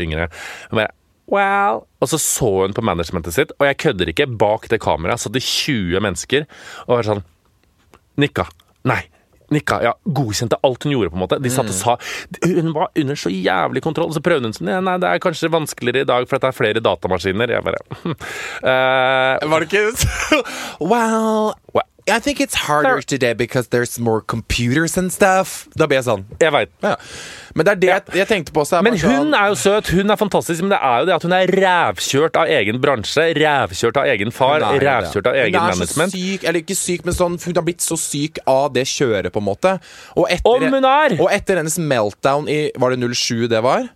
yngre? 0.00 0.30
Og 0.72 0.80
jeg, 0.80 0.94
Well 1.26 1.82
Og 2.00 2.10
så 2.10 2.18
så 2.22 2.50
hun 2.62 2.76
på 2.76 2.84
managementet 2.86 3.34
sitt, 3.34 3.52
og 3.58 3.66
jeg 3.66 3.80
kødder 3.82 4.12
ikke, 4.12 4.28
bak 4.38 4.68
det 4.70 4.80
kameraet 4.84 5.24
satt 5.24 5.34
det 5.34 5.42
20 5.42 6.02
mennesker 6.04 6.46
og 6.86 6.96
var 6.98 7.10
sånn 7.10 7.26
Nikka. 8.16 8.46
Nei. 8.88 9.02
Nikka, 9.52 9.76
ja, 9.84 9.92
Godkjente 10.02 10.56
alt 10.66 10.86
hun 10.86 10.94
gjorde, 10.94 11.10
på 11.12 11.18
en 11.18 11.22
måte. 11.22 11.38
De 11.42 11.50
satt 11.52 11.68
og 11.68 11.76
sa 11.76 11.96
Hun 12.42 12.72
var 12.74 12.88
under 12.98 13.18
så 13.20 13.30
jævlig 13.30 13.82
kontroll. 13.84 14.14
Så 14.14 14.22
prøvde 14.24 14.48
hun 14.48 14.56
sånn 14.56 14.70
ja, 14.72 14.80
Nei, 14.82 14.96
det 15.02 15.10
er 15.10 15.22
kanskje 15.22 15.52
vanskeligere 15.52 16.06
i 16.06 16.08
dag, 16.08 16.26
for 16.26 16.42
det 16.42 16.48
er 16.48 16.56
flere 16.56 16.82
datamaskiner. 16.82 17.52
Jeg 17.54 17.66
bare 17.66 17.82
uh, 18.06 19.46
Var 19.52 19.62
det 19.62 19.68
ikke 19.68 19.84
Well, 20.90 21.52
I 22.08 22.20
think 22.20 22.40
it's 22.40 22.54
harder 22.54 23.02
today 23.02 23.32
because 23.34 23.68
there's 23.68 23.98
more 23.98 24.20
computers 24.20 24.96
and 24.96 25.10
stuff. 25.10 25.66
Da 25.74 25.88
ble 25.90 25.96
jeg 25.98 26.06
sånn. 26.06 26.22
Jeg 26.38 26.52
veit. 26.54 26.70
Ja. 26.84 26.92
Men 27.58 27.66
det 27.66 27.72
er 27.72 27.80
det 27.82 27.88
jeg, 27.90 28.02
jeg 28.20 28.28
tenkte 28.30 28.54
på. 28.54 28.62
Så 28.68 28.78
Men 28.86 28.94
hun 28.94 29.02
sånn, 29.02 29.34
er 29.34 29.50
jo 29.50 29.56
søt, 29.58 29.90
hun 29.96 30.14
er 30.14 30.20
fantastisk, 30.20 30.62
men 30.62 30.70
det 30.76 30.78
er 30.86 31.02
jo 31.02 31.08
det 31.08 31.16
at 31.16 31.26
hun 31.26 31.34
er 31.34 31.52
rævkjørt 31.56 32.38
av 32.38 32.52
egen 32.60 32.78
bransje, 32.84 33.26
rævkjørt 33.40 33.98
av 33.98 34.10
egen 34.12 34.30
far, 34.34 34.62
rævkjørt 34.62 35.32
av 35.32 35.40
egen 35.42 35.58
management. 35.58 35.98
Hun 35.98 36.06
er 36.06 36.14
så 36.14 36.22
syk, 36.22 36.46
eller 36.46 36.62
ikke 36.62 36.78
syk, 36.78 37.04
men 37.08 37.18
sånn, 37.18 37.40
hun 37.42 37.58
har 37.58 37.66
blitt 37.66 37.82
så 37.82 37.98
syk 37.98 38.38
av 38.46 38.70
det 38.76 38.86
kjøret, 38.92 39.32
på 39.34 39.42
en 39.42 39.48
måte. 39.50 39.76
Og 40.14 40.30
etter, 40.30 40.46
Om 40.70 40.78
hun 40.78 40.90
er! 40.92 41.18
Og 41.18 41.30
etter 41.34 41.58
hennes 41.58 41.78
meltdown 41.82 42.46
i 42.46 42.68
Var 42.78 42.94
det 42.94 43.10
07 43.18 43.48
det 43.50 43.66
var? 43.66 43.90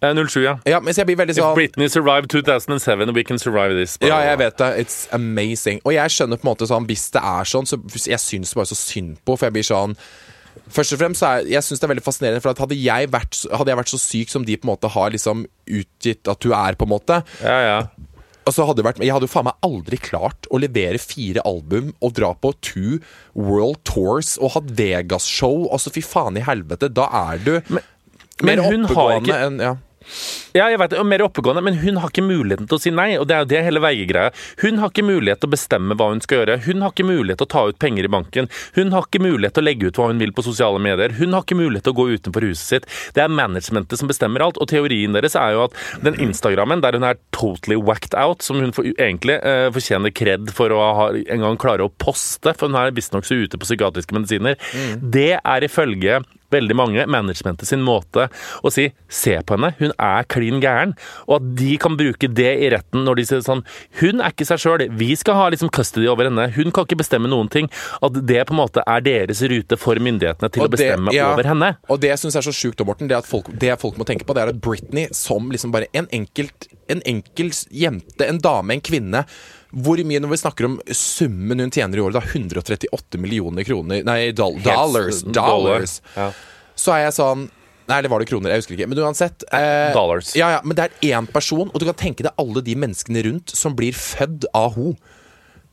Eh, 0.00 0.14
07, 0.16 0.40
ja. 0.44 0.54
Ja, 0.68 0.80
mens 0.80 0.96
jeg 0.96 1.08
blir 1.10 1.18
veldig 1.20 1.34
If 1.36 1.42
sånn 1.42 1.54
Britney 1.58 1.90
survived 1.92 2.30
2007, 2.32 3.12
we 3.16 3.24
can 3.26 3.38
survive 3.38 3.76
this. 3.76 3.98
Ja, 4.00 4.22
jeg 4.24 4.40
vet 4.40 4.56
det. 4.60 4.70
It's 4.80 5.04
amazing. 5.16 5.82
Og 5.84 5.94
jeg 5.96 6.14
skjønner 6.14 6.40
på 6.40 6.46
en 6.48 6.52
måte 6.54 6.68
sånn 6.70 6.88
Hvis 6.88 7.10
det 7.12 7.20
er 7.20 7.48
sånn, 7.48 7.68
så 7.68 7.80
jeg 8.08 8.20
syns 8.22 8.54
bare 8.56 8.70
så 8.70 8.78
synd 8.78 9.18
på, 9.24 9.36
for 9.36 9.48
jeg 9.48 9.58
blir 9.58 9.66
sånn 9.66 9.96
Først 10.70 10.94
og 10.94 11.00
fremst 11.00 11.22
så 11.22 11.28
er 11.30 11.48
jeg 11.50 11.62
synes 11.66 11.80
det 11.80 11.86
er 11.86 11.92
veldig 11.92 12.04
fascinerende, 12.04 12.42
for 12.42 12.52
at 12.52 12.60
hadde 12.62 12.78
jeg, 12.78 13.08
vært, 13.10 13.38
hadde 13.54 13.70
jeg 13.70 13.78
vært 13.78 13.92
så 13.92 14.00
syk 14.02 14.32
som 14.32 14.44
de 14.46 14.56
på 14.58 14.66
en 14.66 14.72
måte 14.72 14.90
har 14.90 15.12
liksom 15.14 15.44
utgitt 15.66 16.30
at 16.30 16.42
du 16.42 16.50
er, 16.50 16.78
på 16.78 16.86
en 16.88 16.94
måte 16.94 17.20
Ja, 17.42 17.58
ja. 17.66 17.80
Og 18.48 18.54
så 18.56 18.64
hadde 18.66 18.82
vært, 18.82 18.98
Jeg 19.04 19.12
hadde 19.14 19.28
jo 19.28 19.30
faen 19.30 19.46
meg 19.46 19.66
aldri 19.66 19.98
klart 20.00 20.48
å 20.50 20.58
levere 20.58 20.98
fire 20.98 21.44
album 21.46 21.92
og 22.00 22.14
dra 22.16 22.32
på 22.34 22.50
two 22.64 22.98
world 23.36 23.78
tours 23.86 24.36
og 24.40 24.54
hatt 24.56 24.72
Vegas-show. 24.74 25.68
Altså, 25.70 25.92
fy 25.94 26.02
faen 26.02 26.38
i 26.40 26.44
helvete, 26.46 26.88
da 26.90 27.06
er 27.28 27.42
du 27.44 27.52
men 27.70 27.84
mer 28.42 28.64
oppegående 28.64 29.28
ikke- 29.28 29.46
enn 29.46 29.60
ja. 29.60 29.76
Ja, 30.56 30.66
jeg 30.66 30.80
vet 30.80 30.94
og 30.98 31.06
mer 31.06 31.22
oppegående, 31.22 31.62
men 31.62 31.76
hun 31.78 31.98
har 32.02 32.10
ikke 32.10 32.24
muligheten 32.26 32.66
til 32.66 32.78
å 32.78 32.82
si 32.82 32.90
nei. 32.94 33.12
Og 33.20 33.28
det 33.30 33.36
er 33.36 33.44
jo 33.44 33.50
det 33.52 33.60
hele 33.66 33.82
veigreia. 33.84 34.32
Hun 34.62 34.80
har 34.82 34.90
ikke 34.90 35.04
mulighet 35.06 35.42
til 35.42 35.50
å 35.50 35.54
bestemme 35.54 35.96
hva 35.98 36.08
hun 36.10 36.22
skal 36.24 36.40
gjøre. 36.40 36.56
Hun 36.64 36.82
har 36.82 36.94
ikke 36.94 37.06
mulighet 37.06 37.38
til 37.42 37.46
å 37.46 37.52
ta 37.54 37.62
ut 37.70 37.78
penger 37.82 38.08
i 38.08 38.10
banken. 38.10 38.48
Hun 38.74 38.90
har 38.96 39.06
ikke 39.06 39.22
mulighet 39.22 39.54
til 39.54 39.62
å 39.62 39.68
legge 39.68 39.90
ut 39.90 40.00
hva 40.00 40.08
hun 40.10 40.22
vil 40.22 40.34
på 40.34 40.44
sosiale 40.46 40.80
medier. 40.82 41.14
Hun 41.20 41.36
har 41.36 41.44
ikke 41.46 41.58
mulighet 41.60 41.86
til 41.86 41.94
å 41.94 41.98
gå 42.00 42.08
utenfor 42.16 42.48
huset 42.48 42.66
sitt. 42.74 42.88
Det 43.14 43.22
er 43.22 43.30
managementet 43.30 44.00
som 44.00 44.10
bestemmer 44.10 44.42
alt. 44.46 44.58
Og 44.58 44.70
teorien 44.72 45.14
deres 45.14 45.38
er 45.38 45.54
jo 45.54 45.68
at 45.68 45.78
den 46.02 46.18
Instagrammen 46.26 46.82
der 46.82 46.98
hun 46.98 47.06
er 47.06 47.20
totally 47.36 47.78
whacked 47.78 48.16
out, 48.18 48.42
som 48.42 48.58
hun 48.58 48.74
for, 48.74 48.88
egentlig 48.98 49.38
eh, 49.44 49.68
fortjener 49.70 50.14
kred 50.16 50.50
for 50.56 50.74
å 50.74 50.82
ha, 50.98 51.08
en 51.14 51.46
gang 51.46 51.60
klare 51.60 51.86
å 51.86 51.94
poste, 52.02 52.56
for 52.56 52.66
hun 52.66 52.80
er 52.80 52.96
visstnok 52.96 53.28
så 53.28 53.38
ute 53.44 53.60
på 53.60 53.68
psykiatriske 53.68 54.16
medisiner, 54.16 54.58
det 54.98 55.36
er 55.38 55.66
ifølge 55.68 56.22
veldig 56.50 56.76
mange 56.76 57.06
managementet 57.06 57.68
sin 57.68 57.82
måte 57.82 58.28
å 58.62 58.72
si 58.72 58.92
'se 59.08 59.38
på 59.42 59.56
henne, 59.56 59.74
hun 59.78 59.92
er 59.98 60.24
klin 60.24 60.60
gæren', 60.60 60.96
og 61.28 61.36
at 61.40 61.54
de 61.56 61.76
kan 61.78 61.96
bruke 61.96 62.32
det 62.32 62.52
i 62.60 62.70
retten 62.70 63.04
når 63.04 63.16
de 63.16 63.24
sier 63.24 63.40
sånn 63.40 63.64
'hun 64.00 64.20
er 64.20 64.30
ikke 64.30 64.46
seg 64.46 64.58
sjøl, 64.58 64.88
vi 64.90 65.14
skal 65.16 65.34
ha 65.34 65.50
liksom 65.50 65.70
custody 65.70 66.06
over 66.08 66.24
henne', 66.24 66.52
hun 66.54 66.70
kan 66.70 66.84
ikke 66.84 66.98
bestemme 66.98 67.28
noen 67.28 67.48
ting'. 67.48 67.70
At 68.02 68.12
det 68.26 68.46
på 68.46 68.52
en 68.52 68.60
måte 68.66 68.82
er 68.86 69.00
deres 69.00 69.42
rute 69.42 69.76
for 69.78 69.94
myndighetene 69.96 70.50
til 70.50 70.62
Og 70.62 70.70
å 70.70 70.76
bestemme 70.76 71.10
det- 71.10 71.14
ja. 71.14 71.32
over 71.32 71.44
henne. 71.44 71.76
Og 71.88 72.00
det 72.00 72.10
jeg 72.10 72.18
syns 72.18 72.36
er 72.36 72.42
så 72.42 72.52
sjukt, 72.52 72.84
Morten, 72.84 73.08
det, 73.08 73.16
at 73.16 73.26
folk, 73.26 73.46
det 73.58 73.78
folk 73.78 73.96
må 73.96 74.04
tenke 74.04 74.24
på, 74.24 74.34
det 74.34 74.42
er 74.42 74.48
at 74.48 74.60
Britney 74.60 75.08
som 75.12 75.50
liksom 75.50 75.70
bare 75.70 75.86
en 75.94 76.06
enkelt 76.06 76.68
En 76.90 77.00
enkel 77.06 77.50
jente, 77.70 78.26
en 78.26 78.38
dame, 78.38 78.72
en 78.72 78.80
kvinne 78.80 79.24
hvor 79.70 80.00
mye 80.02 80.20
når 80.22 80.32
vi 80.32 80.40
snakker 80.40 80.66
om 80.66 80.76
summen 80.90 81.62
hun 81.62 81.70
tjener 81.70 82.00
i 82.00 82.02
året, 82.02 82.18
da 82.18 82.24
138 82.26 83.20
millioner 83.22 83.66
kroner 83.66 84.02
Nei, 84.06 84.32
doll, 84.34 84.58
dollars. 84.64 85.22
Dollars. 85.22 86.00
Ja. 86.16 86.30
Så 86.74 86.94
er 86.96 87.06
jeg 87.06 87.16
sånn 87.20 87.48
Nei, 87.90 87.98
eller 87.98 88.12
var 88.12 88.22
det 88.22 88.28
kroner? 88.30 88.52
Jeg 88.54 88.62
husker 88.62 88.76
ikke. 88.76 88.86
Men 88.86 89.00
uansett. 89.02 89.42
Eh, 89.50 89.88
Dollars. 89.96 90.28
Ja, 90.38 90.52
ja, 90.54 90.58
Men 90.62 90.76
det 90.78 90.84
er 90.86 91.08
én 91.10 91.26
person, 91.26 91.72
og 91.72 91.82
du 91.82 91.88
kan 91.88 91.96
tenke 91.98 92.22
deg 92.22 92.38
alle 92.38 92.62
de 92.62 92.76
menneskene 92.78 93.24
rundt 93.26 93.50
som 93.50 93.74
blir 93.74 93.96
født 93.96 94.46
av 94.54 94.76
henne. 94.76 95.16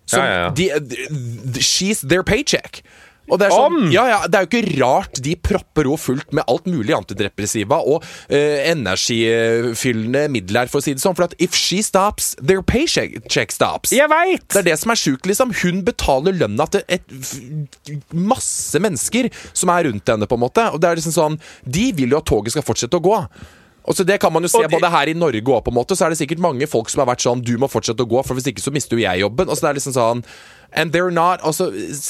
Ja, 0.08 0.24
ja, 0.24 0.38
ja. 0.40 0.50
De, 0.56 0.66
de, 0.88 1.62
she's 1.62 2.02
their 2.08 2.24
paycheck. 2.26 2.82
Og 3.28 3.40
det 3.42 3.50
er 3.50 3.52
sånn, 3.52 3.90
ja, 3.92 4.06
ja, 4.08 4.20
det 4.28 4.38
er 4.40 4.46
jo 4.46 4.50
ikke 4.50 4.78
rart 4.80 5.20
de 5.24 5.34
propper 5.36 5.90
henne 5.90 6.00
fullt 6.00 6.32
med 6.38 6.48
alt 6.48 6.68
mulig 6.70 6.94
antidepressiva 6.96 7.82
og 7.84 8.06
eh, 8.30 8.70
energifyllende 8.72 10.28
midler, 10.32 10.70
for 10.72 10.80
å 10.80 10.86
si 10.86 10.94
det 10.96 11.04
sånn. 11.04 11.16
For 11.18 11.28
at 11.28 11.36
if 11.44 11.56
she 11.58 11.82
stops, 11.86 12.34
their 12.40 12.64
paycheck 12.64 13.52
stops. 13.52 13.92
Jeg 13.96 14.08
vet. 14.12 14.48
Det 14.54 14.62
er 14.64 14.70
det 14.72 14.78
som 14.80 14.94
er 14.94 15.02
sjukt, 15.02 15.28
liksom. 15.30 15.52
Hun 15.64 15.84
betaler 15.88 16.38
lønna 16.40 16.70
til 16.72 16.86
et, 16.88 17.06
masse 18.16 18.80
mennesker 18.84 19.30
som 19.52 19.72
er 19.76 19.90
rundt 19.90 20.08
henne, 20.14 20.28
på 20.30 20.40
en 20.40 20.46
måte. 20.48 20.68
Og 20.74 20.82
det 20.82 20.90
er 20.90 21.00
liksom 21.02 21.16
sånn 21.16 21.40
De 21.68 21.90
vil 21.98 22.14
jo 22.16 22.20
at 22.22 22.28
toget 22.30 22.56
skal 22.56 22.66
fortsette 22.66 23.00
å 23.00 23.04
gå. 23.04 23.18
Og 23.88 23.96
så 23.96 24.04
Det 24.04 24.20
kan 24.20 24.34
man 24.34 24.44
jo 24.44 24.50
se 24.52 24.60
de- 24.60 24.68
både 24.68 24.90
her 24.92 25.08
i 25.08 25.14
Norge 25.14 25.48
og 25.48 25.64
på 25.64 25.72
en 25.72 25.78
måte, 25.80 25.96
så 25.96 26.06
er 26.06 26.10
det 26.12 26.20
sikkert 26.20 26.40
mange 26.44 26.68
folk 26.68 26.90
som 26.90 27.00
har 27.00 27.16
vært 27.16 27.24
sånn 27.24 27.44
Du 27.44 27.58
må 27.58 27.70
fortsette 27.72 28.04
å 28.04 28.08
gå, 28.10 28.24
for 28.26 28.36
hvis 28.36 28.48
ikke 28.52 28.64
så 28.64 28.72
mister 28.74 28.98
jo 28.98 29.04
jeg 29.04 29.22
jobben. 29.22 29.48
Og 29.48 29.56
så 29.56 29.62
det 29.62 29.70
er 29.70 29.80
liksom 29.80 29.96
sånn 29.96 30.24
And 30.74 30.92
they're 30.92 31.14
not 31.14 31.42
altså, 31.48 31.70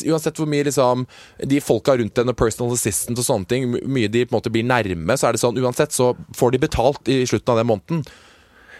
Uansett 0.10 0.40
hvor 0.40 0.50
mye 0.50 0.66
liksom 0.68 1.06
de 1.46 1.60
folka 1.62 1.98
rundt 2.00 2.18
henne, 2.18 2.34
personal 2.38 2.74
assistant 2.74 3.20
og 3.20 3.28
sånne 3.28 3.50
ting, 3.50 3.68
mye 3.86 4.10
de 4.12 4.26
på 4.26 4.34
en 4.34 4.40
måte 4.40 4.54
blir 4.54 4.66
nærme, 4.68 5.18
så 5.18 5.30
er 5.30 5.38
det 5.38 5.44
sånn 5.44 5.60
uansett 5.62 5.94
så 5.96 6.14
får 6.38 6.56
de 6.56 6.64
betalt 6.66 7.12
i 7.12 7.22
slutten 7.30 7.54
av 7.54 7.62
den 7.62 7.70
måneden. 7.70 8.02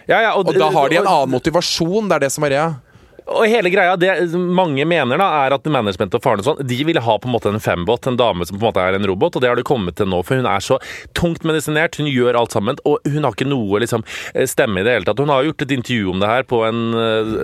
Ja, 0.08 0.22
ja, 0.24 0.34
Og 0.34 0.48
da 0.56 0.70
har 0.72 0.88
de 0.88 1.02
en 1.02 1.06
annen 1.06 1.34
motivasjon. 1.34 2.08
Det 2.08 2.16
er 2.16 2.22
det 2.24 2.32
som 2.32 2.46
er 2.46 2.54
greia. 2.54 2.68
Og 3.28 3.44
hele 3.50 3.70
greia, 3.72 3.96
det 4.00 4.12
mange 4.34 4.84
mener 4.88 5.20
da, 5.20 5.26
er 5.44 5.54
at 5.56 5.66
management 5.68 6.16
og 6.16 6.24
faren 6.24 6.42
og 6.42 6.46
sånn, 6.46 6.62
de 6.68 6.78
ville 6.86 7.02
ha 7.04 7.16
på 7.20 7.28
en 7.28 7.34
måte 7.34 7.50
en 7.52 7.60
fembot, 7.62 8.06
en 8.08 8.16
dame 8.18 8.46
som 8.48 8.56
på 8.56 8.62
en 8.62 8.68
måte 8.70 8.84
er 8.84 8.96
en 8.96 9.08
robot, 9.08 9.36
og 9.36 9.44
det 9.44 9.50
har 9.50 9.58
det 9.58 9.66
kommet 9.68 9.98
til 9.98 10.08
nå, 10.08 10.22
for 10.26 10.40
hun 10.40 10.48
er 10.48 10.64
så 10.64 10.78
tungt 11.18 11.44
medisinert, 11.48 11.98
hun 12.00 12.08
gjør 12.08 12.38
alt 12.40 12.56
sammen, 12.56 12.78
og 12.88 13.04
hun 13.08 13.26
har 13.26 13.36
ikke 13.36 13.48
noe 13.48 13.82
liksom, 13.82 14.04
stemme 14.48 14.80
i 14.80 14.86
det 14.86 14.96
hele 14.96 15.08
tatt. 15.08 15.20
Hun 15.20 15.32
har 15.32 15.46
gjort 15.46 15.66
et 15.66 15.74
intervju 15.76 16.14
om 16.14 16.22
det 16.22 16.30
her 16.30 16.46
på 16.48 16.62
en, 16.68 16.82
eh, 16.96 17.34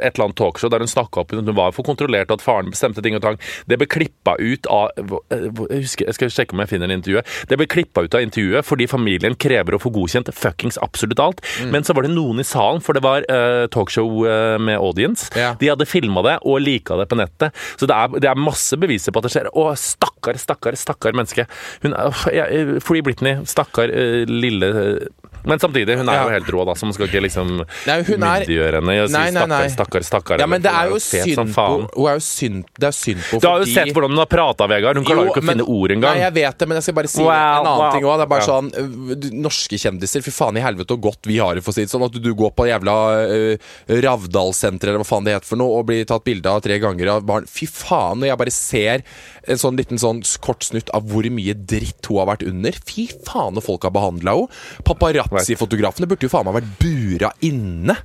et 0.00 0.12
eller 0.12 0.28
annet 0.28 0.38
talkshow 0.38 0.72
der 0.72 0.84
hun 0.84 0.90
snakket 0.90 1.24
opp, 1.24 1.34
hun 1.34 1.54
var 1.56 1.74
for 1.74 1.86
kontrollert, 1.86 2.30
og 2.30 2.38
at 2.38 2.46
faren 2.46 2.70
bestemte 2.70 3.02
ting 3.04 3.18
og 3.18 3.24
tang. 3.24 3.40
Det 3.70 3.80
ble 3.80 3.90
klippet 3.90 4.40
ut 4.44 4.70
av, 4.70 4.94
jeg 5.32 5.82
husker, 5.82 6.08
jeg 6.08 6.18
skal 6.18 6.32
sjekke 6.32 6.56
om 6.56 6.62
jeg 6.62 6.74
finner 6.76 6.94
intervjuet, 6.94 7.34
det 7.50 7.58
ble 7.58 7.68
klippet 7.70 8.06
ut 8.08 8.18
av 8.18 8.24
intervjuet 8.24 8.64
fordi 8.64 8.86
familien 8.90 9.34
krever 9.38 9.76
å 9.76 9.82
få 9.82 9.92
godkjent 9.94 10.30
fuckings 10.34 10.78
absolutt 10.84 11.20
alt, 11.22 11.42
men 11.72 11.84
så 11.86 11.96
var 11.96 12.06
det 12.06 12.14
noen 12.14 12.40
i 12.42 12.46
salen, 12.46 12.82
for 12.84 12.96
det 12.96 13.04
var 13.04 13.26
uh, 13.30 13.66
talkshow 13.72 14.24
eh, 14.28 14.56
med 14.62 14.78
audience, 14.78 15.23
Ja. 15.34 15.52
de 15.60 15.70
hadde 15.72 15.88
filma 15.88 16.22
det 16.26 16.36
og 16.42 16.60
lika 16.62 16.98
det 17.00 17.08
på 17.10 17.18
nettet. 17.18 17.56
Så 17.80 17.88
det 17.90 17.96
er, 17.96 18.18
det 18.22 18.30
er 18.30 18.40
masse 18.40 18.78
beviser 18.80 19.14
på 19.14 19.22
at 19.22 19.28
det 19.28 19.34
skjer. 19.34 19.50
Å, 19.54 19.66
stakkar, 19.78 20.38
stakkar, 20.40 20.78
stakkar 20.78 21.16
menneske. 21.16 21.46
Hun 21.84 21.96
er, 21.96 22.74
Free 22.84 23.04
Britney. 23.04 23.40
Stakkar 23.48 23.92
eh, 23.92 24.24
lille 24.30 24.70
eh, 24.70 25.23
Men 25.44 25.60
samtidig, 25.60 25.98
hun 26.00 26.08
er 26.08 26.22
jo 26.22 26.32
helt 26.32 26.50
rå, 26.54 26.64
da, 26.68 26.74
så 26.78 26.88
man 26.88 26.94
skal 26.96 27.08
ikke 27.08 27.20
liksom 27.24 27.50
Nei, 27.60 27.96
hun 28.08 28.22
er- 28.22 28.44
myndiggjøre 28.44 28.80
henne 28.80 28.94
og 29.02 29.10
si 29.10 29.16
Nei, 29.16 29.24
nei, 29.34 29.44
nei. 29.50 29.60
stakkar, 29.68 30.04
stakkar, 30.04 30.06
stakkar. 30.08 30.40
Ja, 30.40 30.48
men 30.48 30.64
det 30.64 30.72
er 30.72 30.88
jo 30.88 31.00
synd 31.02 31.52
på. 31.54 31.66
Hun 31.94 32.08
er 32.08 32.16
jo 32.16 32.24
synd, 32.24 32.64
Det 32.78 32.88
er 32.88 32.96
synd 32.96 33.20
på 33.28 33.40
Du 33.42 33.48
har 33.48 33.60
jo 33.60 33.68
sett 33.68 33.92
hvordan 33.92 34.14
hun 34.14 34.22
har 34.22 34.30
prata, 34.30 34.68
Vegard. 34.70 34.96
Hun 34.96 35.04
klarer 35.04 35.28
jo 35.28 35.34
ikke 35.34 35.44
å 35.44 35.48
finne 35.50 35.66
ord 35.68 35.94
engang. 35.96 36.16
Nei, 36.16 36.24
jeg 36.24 36.34
vet 36.40 36.58
det, 36.58 36.68
men 36.68 36.80
jeg 36.80 36.86
skal 36.88 36.96
bare 37.00 37.12
si 37.12 37.22
Wow, 37.22 37.32
en 37.34 37.60
annen 37.60 37.82
wow. 37.82 37.92
ting 37.92 38.08
òg. 38.08 38.16
Det 38.16 38.24
er 38.24 38.32
bare 38.32 38.48
sånn 38.48 38.70
øh, 38.80 39.28
Norske 39.44 39.80
kjendiser, 39.80 40.24
fy 40.24 40.32
faen 40.34 40.56
i 40.56 40.64
helvete 40.64 40.96
og 40.96 41.04
godt 41.10 41.28
vi 41.28 41.38
har 41.38 41.54
det, 41.54 41.64
for 41.64 41.74
å 41.74 41.76
si 41.76 41.84
det 41.84 41.92
sånn. 41.92 42.06
At 42.08 42.16
du, 42.16 42.32
går 42.34 42.50
på 42.56 42.66
jævla 42.66 42.94
uh, 43.30 43.74
Ravdalssenteret 44.04 44.90
eller 44.94 45.02
hva 45.04 45.08
faen 45.08 45.28
det 45.28 45.36
heter 45.36 45.50
for 45.52 45.60
noe, 45.60 45.80
og 45.80 45.88
blir 45.88 46.08
tatt 46.08 46.24
bilde 46.26 46.50
av 46.50 46.64
tre 46.64 46.80
ganger 46.82 47.12
av 47.16 47.28
barn. 47.28 47.46
Fy 47.50 47.68
faen, 47.70 48.22
når 48.22 48.32
jeg 48.32 48.40
bare 48.40 48.54
ser 48.54 49.04
en 49.44 49.60
sånn 49.60 49.76
liten 49.78 50.00
sånn 50.00 50.22
kort 50.44 50.64
snutt 50.64 50.90
av 50.96 51.04
hvor 51.10 51.26
mye 51.32 51.54
dritt 51.54 52.08
hun 52.08 52.22
har 52.22 52.30
vært 52.32 52.46
under. 52.48 52.76
Fy 52.88 53.06
faen, 53.26 53.54
når 53.56 53.66
folk 53.68 53.84
har 53.86 53.94
behandla 53.94 54.38
henne. 54.38 55.33
Paparazzi-fotografene 55.34 56.08
burde 56.10 56.26
jo 56.26 56.32
faen 56.32 56.46
meg 56.48 56.60
vært 56.60 56.76
bura 56.80 57.32
inne. 57.44 57.98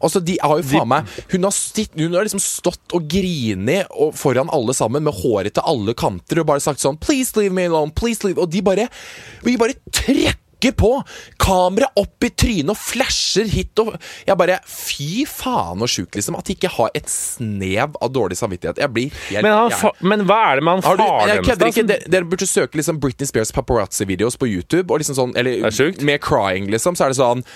Altså, 0.00 0.22
de 0.24 0.36
har 0.40 0.60
jo 0.60 0.64
faen 0.64 0.88
meg 0.88 1.08
Hun 1.34 1.44
har, 1.44 1.52
stitt, 1.52 1.92
hun 2.00 2.14
har 2.16 2.24
liksom 2.24 2.40
stått 2.40 2.94
og 2.96 3.08
grini 3.10 3.82
og 4.00 4.14
foran 4.16 4.48
alle 4.52 4.72
sammen 4.76 5.04
med 5.04 5.12
håret 5.18 5.52
til 5.58 5.66
alle 5.68 5.92
kanter 5.92 6.40
og 6.40 6.48
bare 6.48 6.64
sagt 6.64 6.80
sånn 6.80 6.96
Please 6.96 7.36
leave 7.36 7.52
me 7.52 7.66
alone, 7.68 7.92
please 7.92 8.24
leave 8.24 8.40
Og 8.40 8.48
de 8.48 8.62
bare, 8.64 8.88
de 9.44 9.58
bare 9.60 9.76
trekker 9.92 10.38
på! 10.76 10.90
Kamera 11.40 11.88
opp 11.96 12.26
i 12.26 12.30
trynet 12.30 12.74
og 12.74 12.78
flasher 12.78 13.48
hit 13.48 13.80
og 13.80 13.94
Jeg 14.26 14.36
bare 14.36 14.58
Fy 14.68 15.24
faen 15.28 15.80
så 15.80 15.88
sjukt, 15.88 16.18
liksom. 16.18 16.36
At 16.36 16.46
de 16.46 16.56
ikke 16.58 16.70
har 16.76 16.92
et 16.94 17.08
snev 17.10 17.96
av 17.96 18.12
dårlig 18.12 18.36
samvittighet. 18.36 18.82
Jeg 18.84 18.92
blir 18.92 19.10
helt 19.30 19.46
Men, 19.46 19.56
han, 19.56 19.74
fa 19.74 19.92
men 20.04 20.24
hva 20.28 20.38
er 20.50 20.60
det 20.60 20.66
med 20.68 20.78
han 20.78 20.84
faren 20.84 21.00
hennes? 21.32 21.80
da, 21.88 21.98
Dere, 22.12 22.28
burde 22.28 22.48
søke 22.48 22.78
liksom 22.80 23.00
Britney 23.00 23.28
Spears 23.30 23.52
paparazzi-videos 23.56 24.36
på 24.36 24.50
YouTube. 24.50 24.92
Og 24.92 25.00
liksom 25.00 25.16
sånn, 25.16 25.36
eller 25.40 25.64
er 25.70 26.04
med 26.04 26.20
crying, 26.24 26.68
liksom. 26.70 26.98
Så 26.98 27.08
er 27.08 27.14
det 27.14 27.20
sånn 27.22 27.46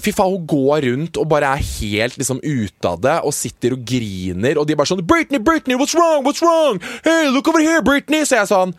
Fy 0.00 0.14
faen, 0.16 0.32
hun 0.32 0.46
går 0.48 0.86
rundt 0.86 1.18
og 1.20 1.26
bare 1.28 1.50
er 1.58 1.64
helt 1.76 2.16
liksom 2.16 2.38
ute 2.40 2.88
av 2.88 3.02
det 3.04 3.18
og 3.26 3.34
sitter 3.36 3.76
og 3.76 3.82
griner. 3.84 4.56
Og 4.56 4.64
de 4.64 4.72
er 4.72 4.80
bare 4.80 4.88
sånn 4.88 5.04
Britney, 5.04 5.42
Britney, 5.44 5.76
what's 5.76 5.92
wrong? 5.96 6.24
What's 6.24 6.40
wrong? 6.44 6.80
Hey, 7.04 7.28
look 7.28 7.48
over 7.52 7.60
here, 7.60 7.82
Britney! 7.84 8.24
Så 8.24 8.38
jeg 8.38 8.46
er 8.46 8.50
sånn 8.50 8.72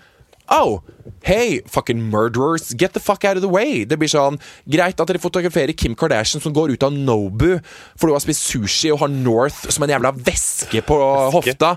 Oh, 0.50 0.82
hey, 1.24 1.62
fucking 1.68 2.02
murderers, 2.10 2.74
get 2.74 2.94
the 2.94 3.00
fuck 3.00 3.24
out 3.24 3.38
of 3.38 3.42
the 3.42 3.50
way. 3.50 3.86
Det 3.86 3.98
blir 4.00 4.10
sånn 4.12 4.40
Greit 4.70 5.00
at 5.00 5.10
dere 5.10 5.22
fotograferer 5.22 5.74
Kim 5.78 5.96
Kardashian 5.98 6.42
som 6.44 6.54
går 6.56 6.74
ut 6.76 6.86
av 6.86 6.94
Nobu 6.96 7.60
fordi 7.62 8.10
hun 8.10 8.16
har 8.16 8.24
spist 8.24 8.48
sushi 8.50 8.92
og 8.94 9.02
har 9.04 9.12
North 9.12 9.70
som 9.72 9.86
en 9.86 9.94
jævla 9.94 10.12
væske 10.18 10.82
på 10.88 10.98
hofta. 11.36 11.76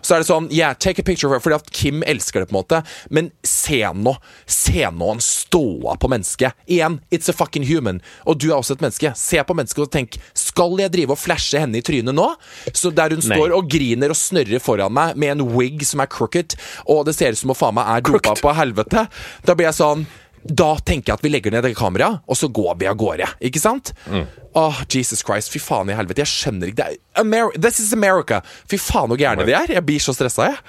Så 0.00 0.16
er 0.16 0.22
det 0.22 0.28
sånn 0.30 0.48
Yeah, 0.54 0.74
take 0.74 1.02
a 1.02 1.06
picture 1.06 1.28
of 1.28 1.34
her, 1.34 1.42
fordi 1.42 1.58
at 1.58 1.70
Kim 1.74 2.04
elsker 2.06 2.42
det, 2.42 2.50
på 2.50 2.54
en 2.54 2.60
måte. 2.60 2.80
Men 3.10 3.30
se 3.46 3.80
nå. 3.94 4.14
Se 4.46 4.84
nå 4.92 5.10
han 5.10 5.22
ståa 5.24 5.96
på 6.00 6.10
mennesket. 6.12 6.54
Igjen, 6.70 7.00
it's 7.10 7.30
a 7.30 7.34
fucking 7.34 7.66
human. 7.66 8.00
Og 8.28 8.38
du 8.38 8.50
er 8.50 8.56
også 8.58 8.76
et 8.76 8.84
menneske. 8.84 9.12
Se 9.18 9.42
på 9.42 9.56
mennesket 9.56 9.82
og 9.86 9.90
tenk 9.94 10.18
Skal 10.38 10.78
jeg 10.80 10.92
drive 10.94 11.14
og 11.14 11.20
flashe 11.20 11.60
henne 11.60 11.80
i 11.80 11.84
trynet 11.84 12.14
nå? 12.14 12.28
Så 12.72 12.92
der 12.94 13.14
hun 13.14 13.22
Nei. 13.24 13.38
står 13.38 13.56
og 13.56 13.68
griner 13.70 14.14
og 14.14 14.18
snørrer 14.18 14.62
foran 14.62 14.94
meg 14.94 15.18
med 15.20 15.34
en 15.34 15.46
wig 15.56 15.82
som 15.86 16.02
er 16.04 16.10
crooked, 16.10 16.56
og 16.90 17.04
det 17.08 17.16
ser 17.16 17.34
ut 17.34 17.40
som 17.40 17.52
hun 17.52 17.58
faen 17.58 17.76
meg 17.76 17.90
er 17.90 18.04
dopa 18.18 18.36
på 18.40 18.54
helvete, 18.58 19.06
da 19.46 19.56
blir 19.56 19.70
jeg 19.70 19.78
sånn 19.80 20.06
da 20.44 20.74
tenker 20.84 21.08
jeg 21.08 21.16
at 21.16 21.22
vi 21.24 21.30
legger 21.32 21.54
ned 21.54 21.64
det 21.64 21.72
kameraet, 21.78 22.20
og 22.28 22.36
så 22.36 22.50
går 22.52 22.74
vi 22.80 22.88
av 22.90 22.98
gårde. 23.00 23.28
Ikke 23.48 23.60
sant? 23.62 23.94
Åh, 24.54 24.82
Jesus 24.92 25.24
Christ, 25.24 25.48
fy 25.54 25.60
faen 25.62 25.88
i 25.88 25.96
helvete. 25.96 26.20
Jeg 26.20 26.30
skjønner 26.30 26.68
ikke 26.68 26.90
det 26.90 26.98
er 27.24 27.54
This 27.56 27.80
is 27.80 27.94
America. 27.96 28.42
Fy 28.68 28.76
faen 28.76 29.08
så 29.08 29.18
gærne 29.20 29.46
de 29.48 29.56
er. 29.56 29.72
Jeg 29.72 29.86
blir 29.88 30.04
så 30.04 30.12
stressa, 30.12 30.50
jeg. 30.52 30.60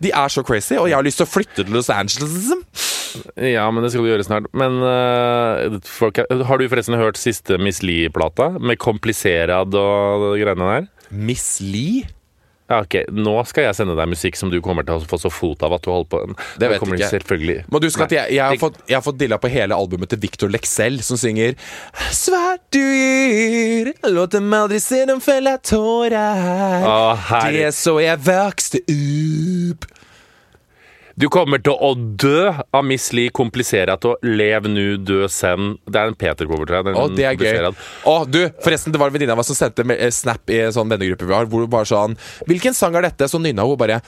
De 0.00 0.12
er 0.14 0.30
så 0.30 0.44
crazy, 0.46 0.76
og 0.78 0.86
jeg 0.88 0.96
har 0.96 1.04
lyst 1.04 1.18
til 1.20 1.26
å 1.26 1.30
flytte 1.30 1.64
til 1.66 1.74
Los 1.74 1.90
Angeles. 1.90 2.32
liksom. 2.38 2.62
Ja, 3.42 3.66
men 3.74 3.82
det 3.82 3.90
skal 3.92 4.06
du 4.06 4.10
gjøre 4.12 4.26
snart. 4.26 4.46
Men 4.56 4.78
uh, 4.80 5.78
folk, 5.84 6.20
har 6.22 6.60
du 6.60 6.68
forresten 6.70 6.96
hørt 7.00 7.18
siste 7.20 7.58
Miss 7.60 7.82
Lee-plata? 7.84 8.52
Med 8.62 8.80
Kompliserad 8.80 9.74
og 9.76 10.30
greiene 10.38 10.70
der? 10.72 10.88
Miss 11.10 11.58
Lee? 11.64 12.06
Ja, 12.68 12.82
ok. 12.84 12.94
Nå 13.16 13.32
skal 13.48 13.64
jeg 13.64 13.76
sende 13.78 13.94
deg 13.96 14.10
musikk 14.10 14.36
som 14.36 14.50
du 14.52 14.58
kommer 14.64 14.84
til 14.84 14.98
å 14.98 15.08
få 15.08 15.16
så 15.20 15.30
fot 15.32 15.62
av 15.64 15.72
at 15.78 15.86
du 15.86 15.90
holder 15.92 16.10
på. 16.12 16.20
Det 16.60 16.68
vet 16.68 16.82
jeg 16.84 17.00
ikke 17.00 17.10
Men 17.72 17.84
du 17.84 17.88
skal 17.88 18.04
at 18.04 18.16
jeg, 18.18 18.34
jeg, 18.36 18.44
har 18.44 18.60
fått, 18.60 18.80
jeg 18.84 18.98
har 18.98 19.04
fått 19.06 19.20
dilla 19.20 19.38
på 19.40 19.50
hele 19.52 19.76
albumet 19.78 20.12
til 20.12 20.20
Victor 20.20 20.52
Lexell, 20.52 21.00
som 21.04 21.16
synger 21.20 21.56
Svært 22.12 22.66
du 22.74 22.82
gir, 22.82 23.94
dem 24.04 24.52
aldri 24.52 24.82
se 24.84 25.00
dem 25.08 25.22
felle 25.24 25.56
tårer. 25.64 26.84
Det 27.48 27.72
så 27.76 27.96
jeg 28.04 28.20
vokste 28.28 28.84
opp. 28.84 29.88
Du 31.18 31.26
kommer 31.32 31.58
til 31.58 31.74
å 31.74 31.94
dø 31.98 32.50
av 32.54 32.84
Miss 32.86 33.08
Li 33.16 33.26
kompliserat 33.34 34.04
og 34.06 34.22
lev 34.22 34.68
nu, 34.70 34.96
dø 35.02 35.26
sen. 35.32 35.74
Det 35.88 35.98
er 35.98 36.12
en 36.12 36.18
Peter-cover, 36.18 36.68
tror 36.68 36.78
jeg. 36.78 36.94
Å, 36.94 37.08
det 37.10 37.26
er 37.26 37.34
gøy. 37.34 37.72
Å, 38.06 38.14
du, 38.28 38.40
forresten, 38.62 38.94
det 38.94 39.02
var 39.02 39.10
en 39.10 39.16
venninne 39.16 39.34
av 39.34 39.40
meg 39.40 39.48
som 39.48 39.58
sendte 39.58 39.82
eh, 39.96 40.12
snap 40.14 40.46
i 40.54 40.62
en 40.68 40.76
sånn 40.76 40.90
vennegruppe 40.92 41.26
vi 41.26 41.34
har, 41.34 41.50
hvor 41.50 41.66
hun 41.66 41.72
bare 41.72 41.90
sånn 41.90 42.14
Hvilken 42.46 42.76
sang 42.76 42.94
er 42.98 43.08
dette? 43.08 43.26
Så 43.30 43.42
nynna 43.42 43.66
hun 43.66 43.78
bare 43.80 44.00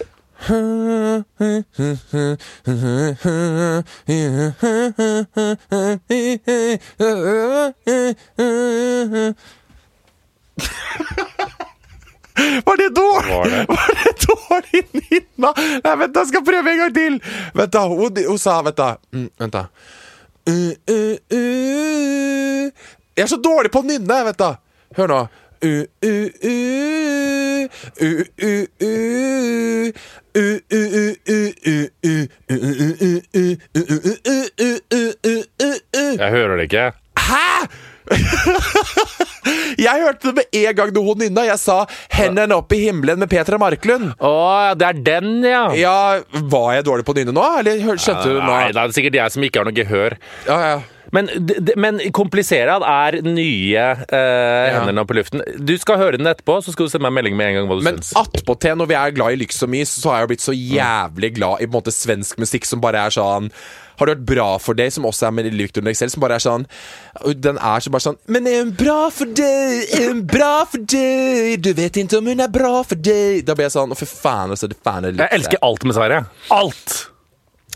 var 12.64 12.76
det 12.76 12.89
dårlig? 12.95 13.66
Var 13.68 13.91
det, 13.99 14.12
dårlig 14.26 14.83
nynna? 14.93 15.53
Nei, 15.85 15.97
vent, 16.03 16.16
jeg 16.16 16.26
skal 16.31 16.45
prøve 16.47 16.72
en 16.72 16.78
gang 16.85 16.95
til! 16.95 17.18
Vent, 17.55 17.72
da. 17.72 17.85
Hun, 17.89 18.22
hun 18.28 18.39
sa 18.39 18.61
Vent, 18.66 18.78
da. 18.78 18.95
Mm, 19.12 19.28
vent 19.41 19.53
da. 19.57 19.66
Uh, 20.49 20.72
uh, 20.91 21.16
uh. 21.35 22.64
Jeg 23.16 23.26
er 23.26 23.31
så 23.31 23.41
dårlig 23.43 23.72
på 23.74 23.83
å 23.83 23.89
nynne! 23.91 24.24
Vent, 24.31 24.41
da. 24.41 24.55
Hør 24.97 25.14
nå. 25.14 25.20
Jeg 25.61 25.91
hører 36.31 36.57
det 36.57 36.62
ikke. 36.62 36.93
Hæ?! 37.18 37.89
Jeg 39.81 40.03
hørte 40.05 40.31
det 40.31 40.35
med 40.37 40.59
en 40.61 40.77
gang 40.77 40.91
hun 41.01 41.21
nynna. 41.23 41.45
Jeg 41.49 41.59
sa 41.63 41.87
'Hendene 42.13 42.59
opp 42.59 42.73
i 42.77 42.83
himmelen' 42.85 43.23
med 43.23 43.31
Petra 43.31 43.59
Marklund. 43.59 44.13
Å, 44.21 44.75
det 44.79 44.87
er 44.87 45.03
den, 45.07 45.31
ja! 45.47 45.65
Ja, 45.79 45.97
Var 46.31 46.71
jeg 46.75 46.87
dårlig 46.89 47.07
på 47.07 47.15
å 47.15 47.21
nynne 47.21 47.35
nå? 47.37 47.45
Eller 47.61 47.81
skjønte 47.97 48.29
du 48.29 48.39
nå? 48.39 48.47
Nei, 48.47 48.71
det 48.75 48.83
er 48.83 48.97
sikkert 48.97 49.21
jeg 49.21 49.37
som 49.37 49.47
ikke 49.47 49.63
har 49.63 49.71
noe 49.71 49.77
gehør. 49.77 50.19
Ja, 50.49 50.59
ja. 50.61 50.81
Men, 51.17 51.29
men 51.81 52.01
kompliserad 52.15 52.85
er 52.87 53.19
nye 53.27 53.85
eh, 54.07 54.71
Hendene 54.77 55.05
på 55.09 55.17
luften. 55.19 55.43
Du 55.59 55.75
skal 55.81 55.99
høre 56.01 56.21
den 56.21 56.31
etterpå, 56.31 56.61
så 56.63 56.75
skal 56.75 56.87
du 56.87 56.93
sende 56.95 57.07
meg 57.07 57.13
en 57.13 57.19
melding 57.21 57.39
med 57.39 57.51
en 57.51 57.59
gang 57.61 57.71
hva 57.71 57.79
du 57.81 57.85
Men 57.87 58.01
syns. 58.01 58.15
attpåtil, 58.21 58.79
når 58.79 58.91
vi 58.93 58.99
er 59.01 59.15
glad 59.19 59.37
i 59.37 59.43
lyks 59.43 59.63
og 59.67 59.73
mys, 59.75 59.95
så 60.03 60.15
har 60.15 60.25
jeg 60.25 60.33
blitt 60.35 60.47
så 60.47 60.55
jævlig 60.57 61.35
glad 61.39 61.61
i 61.61 61.69
på 61.69 61.73
en 61.73 61.79
måte 61.81 61.95
svensk 61.95 62.39
musikk 62.43 62.69
som 62.69 62.83
bare 62.85 63.07
er 63.09 63.15
sånn 63.15 63.51
har 64.01 64.09
du 64.09 64.15
hørt 64.15 64.25
bra 64.25 64.47
for 64.57 64.73
deg, 64.79 64.89
som 64.95 65.05
også 65.05 65.27
er 65.29 65.35
med 65.37 65.51
Victor 65.53 65.85
Nexel, 65.85 66.09
som 66.09 66.23
bare 66.25 66.39
er 66.39 66.41
sånn 66.41 66.65
Den 67.37 67.59
er 67.61 67.85
så 67.85 67.93
bare 67.93 68.07
sånn 68.07 68.17
Men 68.33 68.49
er 68.49 68.63
hun 68.63 68.73
bra 68.73 69.11
for 69.13 69.29
deg? 69.29 69.93
Er 69.99 70.07
hun 70.09 70.23
bra 70.25 70.65
for 70.65 70.81
deg? 70.81 71.61
Du 71.61 71.75
vet 71.77 72.01
ikke 72.01 72.17
om 72.23 72.31
hun 72.33 72.41
er 72.41 72.49
bra 72.49 72.81
for 72.81 72.97
deg 72.97 73.45
Da 73.45 73.53
blir 73.59 73.69
jeg 73.69 73.77
sånn 73.77 73.93
Å, 73.93 73.99
for 74.01 74.09
faen, 74.09 74.55
altså. 74.57 74.71
Det 74.73 74.81
faen 74.81 75.05
er 75.05 75.13
litt 75.13 75.27
Jeg 75.27 75.37
elsker 75.43 75.61
alt 75.69 75.85
med 75.85 75.99
Sverige. 75.99 76.25
Alt! 76.57 76.97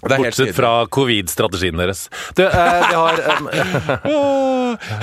Bortsett 0.04 0.54
fra 0.56 0.72
covid-strategien 0.92 1.80
deres. 1.80 2.06
Du, 2.36 2.44
eh, 2.44 2.88
vi 2.88 2.94
har 2.94 3.20
um, 3.38 3.48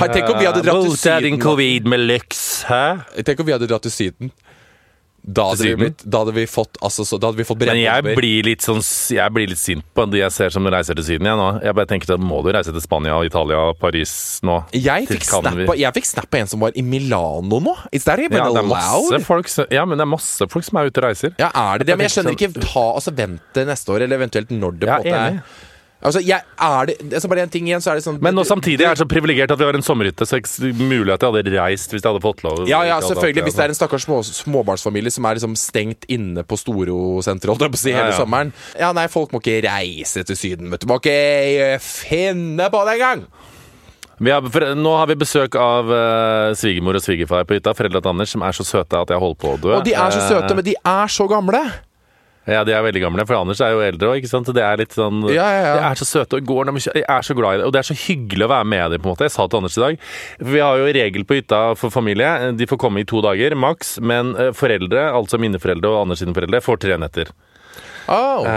Tenk 0.14 0.30
om 0.30 0.39
vi 0.39 0.45
hadde 0.45 0.64
dratt 0.66 0.86
til 0.86 0.97
Syden. 0.99 1.39
covid 1.41 1.89
med 1.89 2.06
lyks, 2.06 2.64
hæ? 2.70 2.84
Tenk 3.26 3.39
om 3.41 3.49
vi 3.49 3.56
hadde 3.56 3.70
dratt 3.72 3.88
til 3.88 3.95
Syden. 3.95 4.34
Da 5.24 5.44
hadde, 5.52 5.62
vi, 5.68 5.76
blitt, 5.78 6.02
da 6.10 6.24
hadde 6.24 6.34
vi 6.34 6.48
fått 6.50 6.80
altså, 6.82 7.04
så, 7.06 7.20
Da 7.22 7.30
hadde 7.30 7.38
vi 7.38 7.46
fått 7.46 7.60
Men 7.62 7.78
jeg 7.78 8.16
blir 8.18 8.42
litt 8.48 8.64
sånn 8.66 8.80
Jeg 9.14 9.30
blir 9.36 9.52
litt 9.52 9.60
sint 9.62 9.86
på 9.94 10.08
de 10.10 10.18
jeg 10.18 10.34
ser 10.34 10.50
som 10.50 10.66
reiser 10.66 10.98
til 10.98 11.06
Syden, 11.06 11.28
jeg 11.30 11.38
nå. 11.38 11.50
Jeg 11.62 11.76
bare 11.78 11.86
tenker 11.92 12.16
at 12.16 12.24
må 12.26 12.40
du 12.42 12.50
reise 12.56 12.74
til 12.74 12.82
Spania, 12.82 13.20
Italia, 13.28 13.68
Paris 13.78 14.14
nå? 14.42 14.58
Jeg 14.74 15.06
fikk, 15.12 15.24
snap, 15.30 15.54
vi- 15.60 15.68
på- 15.70 15.78
jeg 15.78 15.94
fikk 15.94 16.10
snap 16.10 16.26
av 16.34 16.40
en 16.42 16.48
som 16.48 16.60
var 16.66 16.72
i 16.74 16.82
Milano 16.82 17.60
nå. 17.62 17.76
Is 17.94 18.04
that 18.10 18.18
even 18.20 18.38
Ja, 18.40 18.50
allowed? 18.50 19.22
folk 19.28 19.46
ja, 19.70 19.86
men 19.86 19.98
det 20.02 20.08
er 20.08 20.10
masse 20.10 20.48
folk 20.50 20.66
som 20.66 20.78
er 20.82 20.90
ute 20.90 20.98
og 20.98 21.06
reiser. 21.12 21.36
Ja, 21.38 21.52
er 21.54 21.78
det 21.80 21.88
det? 21.92 21.98
Men 21.98 22.08
jeg 22.10 22.16
skjønner 22.18 22.38
ikke 22.38 22.54
Ta, 22.62 22.88
altså 22.98 23.14
Vent 23.16 23.42
til 23.54 23.66
neste 23.70 23.94
år, 23.94 24.02
eller 24.08 24.18
eventuelt 24.18 24.50
når 24.50 24.80
det 24.80 24.90
på 24.90 25.06
en 25.06 25.12
måte 25.12 25.22
er 25.22 25.44
Altså, 26.02 26.22
jeg 26.26 26.41
er 26.41 26.88
det 26.89 26.95
altså 27.14 27.30
Bare 27.30 27.43
én 27.45 27.52
ting 27.54 27.68
igjen, 27.70 27.82
så 27.84 27.91
er 27.91 27.99
det 27.99 28.06
sånn 28.06 28.18
Men 28.26 28.34
nå 28.34 28.45
samtidig 28.47 28.88
er 28.88 28.95
jeg 28.95 29.02
så 29.04 29.08
privilegert 29.10 29.54
at 29.54 29.60
vi 29.62 29.68
har 29.68 29.78
en 29.78 29.86
sommerhytte, 29.86 30.26
så 30.26 30.39
det 30.41 30.72
er 30.72 30.80
mulig 30.80 31.14
at 31.14 31.22
jeg 31.22 31.34
hadde 31.34 31.54
reist 31.54 31.93
hvis 31.93 32.02
jeg 32.02 32.10
hadde 32.10 32.24
fått 32.24 32.41
lov. 32.45 32.64
Ja, 32.70 32.82
ja, 32.88 32.97
selvfølgelig. 33.06 33.45
Hvis 33.45 33.60
det 33.60 33.66
er 33.68 33.74
en 33.76 33.78
stakkars 33.78 34.08
små, 34.08 34.22
småbarnsfamilie 34.26 35.14
som 35.14 35.30
er 35.30 35.38
liksom 35.38 35.56
stengt 35.60 36.10
inne 36.12 36.45
på 36.47 36.58
Storosenteret 36.60 37.54
holdt 37.54 37.68
jeg 37.68 37.76
på 37.76 37.80
å 37.80 37.84
si, 37.84 37.93
hele 37.93 38.10
Ja, 38.10 38.16
ja. 38.16 38.18
sommeren 38.18 38.54
Ja, 38.80 38.91
nei, 38.97 39.06
folk 39.14 39.36
må 39.36 39.43
ikke 39.43 39.62
reise 39.68 40.26
til 40.26 40.39
Syden, 40.39 40.72
vet 40.74 40.84
du. 40.84 40.89
Må 40.89 40.97
ikke 41.02 41.16
eh, 41.70 41.78
finne 41.82 42.72
på 42.74 42.86
det 42.88 42.97
engang! 42.97 43.26
Vi 44.22 44.30
har, 44.30 44.45
nå 44.78 44.91
har 44.99 45.08
vi 45.10 45.16
besøk 45.18 45.56
av 45.58 45.88
uh, 45.89 46.52
svigermor 46.58 46.99
og 46.99 47.02
svigerfar 47.02 47.47
på 47.49 47.58
hytta. 47.58 47.74
foreldrene 47.74 48.04
til 48.06 48.12
Anders, 48.12 48.34
som 48.36 48.43
er 48.45 48.54
så 48.54 48.66
søte 48.68 48.99
at 49.02 49.10
jeg 49.10 49.22
holder 49.22 49.39
på 49.41 49.54
å 49.56 49.62
dø. 49.64 49.72
Og 49.80 49.88
de 49.88 49.95
er 49.97 50.14
så 50.14 50.22
søte, 50.28 50.52
Eh, 50.52 50.58
men 50.60 50.68
de 50.68 50.76
er 50.78 51.10
så 51.10 51.26
gamle. 51.30 51.62
Ja, 52.50 52.64
de 52.66 52.74
er 52.74 52.82
veldig 52.82 53.04
gamle, 53.04 53.26
for 53.30 53.38
Anders 53.38 53.60
er 53.62 53.76
jo 53.76 53.84
eldre 53.86 54.10
òg, 54.10 54.22
ikke 54.22 54.32
sant. 54.32 54.48
Så 54.50 54.56
Det 54.56 54.64
er 54.66 54.80
litt 54.82 54.96
sånn 54.98 55.22
Ja, 55.30 55.46
ja, 55.46 55.62
ja. 55.62 55.76
De 55.78 55.84
er 55.92 56.00
så 56.00 56.08
søte 56.10 56.39
og 56.39 56.48
går 56.50 56.72
de 56.72 57.04
er 57.04 57.22
så 57.28 57.36
glad 57.38 57.54
i 57.54 57.62
det, 57.62 57.68
og 57.68 57.76
det 57.76 57.84
er 57.84 57.89
så 57.92 57.98
hyggelig 58.08 58.48
å 58.48 58.52
være 58.56 58.70
med 58.74 58.96
dem, 58.96 59.04
på 59.04 59.12
en 59.12 59.14
måte. 59.14 59.28
Jeg 59.30 59.36
sa 59.36 59.46
til 59.46 59.62
Anders 59.62 59.78
i 59.78 59.84
dag 59.84 60.10
Vi 60.52 60.64
har 60.64 60.82
jo 60.82 60.89
regel 60.98 61.26
på 61.28 61.38
hytta 61.38 61.62
for 61.78 61.94
familie. 61.94 62.52
De 62.58 62.68
får 62.70 62.82
komme 62.82 63.04
i 63.04 63.08
to 63.08 63.22
dager, 63.22 63.54
maks. 63.54 64.00
Men 64.02 64.34
eh, 64.36 64.52
foreldre, 64.58 65.12
altså 65.14 65.38
mine 65.42 65.62
foreldre 65.62 65.94
og 65.94 66.06
Anders 66.08 66.24
sine 66.24 66.34
foreldre, 66.34 66.64
får 66.66 66.82
tre 66.82 66.98
netter. 67.02 67.30
Oh. 68.10 68.48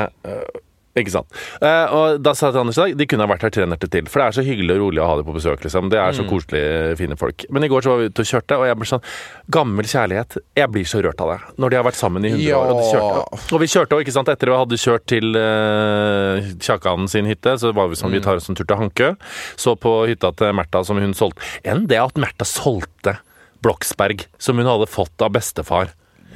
Ikke 0.95 1.11
sant. 1.11 1.27
Uh, 1.59 1.87
og 1.91 2.23
da 2.23 2.31
sa 2.39 2.47
jeg 2.47 2.55
til 2.55 2.61
Anders 2.61 2.77
i 2.79 2.83
dag 2.85 2.97
de 3.01 3.07
kunne 3.11 3.25
ha 3.27 3.31
vært 3.33 3.43
her 3.43 3.51
tre 3.51 3.65
netter 3.67 3.91
til. 3.91 4.07
For 4.07 4.21
det 4.23 4.27
er 4.29 4.37
så 4.37 4.45
hyggelig 4.47 4.77
og 4.77 4.83
rolig 4.85 5.01
å 5.03 5.07
ha 5.09 5.17
dem 5.19 5.27
på 5.27 5.35
besøk. 5.35 5.65
liksom. 5.67 5.89
Det 5.91 5.99
er 5.99 6.13
Mm. 6.13 6.19
så 6.21 6.27
koselige, 6.31 6.97
fine 7.01 7.17
folk. 7.19 7.45
Men 7.51 7.65
i 7.65 7.69
går 7.69 7.83
så 7.83 7.91
var 7.91 7.99
vi 7.99 8.07
ute 8.13 8.23
og 8.23 8.29
kjørte, 8.31 8.59
og 8.61 8.67
jeg 8.69 8.77
ble 8.79 8.87
sånn 8.87 9.03
Gammel 9.51 9.85
kjærlighet. 9.91 10.37
Jeg 10.57 10.71
blir 10.71 10.85
så 10.87 11.03
rørt 11.03 11.21
av 11.21 11.33
det. 11.35 11.41
Når 11.59 11.71
de 11.71 11.77
har 11.77 11.85
vært 11.85 11.99
sammen 11.99 12.25
i 12.25 12.31
100 12.31 12.47
Ja. 12.47 12.57
år. 12.59 12.71
Og, 12.71 12.79
de 12.79 12.87
kjørte, 12.95 13.53
og 13.55 13.61
vi 13.61 13.67
kjørte 13.67 13.93
også, 13.97 14.05
ikke 14.07 14.13
sant, 14.15 14.29
etter 14.29 14.47
vi 14.47 14.57
hadde 14.63 14.79
kjørt 14.79 15.07
til 15.11 15.27
uh, 15.35 16.41
Kjakanen 16.63 17.09
sin 17.11 17.27
hytte, 17.27 17.57
så 17.59 17.75
var 17.75 17.89
vi 17.91 17.99
sånn, 17.99 18.13
vi 18.15 18.21
tar 18.21 18.37
oss 18.39 18.49
en 18.49 18.55
tur 18.55 18.65
til 18.65 18.77
Hankø. 18.79 19.17
Så 19.57 19.75
på 19.81 20.07
hytta 20.07 20.31
til 20.37 20.53
Märtha 20.55 20.85
som 20.87 20.97
hun 21.03 21.13
solgte. 21.15 21.43
Enn 21.65 21.87
det 21.91 21.99
at 21.99 22.15
Märtha 22.15 22.47
solgte 22.47 23.19
Bloksberg 23.65 24.27
som 24.39 24.59
hun 24.61 24.67
hadde 24.69 24.87
fått 24.91 25.21
av 25.25 25.33
bestefar. 25.35 25.91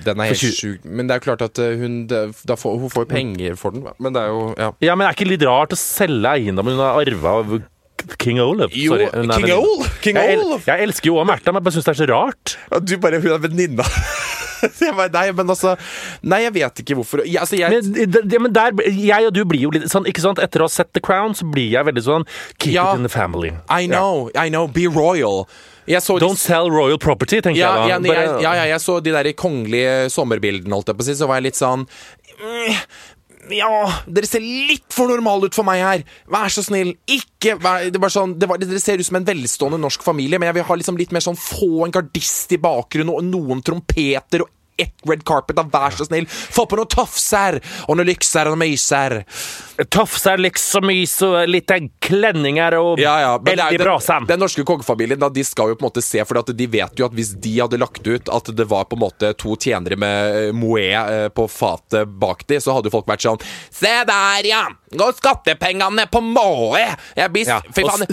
Den 0.05 0.20
er 0.22 0.30
helt 0.30 0.38
sjuk. 0.61 0.84
Men 0.84 1.09
det 1.11 1.16
er 1.18 1.24
klart 1.24 1.42
at 1.42 1.59
eh, 1.59 1.74
hun, 1.80 2.07
får, 2.09 2.78
hun 2.84 2.92
får 2.92 3.09
penger 3.11 3.57
for 3.61 3.74
den. 3.74 3.86
Men 3.99 4.14
det 4.14 4.22
er 4.22 4.28
jo 4.34 4.44
ja. 4.59 4.70
Ja, 4.90 4.94
men 4.99 5.09
er 5.09 5.16
ikke 5.16 5.28
litt 5.28 5.42
rart 5.49 5.74
å 5.74 5.78
selge 5.80 6.36
eiendommen 6.38 6.76
hun 6.78 6.84
har 6.84 7.01
arva 7.03 7.34
av 7.42 7.59
King 8.22 8.38
Olaf? 8.40 8.70
Jo, 8.78 8.94
Sorry, 8.94 9.09
hun 9.12 9.32
er 9.34 9.42
King 9.42 9.55
Olaf? 9.57 9.96
King 10.05 10.16
jeg, 10.20 10.36
el 10.38 10.53
jeg 10.68 10.84
elsker 10.86 11.11
jo 11.11 11.16
òg 11.18 11.26
Märtha, 11.28 11.51
men 11.51 11.59
jeg 11.61 11.66
bare 11.66 11.76
syns 11.78 11.88
det 11.88 11.94
er 11.96 12.01
så 12.05 12.07
rart. 12.12 12.57
Ja, 12.70 12.78
Du 12.80 12.94
bare 13.03 13.18
Hun 13.24 13.32
er 13.34 13.42
venninna. 13.42 13.86
Nei, 15.14 15.24
men 15.38 15.51
altså 15.53 15.76
Nei, 16.26 16.40
jeg 16.46 16.55
vet 16.57 16.80
ikke 16.82 16.96
hvorfor. 16.99 17.22
Jeg, 17.26 17.38
altså, 17.42 17.59
jeg, 17.59 17.70
Men, 17.70 18.11
det, 18.11 18.22
det- 18.30 18.40
men 18.42 18.55
der, 18.55 18.74
jeg 18.90 19.26
og 19.28 19.34
du 19.36 19.44
blir 19.46 19.66
jo 19.66 19.70
litt 19.74 19.86
sånn, 19.90 20.07
ikke 20.11 20.22
sant? 20.24 20.40
Etter 20.42 20.62
å 20.64 20.66
ha 20.66 20.72
sett 20.72 20.90
The 20.96 21.03
Crown, 21.05 21.34
så 21.38 21.46
blir 21.46 21.68
jeg 21.74 21.86
veldig 21.90 22.03
sånn 22.07 22.26
Keep 22.59 22.74
Ja. 22.74 22.88
it 22.92 22.99
in 23.03 23.07
the 23.07 23.12
family. 23.12 23.53
I 23.70 23.86
know, 23.86 24.30
I 24.34 24.49
know. 24.51 24.66
Be 24.66 24.86
royal. 24.90 25.46
Jeg 25.89 26.05
så 26.05 26.18
de- 26.18 26.26
Don't 26.26 26.41
sell 26.41 26.68
royal 26.72 26.99
property, 27.01 27.41
tenker 27.45 27.59
ja, 27.61 27.72
jeg 27.86 27.95
ja, 27.95 27.99
da. 27.99 28.14
jeg, 28.14 28.43
ja, 28.45 28.55
ja, 28.61 28.64
jeg 28.74 28.80
så 28.84 28.99
de 29.03 29.14
der 29.14 29.32
kongelige 29.39 30.09
sommerbildene, 30.12 30.74
holdt 30.76 30.93
jeg 30.93 30.99
på 30.99 31.07
å 31.07 31.09
si, 31.09 31.16
så 31.18 31.28
var 31.30 31.41
jeg 31.41 31.49
litt 31.51 31.61
sånn 31.61 31.86
mm, 32.39 32.82
Ja, 33.57 33.70
dere 34.05 34.28
ser 34.28 34.45
litt 34.45 34.93
for 34.93 35.09
normale 35.09 35.49
ut 35.49 35.57
for 35.57 35.64
meg 35.64 35.80
her. 35.80 36.03
Vær 36.28 36.51
så 36.53 36.61
snill, 36.66 36.91
ikke 37.09 37.55
vær, 37.62 37.86
det 37.89 38.01
var 38.03 38.12
sånn, 38.12 38.34
det 38.36 38.45
var, 38.51 38.61
Dere 38.61 38.80
ser 38.82 39.01
ut 39.01 39.09
som 39.09 39.16
en 39.16 39.24
velstående 39.24 39.78
norsk 39.80 40.05
familie, 40.05 40.36
men 40.36 40.51
jeg 40.51 40.59
vil 40.59 40.66
ha 40.68 40.76
liksom 40.76 40.99
litt 41.01 41.14
mer 41.16 41.24
sånn 41.24 41.39
få 41.41 41.86
en 41.86 41.95
gardist 41.95 42.53
i 42.53 42.61
bakgrunnen 42.61 43.14
og 43.14 43.24
noen 43.24 43.64
trompeter 43.64 44.45
og 44.45 44.51
ett 44.79 44.95
red 45.09 45.24
carpet. 45.29 45.57
Da, 45.59 45.64
vær 45.68 45.95
så 45.97 46.07
snill, 46.09 46.26
få 46.29 46.66
på 46.70 46.79
noen 46.79 46.91
tofser 46.93 47.61
og 47.89 47.97
noen 47.99 48.09
lykser 48.09 48.49
og 48.49 48.55
noen 48.57 48.64
myser. 48.68 49.18
Tofser, 49.95 50.41
og 50.74 50.87
mys 50.89 51.12
og 51.26 51.37
litt 51.51 51.70
klenninger 52.03 52.74
og 52.81 52.99
Ja, 53.03 53.14
ja, 53.22 53.33
men 53.39 53.55
det 53.59 53.64
er-. 53.68 53.79
Den, 53.79 54.26
den 54.33 54.41
norske 54.43 54.64
kongefamilien 54.66 55.20
da, 55.20 55.29
de 55.31 55.45
skal 55.47 55.70
jo 55.72 55.79
på 55.79 55.85
en 55.85 55.89
måte 55.91 56.03
se, 56.03 56.22
for 56.26 56.41
de 56.57 56.66
vet 56.70 56.99
jo 56.99 57.07
at 57.07 57.14
hvis 57.14 57.35
de 57.39 57.53
hadde 57.61 57.79
lagt 57.81 58.07
ut 58.07 58.31
at 58.35 58.51
det 58.59 58.66
var 58.70 58.89
på 58.91 58.99
en 58.99 59.05
måte 59.05 59.31
to 59.39 59.55
tjenere 59.61 59.99
med 60.01 60.49
eh, 60.49 60.53
eh, 61.14 61.29
på 61.35 61.47
fatet 61.51 62.09
bak 62.18 62.43
de, 62.51 62.59
så 62.62 62.74
hadde 62.74 62.91
jo 62.91 62.95
folk 62.97 63.07
vært 63.11 63.26
sånn 63.26 63.43
Se 63.70 63.93
der, 64.09 64.49
ja! 64.49 64.64
Gå 64.99 65.11
skattepengene 65.18 66.09
på 66.11 66.22
blir 67.35 67.47
Ja, 67.49 67.61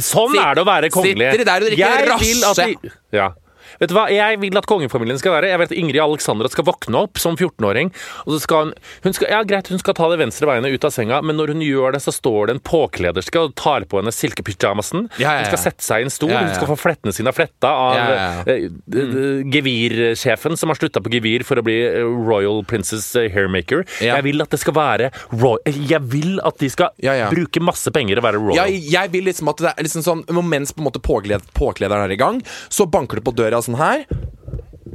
sånn 0.03 0.35
er 0.37 0.57
det 0.57 0.63
å 0.65 0.67
være 0.67 0.91
kongelig. 0.93 1.31
Sitter 1.31 1.41
de 1.43 1.49
der 1.49 1.65
og 1.65 1.71
drikker 1.71 2.09
rasje? 2.11 2.67
de- 2.83 2.93
Ja. 3.15 3.31
Vet 3.79 3.91
du 3.91 3.95
hva, 3.97 4.05
Jeg 4.13 4.39
vil 4.41 4.57
at 4.59 4.67
kongefamilien 4.69 5.19
skal 5.19 5.35
være 5.35 5.49
Jeg 5.51 5.61
vet 5.61 5.71
at 5.73 5.77
Ingrid 5.79 6.01
Alexandra 6.03 6.49
skal 6.51 6.67
våkne 6.67 7.01
opp 7.07 7.19
som 7.21 7.35
14-åring. 7.37 7.91
Og 8.25 8.35
så 8.35 8.41
skal 8.45 8.67
hun, 8.67 8.73
hun 9.05 9.15
skal, 9.17 9.31
Ja, 9.33 9.41
greit, 9.47 9.69
hun 9.71 9.81
skal 9.81 9.97
ta 9.97 10.09
det 10.11 10.19
venstre 10.21 10.49
beinet 10.49 10.75
ut 10.75 10.87
av 10.87 10.93
senga, 10.95 11.21
men 11.25 11.37
når 11.39 11.53
hun 11.55 11.63
gjør 11.65 11.95
det, 11.97 12.01
så 12.05 12.13
står 12.15 12.49
det 12.49 12.57
en 12.57 12.63
påklederske 12.65 13.41
og 13.41 13.55
tar 13.59 13.87
på 13.89 13.99
henne 13.99 14.13
silkepyjamasen. 14.15 15.07
Ja, 15.19 15.25
ja, 15.25 15.33
ja. 15.33 15.45
Hun 15.45 15.51
skal 15.51 15.63
sette 15.65 15.85
seg 15.85 16.03
i 16.03 16.07
en 16.07 16.13
stol, 16.13 16.33
hun 16.35 16.53
skal 16.55 16.69
få 16.69 16.77
flettene 16.79 17.15
sine 17.15 17.33
fletta 17.35 17.71
av 17.71 17.99
eh, 17.99 18.65
eh, 18.65 19.43
gevirsjefen 19.55 20.57
som 20.57 20.71
har 20.71 20.79
slutta 20.79 21.01
på 21.03 21.11
gevir 21.13 21.45
for 21.47 21.59
å 21.59 21.65
bli 21.65 21.77
eh, 21.85 22.01
Royal 22.05 22.63
Princess 22.67 23.07
eh, 23.19 23.29
Hairmaker. 23.33 23.85
Jeg 24.03 24.25
vil 24.25 24.43
at 24.43 24.53
det 24.53 24.61
skal 24.61 24.75
være 24.77 25.09
roy 25.35 25.57
Jeg 25.65 26.01
vil 26.11 26.39
at 26.45 26.59
de 26.61 26.69
skal 26.71 26.93
bruke 27.31 27.61
masse 27.63 27.91
penger 27.95 28.21
og 28.21 28.27
være 28.27 28.41
royal. 28.41 28.71
Jeg 28.75 29.11
vil 29.13 29.27
liksom 29.29 29.51
at 29.51 29.63
det 29.63 29.73
er 29.73 29.87
liksom 29.87 30.05
sånn 30.05 30.23
Mens 30.45 30.71
på 30.75 30.83
en 30.83 30.85
måte 30.87 31.01
påkled, 31.01 31.41
påklederen 31.57 32.05
er 32.05 32.13
i 32.13 32.19
gang, 32.19 32.37
så 32.69 32.85
banker 32.89 33.17
det 33.17 33.25
på 33.25 33.33
døra 33.35 33.57
sånn 33.65 33.77
her, 33.77 34.05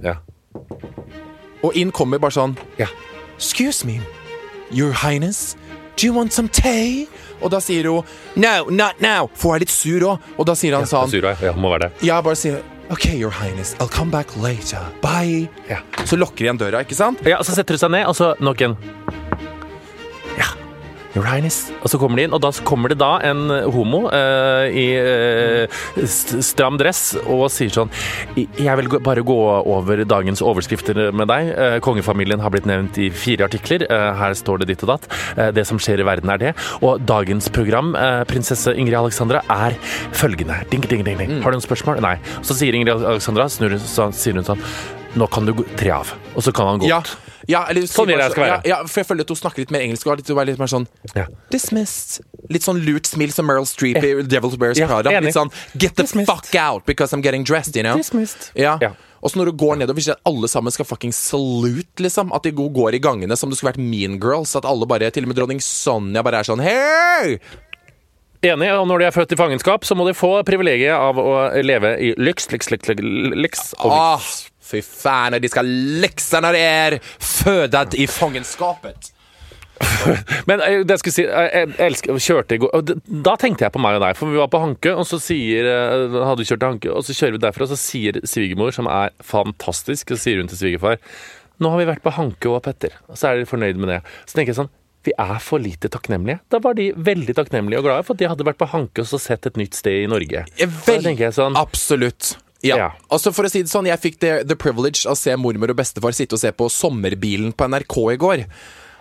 Ja. 0.03 0.16
og 1.62 1.77
inn 1.77 1.91
kommer 1.93 2.18
bare 2.18 2.31
sånn 2.35 2.57
Ja. 2.79 2.87
Excuse 3.37 3.85
me, 3.85 4.01
your 4.71 4.93
highness, 4.93 5.57
do 5.97 6.07
you 6.07 6.12
want 6.14 6.33
some 6.33 6.49
tea? 6.49 7.07
Og 7.43 7.51
da 7.51 7.59
sier 7.59 7.85
hun 7.89 8.05
No, 8.37 8.66
not 8.68 9.01
now, 9.01 9.31
for 9.35 9.53
hun 9.53 9.57
er 9.57 9.61
litt 9.64 9.71
sur 9.73 10.01
òg. 10.01 10.18
Og 10.39 10.47
da 10.47 10.53
sier 10.55 10.75
han 10.77 10.85
sånn 10.85 11.09
Sur, 11.11 11.23
ja, 11.25 11.53
må 11.57 11.71
være 11.73 11.89
det. 11.89 12.03
Jeg 12.09 12.25
bare 12.25 12.37
sier 12.37 12.62
OK, 12.91 13.07
your 13.14 13.31
highness, 13.31 13.77
I'll 13.79 13.89
come 13.89 14.11
back 14.11 14.37
later. 14.37 14.81
Bye. 15.01 15.49
Ja. 15.68 15.79
Så 16.05 16.16
lukker 16.18 16.45
igjen 16.49 16.59
døra, 16.59 16.81
ikke 16.85 16.95
sant? 16.99 17.21
Ja, 17.25 17.39
og 17.39 17.45
Så 17.47 17.55
setter 17.55 17.75
hun 17.77 17.79
seg 17.79 17.91
ned, 17.93 18.07
og 18.07 18.16
så 18.16 18.35
nok 18.41 18.61
en 18.62 18.77
Ja. 18.81 19.20
Your 21.14 21.26
Highness. 21.26 21.70
Og 21.82 21.90
så 21.92 22.00
kommer 22.00 22.20
de 22.20 22.28
inn, 22.28 22.34
og 22.36 22.42
da 22.44 22.52
kommer 22.66 22.92
det 22.92 23.00
da 23.00 23.12
en 23.26 23.48
homo 23.74 24.06
uh, 24.08 24.66
i 24.70 24.86
uh, 24.96 25.80
st 26.00 26.40
stram 26.50 26.78
dress 26.80 27.14
og 27.24 27.46
sier 27.52 27.72
sånn 27.72 27.90
Jeg 28.36 28.74
vil 28.78 28.88
bare 29.02 29.24
gå 29.26 29.38
over 29.61 30.04
dagens 30.08 30.42
overskrifter 30.44 31.11
med 31.16 31.30
deg. 31.30 31.52
Uh, 31.54 31.78
kongefamilien 31.84 32.42
har 32.42 32.52
blitt 32.54 32.68
nevnt 32.68 32.98
i 33.00 33.11
fire 33.14 33.46
artikler. 33.48 33.84
Eh, 33.90 34.11
her 34.20 34.36
står 34.38 34.62
det 34.62 34.70
ditt 34.72 34.84
og 34.86 34.94
datt. 34.94 35.08
Eh, 35.36 35.50
det 35.56 35.66
som 35.68 35.80
skjer 35.80 36.02
i 36.02 36.06
verden, 36.06 36.30
er 36.32 36.42
det. 36.42 36.52
Og 36.80 37.00
dagens 37.06 37.50
program, 37.52 37.94
eh, 37.96 38.24
prinsesse 38.30 38.74
Ingrid 38.76 38.98
Alexandra, 38.98 39.42
er 39.48 39.76
følgende. 40.12 40.62
Ding, 40.70 40.82
ding, 40.82 41.04
ding, 41.04 41.18
ding. 41.18 41.42
Har 41.42 41.50
du 41.50 41.58
noen 41.58 41.66
spørsmål? 41.66 42.00
Nei. 42.00 42.16
Så 42.42 42.54
sier 42.54 42.74
Ingrid 42.74 42.94
Alexandra, 43.02 43.48
snur, 43.48 43.78
så 43.78 44.12
sier 44.12 44.34
hun 44.34 44.44
sånn 44.44 44.62
Nå 45.16 45.26
kan 45.26 45.44
du 45.44 45.52
tre 45.74 45.90
av. 45.90 46.12
Og 46.36 46.42
så 46.42 46.52
kan 46.54 46.66
han 46.66 46.78
gå 46.78 46.86
ut. 46.86 46.88
ja 46.88 47.30
eller 47.49 47.86
Sånn 47.88 48.07
vil 48.11 48.18
jeg 48.18 48.32
skal 48.34 48.45
være. 48.45 48.57
Ja, 48.68 48.76
ja, 48.76 48.86
for 48.86 49.01
jeg 49.01 49.07
føler 49.09 49.26
at 49.26 49.28
hun 49.32 49.36
snakker 49.41 49.62
litt 49.64 49.70
mer 49.74 49.80
engelsk 49.86 50.07
og 50.07 50.12
har 50.12 50.20
litt, 50.20 50.30
er 50.30 50.49
litt 50.51 50.59
mer 50.59 50.70
sånn 50.70 50.86
Ja. 51.16 51.26
Dismissed. 51.51 52.20
Litt 52.51 52.62
sånn 52.66 52.80
lurt 52.84 53.07
smil 53.07 53.32
som 53.32 53.47
Meryl 53.47 53.66
Streep 53.66 53.97
i 54.03 54.14
Devil's 54.22 54.59
Wears 54.59 54.78
Ja, 54.78 54.86
Prada. 54.86 55.11
Litt 55.20 55.34
sånn 55.34 55.53
Get 55.76 55.97
the 55.97 56.03
Dismissed. 56.03 56.28
fuck 56.28 56.55
out 56.55 56.84
because 56.86 57.12
I'm 57.12 57.22
getting 57.22 57.45
dressed, 57.45 57.76
you 57.76 57.82
know. 57.82 57.97
Dismissed. 57.97 58.51
Ja. 58.55 58.78
Ja. 58.80 58.93
Og 59.22 59.30
så 59.30 59.36
når 59.36 59.51
du 59.51 59.53
går 59.61 59.76
nedover, 59.76 60.01
jeg 60.01 60.16
at 60.16 60.20
alle 60.24 60.49
sammen 60.49 60.72
skal 60.72 60.86
fucking 60.88 61.12
salute, 61.12 62.01
liksom. 62.01 62.32
At 62.32 62.43
de 62.43 62.53
går 62.53 62.95
i 62.95 62.99
gangene 62.99 63.36
som 63.36 63.51
det 63.51 63.59
skulle 63.59 63.74
vært 63.74 63.82
Mean 63.82 64.18
Girls. 64.20 64.57
At 64.57 64.64
alle 64.64 64.86
bare, 64.86 65.11
til 65.11 65.24
og 65.24 65.28
med 65.28 65.36
dronning 65.36 65.61
Sonja, 65.61 66.22
bare 66.24 66.41
er 66.41 66.49
sånn 66.49 66.61
Hey! 66.64 67.38
Enig, 68.41 68.70
og 68.72 68.86
når 68.88 68.99
de 69.03 69.05
er 69.05 69.12
født 69.12 69.32
i 69.34 69.36
fangenskap, 69.36 69.84
så 69.84 69.93
må 69.95 70.07
de 70.09 70.14
få 70.16 70.43
privilegiet 70.49 70.97
av 70.97 71.18
å 71.20 71.51
leve 71.61 71.93
i 72.01 72.14
lyks, 72.16 72.49
lyks, 72.49 72.70
lyks, 72.72 72.88
lyks, 72.88 73.05
lyks 73.36 73.66
og 73.76 73.93
lyks. 73.93 74.49
Fy 74.71 74.83
faen, 74.87 75.39
de 75.41 75.51
skal 75.51 75.71
lekse 76.03 76.43
når 76.43 76.57
de 76.57 76.66
er 76.66 77.01
født 77.05 77.99
i 77.99 78.07
fangenskapet. 78.11 79.12
Men 80.49 80.61
eh, 80.61 80.83
det 80.85 80.97
jeg 80.97 81.03
skulle 81.03 81.16
si, 81.16 81.25
jeg 81.25 81.51
jeg 81.55 81.75
elsker, 81.87 82.21
kjørte 82.21 82.57
i 82.57 82.62
går, 82.62 82.73
og 82.77 82.91
da 83.25 83.37
tenkte 83.41 83.64
jeg 83.66 83.75
på 83.75 83.83
meg 83.83 83.99
og 83.99 84.05
deg, 84.05 84.18
for 84.18 84.33
vi 84.33 84.41
var 84.41 84.51
på 84.53 84.61
Hanke, 84.62 84.93
og 84.93 85.07
så 85.09 85.21
sier, 85.23 85.68
eh, 85.68 86.18
hadde 86.21 86.43
vi 86.43 86.49
kjørt 86.51 86.62
til 86.62 86.75
Hanke, 86.75 86.93
og 86.95 87.07
så 87.07 87.16
kjører 87.16 87.37
vi 87.37 87.45
derfra, 87.47 87.66
og 87.66 87.73
så 87.73 87.81
sier 87.81 88.21
svigermor, 88.29 88.75
som 88.77 88.91
er 88.93 89.14
fantastisk, 89.25 90.12
så 90.12 90.21
sier 90.21 90.43
hun 90.43 90.51
til 90.51 90.61
svigerfar, 90.61 91.01
nå 91.61 91.73
har 91.73 91.81
vi 91.83 91.89
vært 91.91 92.05
på 92.05 92.12
Hanke 92.16 92.53
og 92.53 92.62
Petter, 92.64 92.95
og 93.09 93.18
så 93.21 93.31
er 93.31 93.41
de 93.41 93.49
fornøyd 93.49 93.81
med 93.81 93.93
det. 93.95 93.99
Så 94.25 94.37
tenker 94.37 94.55
jeg 94.55 94.61
sånn, 94.62 94.73
vi 95.05 95.14
er 95.16 95.39
for 95.41 95.62
lite 95.62 95.89
takknemlige. 95.93 96.43
Da 96.53 96.61
var 96.61 96.77
de 96.77 96.91
veldig 96.93 97.33
takknemlige 97.37 97.81
og 97.81 97.87
glade 97.89 98.05
for 98.05 98.16
at 98.16 98.21
de 98.21 98.29
hadde 98.29 98.45
vært 98.45 98.61
på 98.61 98.68
Hanke 98.68 99.05
og 99.05 99.09
så 99.09 99.21
sett 99.21 99.49
et 99.49 99.57
nytt 99.61 99.79
sted 99.79 100.03
i 100.05 100.09
Norge. 100.11 100.45
Vel, 100.61 101.09
sånn, 101.33 101.57
absolutt. 101.57 102.35
Ja. 102.66 102.76
Ja. 102.76 102.90
Altså 103.08 103.32
For 103.32 103.48
å 103.48 103.52
si 103.52 103.62
det 103.64 103.72
sånn, 103.72 103.88
jeg 103.88 104.02
fikk 104.02 104.20
det, 104.20 104.34
the 104.50 104.58
privilege 104.58 105.06
av 105.06 105.16
å 105.16 105.20
se 105.20 105.32
mormor 105.40 105.72
og 105.72 105.80
bestefar 105.80 106.16
sitte 106.16 106.36
og 106.36 106.42
se 106.42 106.52
på 106.52 106.68
Sommerbilen 106.72 107.54
på 107.56 107.70
NRK 107.72 107.98
i 108.12 108.20
går. 108.20 108.46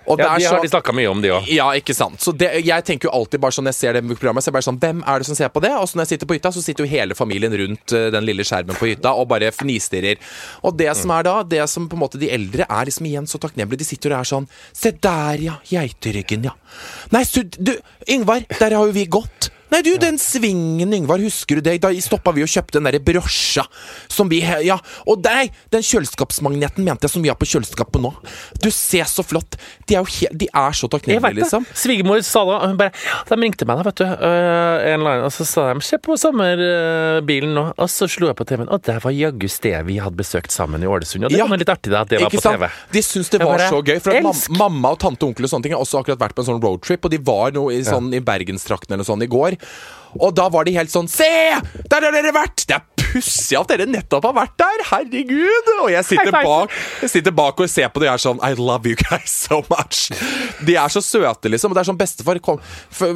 Og 0.09 0.17
ja, 0.17 0.25
der 0.25 0.41
de 0.41 0.45
har 0.49 0.63
de 0.63 0.69
snakket 0.71 0.95
mye 0.97 1.09
om 1.11 1.19
de 1.21 1.29
òg. 1.35 1.49
Ja, 1.53 1.67
ikke 1.77 1.93
sant. 1.93 2.17
Så 2.23 2.31
det, 2.33 2.49
jeg 2.65 2.85
tenker 2.87 3.09
jo 3.09 3.13
alltid 3.13 3.41
bare 3.43 3.53
sånn 3.53 3.67
Når 3.67 3.75
jeg 3.75 3.79
ser 3.79 3.97
det 3.99 4.01
programmet, 4.07 4.41
så 4.41 4.49
er 4.49 4.51
jeg 4.51 4.57
bare 4.57 4.67
sånn 4.69 4.79
Hvem 4.81 5.03
er 5.03 5.21
det 5.21 5.27
som 5.27 5.37
ser 5.37 5.51
på 5.53 5.61
det? 5.61 5.73
Og 5.77 5.85
så 5.89 5.99
når 5.99 6.07
jeg 6.07 6.11
sitter 6.15 6.29
på 6.29 6.37
hytta, 6.37 6.51
så 6.55 6.63
sitter 6.65 6.85
jo 6.85 6.89
hele 6.89 7.17
familien 7.17 7.53
rundt 7.61 7.93
eh, 7.93 8.07
den 8.15 8.25
lille 8.25 8.45
skjermen 8.47 8.79
på 8.79 8.89
hytta 8.89 9.13
og 9.19 9.29
bare 9.29 9.51
fnistirrer. 9.53 10.17
Og 10.65 10.79
det 10.79 10.89
som 10.97 11.13
er 11.13 11.27
da, 11.27 11.35
det 11.45 11.61
som 11.69 11.85
på 11.91 11.99
en 11.99 12.03
måte 12.05 12.21
de 12.21 12.31
eldre 12.33 12.65
er 12.65 12.89
liksom 12.89 13.09
igjen 13.11 13.29
så 13.29 13.41
takknemlige, 13.43 13.83
de 13.83 13.89
sitter 13.91 14.15
og 14.15 14.23
er 14.23 14.31
sånn 14.31 14.49
Se 14.73 14.95
der, 14.97 15.43
ja. 15.43 15.59
Geiteryggen, 15.69 16.49
ja. 16.49 16.55
Nei, 17.13 17.21
så, 17.27 17.43
du, 17.43 17.75
Yngvar, 18.09 18.47
der 18.57 18.77
har 18.79 18.89
jo 18.89 18.95
vi 18.95 19.05
gått. 19.11 19.51
Nei, 19.71 19.81
du, 19.85 19.91
den 20.01 20.17
svingen, 20.17 20.93
Yngvar, 20.93 21.19
husker 21.21 21.59
du 21.59 21.61
det? 21.61 21.75
Da 21.83 21.91
stoppa 22.01 22.31
vi 22.33 22.41
og 22.41 22.49
kjøpte 22.49 22.79
den 22.79 22.87
derre 22.89 22.99
brosja 23.03 23.63
som 24.09 24.29
vi 24.29 24.39
Ja. 24.65 24.79
Og 25.07 25.21
deg! 25.21 25.51
den 25.71 25.81
kjøleskapsmagneten 25.85 26.83
mente 26.83 27.05
jeg 27.05 27.11
som 27.13 27.21
vi 27.21 27.29
har 27.29 27.35
på 27.37 27.45
kjøleskapet 27.45 28.01
nå. 28.01 28.11
Du 28.63 28.69
ser 28.71 29.03
så 29.05 29.23
flott. 29.23 29.57
De 29.87 29.95
er 29.95 29.99
jo 30.01 30.09
he 30.09 30.27
De 30.33 30.47
er 30.53 30.71
så 30.73 30.87
takknemlige, 30.89 31.35
liksom. 31.43 31.65
Svigermor 31.73 32.21
sa 32.25 32.43
da 32.45 32.59
hun 32.67 32.77
bare 32.77 32.91
ja, 33.05 33.19
De 33.29 33.35
ringte 33.41 33.65
meg 33.69 33.77
da, 33.77 33.83
vet 33.89 34.01
du. 34.01 34.05
øh, 34.05 34.87
en 34.89 34.99
eller 34.99 35.11
annen, 35.11 35.25
og 35.29 35.31
så 35.35 35.45
sa 35.45 35.73
de 35.73 35.81
'se 35.81 35.97
på 35.97 36.17
sommerbilen 36.17 37.53
nå'. 37.55 37.73
Og 37.77 37.89
så 37.89 38.07
slo 38.09 38.27
jeg 38.29 38.35
på 38.39 38.45
TV-en, 38.49 38.69
og 38.69 38.81
der 38.85 38.99
var 39.03 39.11
jaggu 39.15 39.47
stedet 39.49 39.85
vi 39.85 39.97
hadde 40.01 40.17
besøkt 40.17 40.51
sammen 40.51 40.81
i 40.83 40.87
Ålesund. 40.89 41.25
Og 41.25 41.29
det 41.31 41.37
Ja. 41.39 41.45
var 41.47 41.57
litt 41.57 41.69
artig 41.69 41.91
da, 41.91 42.01
at 42.01 42.09
det 42.09 42.21
var 42.21 42.29
på? 42.29 42.41
TV. 42.41 42.69
De 42.91 43.01
syns 43.01 43.29
det 43.29 43.39
var 43.41 43.57
bare, 43.57 43.69
så 43.69 43.81
gøy. 43.83 43.99
For 44.01 44.11
at 44.11 44.23
mam 44.23 44.57
mamma 44.57 44.91
og 44.91 44.99
tante 44.99 45.23
og 45.23 45.29
onkel 45.33 45.45
og 45.45 45.49
sånne 45.51 45.63
ting 45.63 45.73
har 45.73 45.81
også 45.81 45.99
akkurat 46.03 46.19
vært 46.19 46.35
på 46.35 46.39
en 46.43 46.49
sånn 46.49 46.61
roadtrip, 46.63 47.05
og 47.05 47.11
de 47.11 47.17
var 47.17 47.51
noe 47.51 47.71
i, 47.73 47.81
sånn, 47.83 48.13
i 48.13 48.19
Bergenstrakten 48.19 48.93
eller 48.93 49.03
sånn 49.03 49.21
i 49.23 49.27
går. 49.27 49.57
Og 50.17 50.33
da 50.33 50.47
var 50.49 50.65
de 50.65 50.73
helt 50.77 50.91
sånn 50.93 51.09
Se! 51.11 51.29
Der 51.89 52.05
har 52.05 52.15
dere 52.15 52.33
vært! 52.33 52.65
Det 52.69 52.77
er 52.79 52.85
pussig 53.09 53.57
at 53.57 53.69
dere 53.71 53.85
nettopp 53.89 54.25
har 54.29 54.35
vært 54.37 54.55
der! 54.61 54.83
Herregud! 54.89 55.69
Og 55.83 55.91
jeg 55.93 56.05
sitter 56.07 56.33
bak 56.33 56.73
Jeg 57.03 57.11
sitter 57.13 57.35
bak 57.35 57.61
og 57.61 57.69
ser 57.71 57.91
på 57.93 58.01
det 58.01 58.09
og 58.09 58.15
er 58.15 58.23
sånn 58.23 58.41
I 58.45 58.51
love 58.57 58.89
you 58.89 58.97
guys 58.99 59.35
so 59.49 59.61
much. 59.69 60.09
De 60.65 60.75
er 60.77 60.93
så 60.93 61.01
søte, 61.03 61.51
liksom. 61.51 61.71
Og 61.71 61.77
det 61.77 61.83
er 61.83 61.89
sånn 61.91 61.99
bestefar 61.99 62.41
kom 62.43 62.59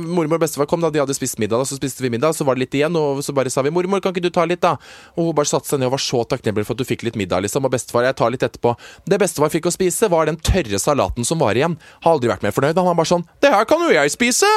Mormor 0.05 0.37
og 0.37 0.45
bestefar 0.45 0.69
kom 0.69 0.83
da 0.83 0.91
de 0.93 1.01
hadde 1.01 1.15
spist 1.17 1.39
middag, 1.41 1.61
da, 1.61 1.67
så 1.67 1.77
spiste 1.77 2.05
vi 2.05 2.11
middag, 2.13 2.35
så 2.37 2.45
var 2.47 2.57
det 2.57 2.65
litt 2.65 2.77
igjen, 2.77 2.95
og 2.97 3.23
så 3.25 3.33
bare 3.35 3.51
sa 3.53 3.63
vi 3.65 3.71
'Mormor, 3.73 4.01
kan 4.03 4.13
ikke 4.13 4.23
du 4.23 4.31
ta 4.33 4.45
litt', 4.49 4.61
da? 4.63 4.75
Og 5.17 5.29
hun 5.29 5.35
bare 5.37 5.49
satte 5.49 5.69
seg 5.69 5.81
ned 5.81 5.89
og 5.89 5.95
var 5.95 6.03
så 6.03 6.23
takknemlig 6.29 6.65
for 6.67 6.77
at 6.77 6.81
du 6.81 6.87
fikk 6.87 7.05
litt 7.07 7.17
middag, 7.19 7.43
liksom. 7.45 7.65
Og 7.65 7.73
bestefar, 7.73 8.05
jeg 8.07 8.17
tar 8.19 8.33
litt 8.33 8.45
etterpå. 8.45 8.75
Det 9.09 9.19
bestefar 9.21 9.51
fikk 9.53 9.69
å 9.69 9.75
spise, 9.75 10.09
var 10.13 10.29
den 10.29 10.39
tørre 10.39 10.79
salaten 10.81 11.27
som 11.27 11.41
var 11.43 11.57
igjen. 11.59 11.77
Har 12.05 12.17
aldri 12.17 12.31
vært 12.31 12.45
mer 12.45 12.55
fornøyd. 12.55 12.77
Han 12.77 12.91
var 12.93 12.99
bare 13.01 13.11
sånn 13.13 13.27
'Det 13.41 13.53
her 13.53 13.65
kan 13.65 13.81
jo 13.81 13.93
jeg 13.93 14.13
spise'! 14.13 14.53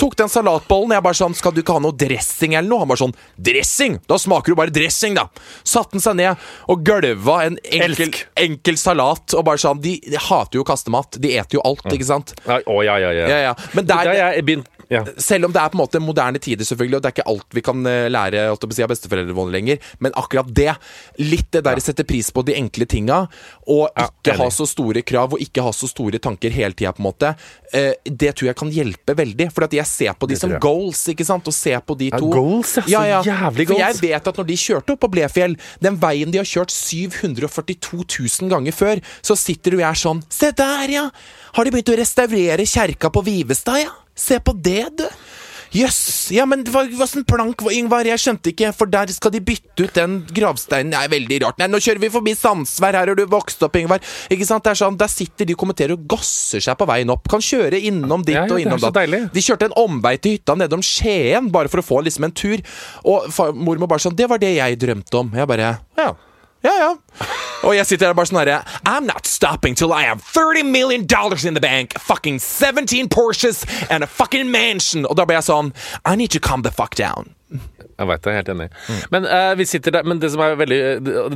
Tok 0.00 0.16
den 0.18 0.30
salatbollen. 0.30 0.94
Jeg 0.96 1.02
bare 1.06 1.18
sånn 1.18 1.34
'Skal 1.34 1.52
du 1.52 1.62
ikke 1.62 1.76
ha 1.76 1.82
noe 1.82 1.92
dressing 1.92 2.54
eller 2.54 2.68
noe?' 2.68 2.80
Han 2.80 2.88
bare 2.88 3.02
sånn 3.04 3.14
'Dressing? 3.38 4.00
Da 4.08 4.18
smaker 4.18 4.52
du 4.52 4.54
bare 4.54 4.70
dressing, 4.70 5.14
da'. 5.14 5.28
Satte 5.62 5.92
den 5.92 6.00
seg 6.00 6.16
ned 6.16 6.36
og 6.68 6.84
gølva 6.84 7.44
en 7.46 7.58
enkel, 7.70 8.14
enkel 8.36 8.76
salat. 8.76 9.34
Og 9.34 9.44
bare 9.44 9.58
sånn 9.58 9.80
de, 9.80 10.00
de 10.00 10.16
hater 10.16 10.58
jo 10.58 10.64
å 10.64 10.66
kaste 10.66 10.90
mat. 10.90 11.16
De 11.18 11.36
eter 11.36 11.58
jo 11.58 11.62
alt, 11.64 11.84
ikke 11.86 12.04
sant? 12.04 12.34
Ja, 12.46 12.60
Å, 12.64 12.84
ja, 12.84 12.98
ja, 12.98 13.10
ja. 13.12 13.26
Ja, 13.28 13.38
ja. 13.50 13.54
Men 13.74 13.86
der, 13.86 14.12
jeg 14.14 14.44
begynt 14.44 14.68
ja. 14.88 15.04
selv 15.16 15.48
om 15.48 15.52
det 15.52 15.60
er 15.60 15.70
på 15.72 15.78
en 15.78 15.82
måte 15.82 16.00
moderne 16.02 16.40
tider, 16.42 16.66
selvfølgelig, 16.66 16.98
og 16.98 17.04
det 17.04 17.10
er 17.10 17.16
ikke 17.16 17.26
alt 17.32 17.56
vi 17.56 17.62
kan 17.64 17.88
eh, 17.88 18.06
lære 18.12 18.44
si, 18.60 18.84
av 18.84 18.92
besteforeldrene 18.92 19.36
våre 19.36 19.54
lenger, 19.54 19.90
men 20.04 20.14
akkurat 20.18 20.50
det, 20.54 20.70
litt 21.22 21.50
det 21.54 21.64
der 21.66 21.82
sette 21.84 22.06
pris 22.08 22.30
på 22.34 22.44
de 22.46 22.56
enkle 22.58 22.88
tinga, 22.90 23.24
og 23.70 23.86
Ja, 23.94 24.08
ikke 24.08 24.36
ha 24.40 24.48
så 24.52 24.66
store 24.68 25.04
krav, 25.06 25.36
og 25.36 25.42
ikke 25.42 25.64
ha 25.64 25.72
så 25.76 25.88
store 25.90 26.20
tanker 26.22 26.54
hele 26.54 26.76
tida, 26.76 26.94
på 26.94 27.02
en 27.02 27.08
måte, 27.08 27.34
eh, 27.72 27.92
det 28.04 28.34
tror 28.36 28.50
jeg 28.50 28.58
kan 28.60 28.72
hjelpe 28.72 29.16
veldig. 29.18 29.50
For 29.54 29.66
at 29.66 29.76
jeg 29.76 29.83
ser 29.86 30.12
på 30.18 30.28
de 30.30 30.36
som 30.38 30.52
goals, 30.62 31.02
ikke 31.12 31.24
sant, 31.26 31.46
og 31.46 31.54
ser 31.54 31.80
på 31.80 31.96
de 31.98 32.10
Ja, 32.12 32.18
to. 32.18 32.28
goals, 32.32 32.76
ja. 32.86 33.22
Så 33.22 33.24
jævlig 33.30 33.66
For 33.68 33.78
jeg 33.78 34.00
vet 34.00 34.28
at 34.30 34.36
når 34.40 34.46
de 34.46 34.56
kjørte 34.56 34.92
opp 34.96 35.00
på 35.00 35.10
Blefjell, 35.14 35.56
den 35.80 35.96
veien 36.00 36.30
de 36.30 36.38
har 36.38 36.48
kjørt 36.48 36.70
742 36.74 38.04
000 38.42 38.50
ganger 38.52 38.72
før, 38.72 39.00
så 39.22 39.36
sitter 39.38 39.70
du 39.74 39.78
og 39.78 39.88
er 39.90 39.98
sånn 39.98 40.22
Se 40.32 40.50
der, 40.52 40.88
ja! 40.90 41.08
Har 41.54 41.64
de 41.64 41.70
begynt 41.70 41.92
å 41.94 41.98
restaurere 42.00 42.66
kjerka 42.66 43.10
på 43.14 43.22
Vivestad, 43.26 43.82
ja? 43.84 43.92
Se 44.14 44.38
på 44.38 44.52
det, 44.54 44.88
du! 44.98 45.06
Jøss! 45.74 46.30
Ja, 46.30 46.44
men 46.46 46.62
sånn 46.64 47.24
plank, 47.26 47.64
Ingvar? 47.74 48.06
Jeg 48.06 48.20
skjønte 48.22 48.52
ikke, 48.52 48.70
for 48.76 48.90
der 48.90 49.10
skal 49.10 49.32
de 49.34 49.40
bytte 49.42 49.88
ut 49.88 49.96
den 49.96 50.20
gravsteinen. 50.34 50.92
Det 50.94 51.00
er 51.00 51.10
veldig 51.12 51.38
rart. 51.42 51.58
Nei, 51.58 51.66
nå 51.72 51.80
kjører 51.82 52.02
vi 52.04 52.10
forbi 52.14 52.34
Sandsvær, 52.38 52.94
her 52.94 53.10
har 53.10 53.18
du 53.18 53.24
vokst 53.30 53.62
opp, 53.66 53.74
Ingvar. 53.80 54.02
Ikke 54.32 54.46
sant? 54.46 54.62
Det 54.64 54.74
er 54.74 54.80
sånn, 54.84 54.98
Der 55.00 55.10
sitter 55.10 55.48
de 55.48 55.56
og 55.56 55.60
kommenterer 55.64 55.96
og 55.96 56.04
gasser 56.10 56.62
seg 56.62 56.78
på 56.78 56.86
veien 56.88 57.10
opp. 57.10 57.26
Kan 57.30 57.42
kjøre 57.42 57.80
innom 57.90 58.22
ditt 58.22 58.36
Ja, 58.36 58.44
ja, 58.44 58.52
og 58.52 58.60
det 58.60 58.66
innom 58.68 58.82
så 58.82 58.92
datt. 58.94 59.34
De 59.34 59.42
kjørte 59.44 59.68
en 59.68 59.78
omvei 59.82 60.14
til 60.22 60.36
hytta 60.38 60.54
nedom 60.58 60.84
Skien 60.84 61.50
bare 61.54 61.72
for 61.72 61.82
å 61.82 61.86
få 61.86 62.04
liksom 62.06 62.28
en 62.28 62.36
tur. 62.38 62.62
Og 63.02 63.26
far, 63.34 63.50
mormor 63.52 63.90
bare 63.90 64.04
sånn 64.06 64.14
Det 64.16 64.30
var 64.30 64.38
det 64.42 64.54
jeg 64.54 64.78
drømte 64.78 65.20
om. 65.24 65.34
Jeg 65.34 65.50
bare 65.50 65.74
Ja. 65.98 66.12
Ja, 66.64 66.72
ja. 66.80 66.90
Og 67.64 67.74
jeg 67.76 67.86
sitter 67.86 68.08
der 68.08 68.16
bare 68.16 68.28
sånn 68.28 68.40
herre 68.40 68.62
I'm 68.88 69.04
not 69.08 69.28
stopping 69.28 69.76
till 69.76 69.92
I 69.92 70.04
have 70.08 70.22
30 70.24 70.64
million 70.64 71.06
dollars 71.06 71.44
in 71.44 71.54
the 71.54 71.60
bank, 71.60 71.98
fucking 72.00 72.38
17 72.40 73.08
Porsches 73.08 73.64
and 73.90 74.02
a 74.04 74.06
fucking 74.06 74.50
mansion. 74.50 75.04
Og 75.06 75.16
da 75.16 75.26
ble 75.28 75.36
jeg 75.36 75.48
sånn 75.48 75.72
I 76.04 76.16
need 76.16 76.32
to 76.32 76.40
calm 76.40 76.62
the 76.62 76.72
fuck 76.72 76.96
down. 76.96 77.34
Jeg 77.94 78.10
veit 78.10 78.22
det, 78.24 78.32
jeg 78.32 78.34
er 78.34 78.42
helt 78.42 78.52
enig. 78.54 78.68
Men 79.14 79.28
uh, 79.28 79.52
vi 79.58 79.66
sitter 79.68 79.96
der, 79.96 80.06
men 80.08 80.20
det 80.22 80.30
som 80.32 80.42
er 80.44 80.56
veldig 80.58 80.80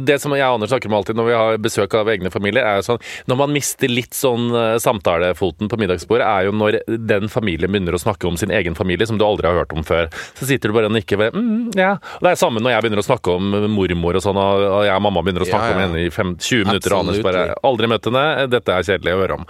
Det 0.06 0.18
som 0.22 0.34
jeg 0.34 0.44
og 0.46 0.58
Anders 0.58 0.72
snakker 0.72 0.90
om 0.90 0.96
alltid 0.98 1.18
når 1.18 1.28
vi 1.28 1.36
har 1.38 1.60
besøk 1.62 1.94
av 1.98 2.10
egne 2.12 2.32
familier, 2.34 2.66
er 2.66 2.80
jo 2.80 2.86
sånn 2.88 3.02
Når 3.30 3.40
man 3.42 3.54
mister 3.54 3.90
litt 3.90 4.16
sånn 4.16 4.48
eh, 4.56 4.76
samtalefoten 4.82 5.70
på 5.70 5.78
middagsbordet, 5.80 6.26
er 6.26 6.48
jo 6.48 6.54
når 6.56 6.80
den 7.08 7.28
familien 7.32 7.70
begynner 7.70 7.96
å 7.96 8.00
snakke 8.00 8.28
om 8.28 8.38
sin 8.40 8.52
egen 8.54 8.76
familie, 8.78 9.06
som 9.08 9.18
du 9.20 9.24
aldri 9.26 9.48
har 9.48 9.58
hørt 9.60 9.72
om 9.76 9.84
før. 9.86 10.08
Så 10.38 10.48
sitter 10.48 10.70
du 10.70 10.76
bare 10.76 10.90
og 10.90 10.94
nikker 10.96 11.20
ved 11.20 11.36
mm, 11.36 11.78
ja. 11.78 11.94
Det 12.22 12.32
er 12.32 12.40
samme 12.40 12.62
når 12.62 12.74
jeg 12.74 12.84
begynner 12.86 13.02
å 13.02 13.06
snakke 13.06 13.36
om 13.38 13.56
mormor 13.72 14.18
og 14.18 14.24
sånn, 14.24 14.40
og 14.40 14.82
jeg 14.86 14.94
og 14.94 15.04
mamma 15.04 15.22
begynner 15.24 15.44
å 15.44 15.48
snakke 15.48 15.70
ja. 15.70 15.76
om 15.76 15.82
henne 15.84 16.04
i 16.04 16.12
fem, 16.14 16.34
20 16.36 16.68
minutter, 16.70 16.94
og 16.94 17.04
Anders 17.04 17.22
bare 17.24 17.44
Aldri 17.68 17.90
møtt 17.90 18.08
henne, 18.08 18.24
dette 18.50 18.74
er 18.74 18.86
kjedelig 18.86 19.14
å 19.14 19.22
høre 19.22 19.38
om. 19.40 19.46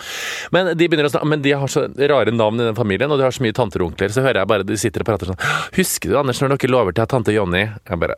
Men 0.54 0.72
de 0.78 0.88
snakke, 0.88 1.30
men 1.32 1.44
de 1.44 1.54
har 1.62 1.72
så 1.72 1.86
rare 2.12 2.34
navn 2.34 2.60
i 2.60 2.68
den 2.68 2.78
familien, 2.78 3.12
og 3.12 3.20
de 3.20 3.26
har 3.26 3.34
så 3.34 3.44
mye 3.44 3.56
tanter 3.56 3.84
og 3.84 3.92
onkler, 3.92 4.12
så 4.12 4.24
hører 4.24 4.42
jeg 4.42 4.50
bare 4.52 4.66
de 4.68 4.78
sitter 4.80 5.04
og 5.04 5.10
prater 5.10 5.30
sånn 5.30 5.40
Husker 5.78 6.12
du, 6.12 6.18
Anders, 6.20 6.40
når 6.42 6.56
dere 6.56 6.72
lover 6.72 6.96
til 7.06 7.12
tante 7.14 7.32
Jonny? 7.34 7.64
Jeg 7.88 7.98
bare 8.02 8.16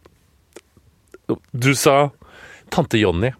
Du 1.53 1.75
sa 1.79 2.11
tante 2.71 2.99
Jonny. 3.01 3.33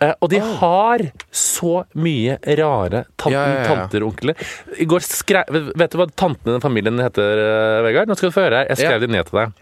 Eh, 0.00 0.12
og 0.22 0.28
de 0.30 0.38
har 0.38 1.02
så 1.34 1.84
mye 1.98 2.36
rare 2.56 3.04
tanten, 3.18 3.32
Ja, 3.34 3.42
ja, 3.46 3.56
ja. 3.58 3.64
tanter 3.68 4.04
og 4.04 4.12
onkler. 4.12 4.38
I 4.78 4.86
går 4.88 5.02
skrev 5.04 5.50
Vet 5.76 5.90
du 5.92 5.98
hva 5.98 6.06
tantene 6.14 6.52
i 6.52 6.56
den 6.56 6.62
familien 6.64 6.98
heter, 7.02 7.42
eh, 7.42 7.82
Vegard? 7.84 8.08
Nå 8.08 8.16
skal 8.16 8.30
du 8.30 8.34
få 8.36 8.44
høre 8.46 8.62
her. 8.62 8.68
Jeg 8.70 8.78
skrev 8.80 8.96
Ja. 8.96 8.98
de 9.02 9.10
ned 9.12 9.26
til 9.26 9.38
deg. 9.40 9.52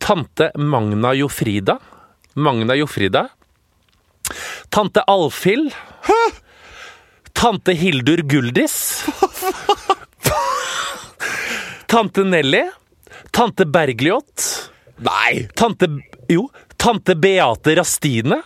Tante 0.00 0.50
Magna 0.60 1.14
Jofrida. 1.16 1.78
Magna 2.36 2.74
Jofrida. 2.76 3.28
Tante 4.70 5.02
Alfhild. 5.08 5.72
Tante 7.34 7.74
Hildur 7.74 8.22
Guldis. 8.28 9.04
Tante 11.86 12.24
Nelly. 12.24 12.62
Tante 13.34 13.66
Bergljot. 13.66 14.48
Nei! 15.02 15.48
Tante 15.58 15.88
Jo, 16.30 16.46
tante 16.78 17.16
Beate 17.18 17.74
Rastine. 17.76 18.38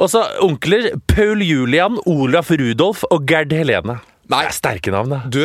Og 0.00 0.08
så 0.10 0.24
onkler 0.42 0.90
Paul 1.10 1.44
Julian, 1.44 1.98
Olaf 2.08 2.50
Rudolf 2.50 3.04
og 3.12 3.28
Gerd 3.30 3.52
Helene. 3.54 4.00
Nei. 4.30 4.44
Det 4.46 4.50
er 4.50 4.56
sterke 4.56 4.94
navn, 4.94 5.12
det. 5.12 5.20
Du, 5.30 5.42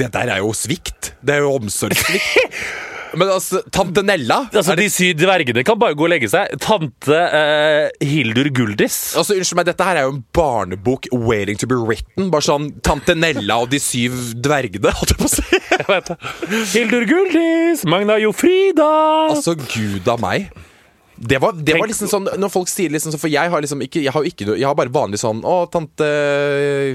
det 0.00 0.08
der 0.14 0.32
er 0.36 0.44
jo 0.44 0.54
svikt. 0.56 1.12
Det 1.20 1.36
er 1.36 1.44
jo 1.44 1.56
omsorgssvikt. 1.58 2.56
Men 3.18 3.30
altså, 3.34 3.60
tante 3.74 4.02
Nella 4.06 4.42
Altså, 4.52 4.76
De 4.78 4.86
syv 4.92 5.16
dvergene 5.18 5.64
kan 5.66 5.78
bare 5.80 5.96
gå 5.98 6.06
og 6.06 6.12
legge 6.12 6.28
seg. 6.30 6.52
Tante 6.62 7.16
eh, 7.16 8.06
Hildur 8.06 8.50
Guldis. 8.54 8.98
altså, 9.18 9.36
Unnskyld 9.38 9.60
meg, 9.60 9.68
dette 9.70 9.86
her 9.88 10.00
er 10.00 10.06
jo 10.08 10.14
en 10.16 10.22
barnebok 10.36 11.08
waiting 11.14 11.58
to 11.60 11.68
be 11.70 11.78
written. 11.78 12.30
Bare 12.32 12.46
sånn 12.46 12.70
Tante 12.86 13.16
Nella 13.18 13.60
og 13.64 13.70
de 13.72 13.80
syv 13.82 14.16
dvergene, 14.44 14.92
holdt 15.00 15.14
jeg 15.16 15.20
på 15.20 15.28
å 15.28 15.34
si. 15.34 16.72
Hildur 16.76 17.06
Guldis, 17.10 17.84
Magna 17.88 18.18
Jofrida 18.22 18.88
Altså, 19.30 19.56
gud 19.58 20.08
av 20.10 20.20
meg. 20.22 20.50
Det 21.22 21.38
var, 21.38 21.52
det 21.52 21.74
var 21.76 21.88
liksom 21.90 22.08
sånn 22.08 22.28
Når 22.40 22.48
folk 22.48 22.68
sier 22.70 22.92
liksom 22.92 23.12
sånn 23.12 23.20
For 23.20 23.28
jeg 23.28 23.52
har 23.52 23.60
liksom 23.60 23.82
ikke 23.84 24.00
Jeg 24.00 24.14
har 24.14 24.24
ikke 24.24 24.46
Jeg 24.54 24.64
har 24.64 24.76
bare 24.78 24.92
vanlig 24.92 25.20
sånn 25.20 25.42
Å, 25.44 25.56
tante 25.68 26.06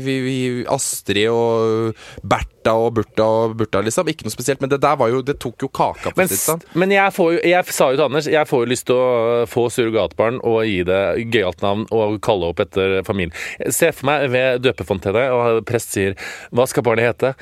vi, 0.02 0.16
vi, 0.26 0.38
Astrid 0.72 1.30
og 1.30 1.94
Bertha 2.26 2.74
og 2.74 2.96
Burta 2.98 3.28
og 3.30 3.54
Burta, 3.60 3.84
liksom. 3.86 4.10
Ikke 4.10 4.26
noe 4.26 4.34
spesielt. 4.34 4.64
Men 4.64 4.72
det 4.74 4.82
der 4.82 4.98
var 4.98 5.14
jo 5.14 5.22
Det 5.26 5.38
tok 5.42 5.68
jo 5.68 5.70
kaka 5.70 6.10
på 6.16 6.24
Men, 6.24 6.66
men 6.74 6.96
jeg, 6.96 7.14
får 7.14 7.32
jo, 7.36 7.44
jeg 7.52 7.78
sa 7.78 7.92
jo 7.92 8.00
til 8.00 8.06
Anders 8.08 8.32
Jeg 8.34 8.50
får 8.50 8.66
jo 8.66 8.72
lyst 8.74 8.90
til 8.90 8.98
å 8.98 9.46
få 9.52 9.68
surrogatbarn 9.78 10.42
og 10.42 10.60
gi 10.66 10.82
det 10.90 11.02
gøyalt 11.30 11.62
navn 11.62 11.86
og 11.94 12.18
kalle 12.26 12.50
opp 12.50 12.62
etter 12.64 13.00
familien. 13.06 13.34
Se 13.70 13.92
for 13.94 14.10
meg 14.10 14.28
ved 14.34 14.66
døpefontene, 14.66 15.28
og 15.36 15.64
prest 15.70 15.94
sier 15.96 16.18
Hva 16.56 16.66
skal 16.70 16.86
barnet 16.88 17.12
hete? 17.12 17.36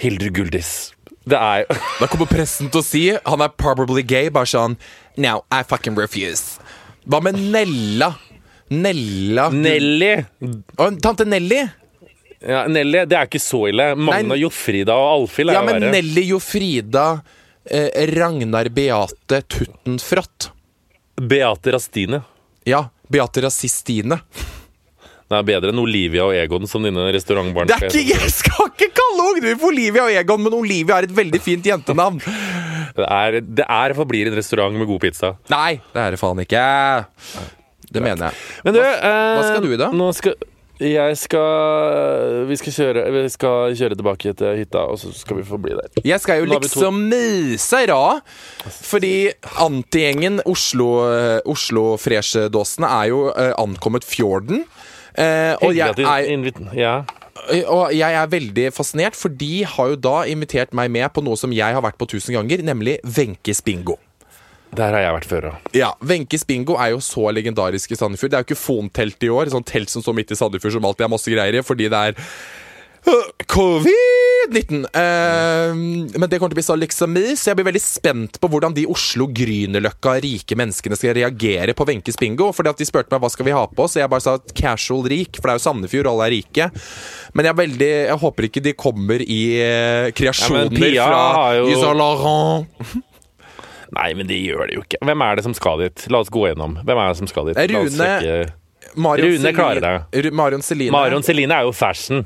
Hildur 0.00 0.32
Guldis. 0.40 0.95
Det 1.26 1.38
er 1.38 1.64
jo 1.64 1.76
Da 2.00 2.06
kommer 2.10 2.28
pressen 2.30 2.68
til 2.70 2.78
å 2.82 2.84
si 2.86 3.00
Han 3.26 3.42
er 3.42 3.50
probably 3.58 4.04
gay. 4.06 4.28
Bare 4.30 4.46
sånn 4.50 4.76
No, 5.18 5.40
I 5.50 5.62
fucking 5.66 5.96
refuse. 5.98 6.60
Hva 7.08 7.22
med 7.24 7.38
Nella? 7.38 8.12
Nella 8.70 9.48
Nelly. 9.54 10.12
Og 10.82 10.96
tante 11.02 11.24
Nelly? 11.28 11.62
Ja, 12.46 12.64
Nelly, 12.68 13.04
det 13.08 13.16
er 13.16 13.28
ikke 13.30 13.40
så 13.40 13.62
ille. 13.70 13.86
Magna 13.96 14.34
Nei. 14.34 14.40
Jofrida 14.42 14.94
og 14.98 15.06
Alfhild 15.22 15.50
er 15.50 15.56
Ja, 15.56 15.62
jo 15.62 15.68
men 15.70 15.78
verre. 15.80 15.92
Nelly 15.94 16.24
Jofrida 16.32 17.06
eh, 17.64 17.88
Ragnar 18.12 18.68
Beate 18.74 19.40
Tuttenfrott. 19.48 20.50
Beate 21.16 21.72
Rastine. 21.74 22.20
Ja. 22.68 22.84
Beate 23.08 23.46
Rasistine. 23.46 24.20
Det 25.26 25.34
er 25.40 25.46
bedre 25.48 25.72
enn 25.72 25.80
Olivia 25.82 26.26
og 26.28 26.36
Egon 26.38 26.68
som 26.70 26.84
dine 26.86 27.08
restaurantbarn. 27.16 27.70
Det 27.70 27.78
er 27.80 27.88
ikke, 27.88 28.04
jeg 28.20 28.34
skal 28.34 28.68
ikke 28.74 28.90
kalle 29.20 29.44
du, 29.44 29.50
for 29.60 29.72
Olivia 29.72 30.06
og 30.06 30.16
Egon, 30.22 30.42
men 30.46 30.56
Olivia 30.56 31.00
er 31.00 31.08
et 31.08 31.14
veldig 31.16 31.42
fint 31.42 31.66
jentenavn. 31.66 32.20
Det 32.96 33.04
er, 33.04 33.38
det 33.44 33.64
er 33.68 33.92
og 33.92 34.02
forblir 34.02 34.30
en 34.30 34.36
restaurant 34.38 34.76
med 34.76 34.88
god 34.88 35.02
pizza. 35.02 35.34
Nei, 35.52 35.78
det 35.92 36.02
er 36.02 36.14
det 36.14 36.20
faen 36.20 36.42
ikke. 36.42 36.66
Det 37.86 38.02
mener 38.02 38.28
jeg. 38.28 38.44
Men 38.64 38.76
du, 38.76 38.82
hva 38.82 39.42
skal 39.46 39.64
du 39.64 39.72
i 39.72 39.80
da? 39.80 39.90
Nå 39.94 40.10
skal 40.16 40.36
jeg 40.76 41.16
skal 41.16 42.46
Vi 42.50 42.56
skal 42.60 42.74
kjøre, 42.76 43.04
vi 43.14 43.28
skal 43.32 43.76
kjøre 43.78 43.96
tilbake 43.96 44.32
til 44.36 44.58
hytta, 44.60 44.82
og 44.92 44.98
så 45.00 45.12
skal 45.16 45.38
vi 45.38 45.44
få 45.48 45.56
bli 45.60 45.72
der. 45.72 45.88
Jeg 46.04 46.20
skal 46.20 46.42
jo 46.42 46.50
liksom 46.50 46.98
myse 47.08 47.80
ra, 47.88 48.18
fordi 48.66 49.30
antigjengen 49.64 50.42
Oslo, 50.44 50.90
eh, 51.08 51.38
Oslo-fresjedåsene 51.48 52.90
er 52.92 53.08
jo 53.08 53.22
uh, 53.30 53.54
ankommet 53.56 54.04
fjorden. 54.04 54.66
Uh, 55.16 55.56
og, 55.64 55.72
jeg 55.72 55.96
er, 55.96 56.60
ja. 56.76 56.98
Og 57.70 57.94
jeg 57.94 58.16
er 58.18 58.32
veldig 58.32 58.66
fascinert, 58.74 59.16
for 59.18 59.32
de 59.32 59.64
har 59.68 59.92
jo 59.92 60.00
da 60.00 60.16
invitert 60.30 60.74
meg 60.76 60.90
med 60.94 61.08
på 61.14 61.24
noe 61.24 61.38
som 61.38 61.54
jeg 61.54 61.76
har 61.76 61.84
vært 61.84 61.98
på 62.00 62.08
tusen 62.16 62.36
ganger, 62.36 62.64
nemlig 62.66 62.98
Wenches 63.04 63.62
bingo. 63.64 63.98
Der 64.76 64.92
har 64.92 65.04
jeg 65.04 65.14
vært 65.14 65.28
før, 65.30 65.48
ja. 65.48 65.54
Ja, 65.76 65.90
Wenches 66.04 66.44
bingo 66.44 66.76
er 66.80 66.92
jo 66.92 67.00
så 67.04 67.30
legendarisk 67.32 67.94
i 67.94 67.98
Sandefjord. 67.98 68.32
Det 68.32 68.38
er 68.38 68.44
jo 68.44 68.48
ikke 68.50 68.60
Fontelt 68.60 69.24
i 69.24 69.32
år, 69.32 69.50
sånn 69.52 69.66
telt 69.66 69.92
som 69.92 70.04
står 70.04 70.16
midt 70.18 70.34
i 70.34 70.38
Sandefjord 70.38 70.74
som 70.76 70.88
alltid 70.88 71.06
er 71.06 71.12
masse 71.12 71.32
greier 71.32 71.58
i, 71.60 71.64
fordi 71.64 71.88
det 71.92 72.02
er 72.10 72.26
Covid-19. 73.06 74.84
Eh, 74.92 75.74
men 76.18 76.28
det 76.30 76.38
kommer 76.38 76.50
til 76.50 76.56
å 76.56 76.58
bli 76.58 76.64
så 76.66 76.76
liksom 76.78 77.12
mye, 77.14 77.36
så 77.38 77.50
jeg 77.52 77.58
blir 77.60 77.68
veldig 77.68 77.82
spent 77.82 78.38
på 78.42 78.50
hvordan 78.50 78.74
de 78.76 78.86
Oslo 78.90 79.28
Grünerløkka 79.30 80.16
rike 80.24 80.58
menneskene 80.58 80.98
skal 80.98 81.14
reagere 81.18 81.74
på 81.78 81.86
Wenches 81.88 82.18
bingo. 82.20 82.50
Fordi 82.56 82.72
at 82.72 82.82
De 82.82 82.88
spurte 82.88 83.12
meg 83.14 83.22
hva 83.22 83.30
skal 83.32 83.48
vi 83.48 83.54
ha 83.56 83.64
på 83.70 83.86
oss, 83.86 83.96
og 83.96 84.02
jeg 84.04 84.12
bare 84.12 84.24
sa 84.26 84.36
casual 84.58 85.06
rik, 85.12 85.38
for 85.38 85.48
det 85.48 85.54
er 85.54 85.60
jo 85.60 85.66
Sandefjord, 85.68 86.10
alle 86.12 86.28
er 86.28 86.34
rike. 86.36 86.68
Men 87.38 87.50
jeg, 87.50 87.58
veldig, 87.62 87.90
jeg 88.10 88.20
håper 88.26 88.48
ikke 88.50 88.64
de 88.66 88.76
kommer 88.78 89.22
i 89.24 89.40
eh, 89.62 90.10
kreasjoner 90.16 90.90
ja, 90.92 91.08
fra 91.10 91.24
jo- 91.62 91.94
Laurent. 91.96 92.66
Nei, 93.96 94.10
men 94.18 94.26
de 94.26 94.34
gjør 94.42 94.66
det 94.66 94.74
jo 94.76 94.82
ikke. 94.82 94.98
Hvem 95.06 95.22
er 95.22 95.38
det 95.38 95.44
som 95.46 95.54
skal 95.56 95.78
dit? 95.84 96.08
La 96.10 96.18
oss 96.24 96.30
gå 96.34 96.48
gjennom. 96.48 96.74
Hvem 96.82 96.98
er 97.00 97.12
det 97.12 97.20
som 97.22 97.28
skal 97.30 97.52
dit? 97.52 97.60
Rune- 97.70 98.46
Marion 98.96 99.28
Rune 99.34 99.52
klarer 99.52 99.82
det. 100.12 100.30
Marion 100.32 100.62
Celine. 100.62 100.92
Marion 100.94 101.22
Celine 101.26 101.54
er 101.54 101.66
jo 101.66 101.72
fashion. 101.74 102.24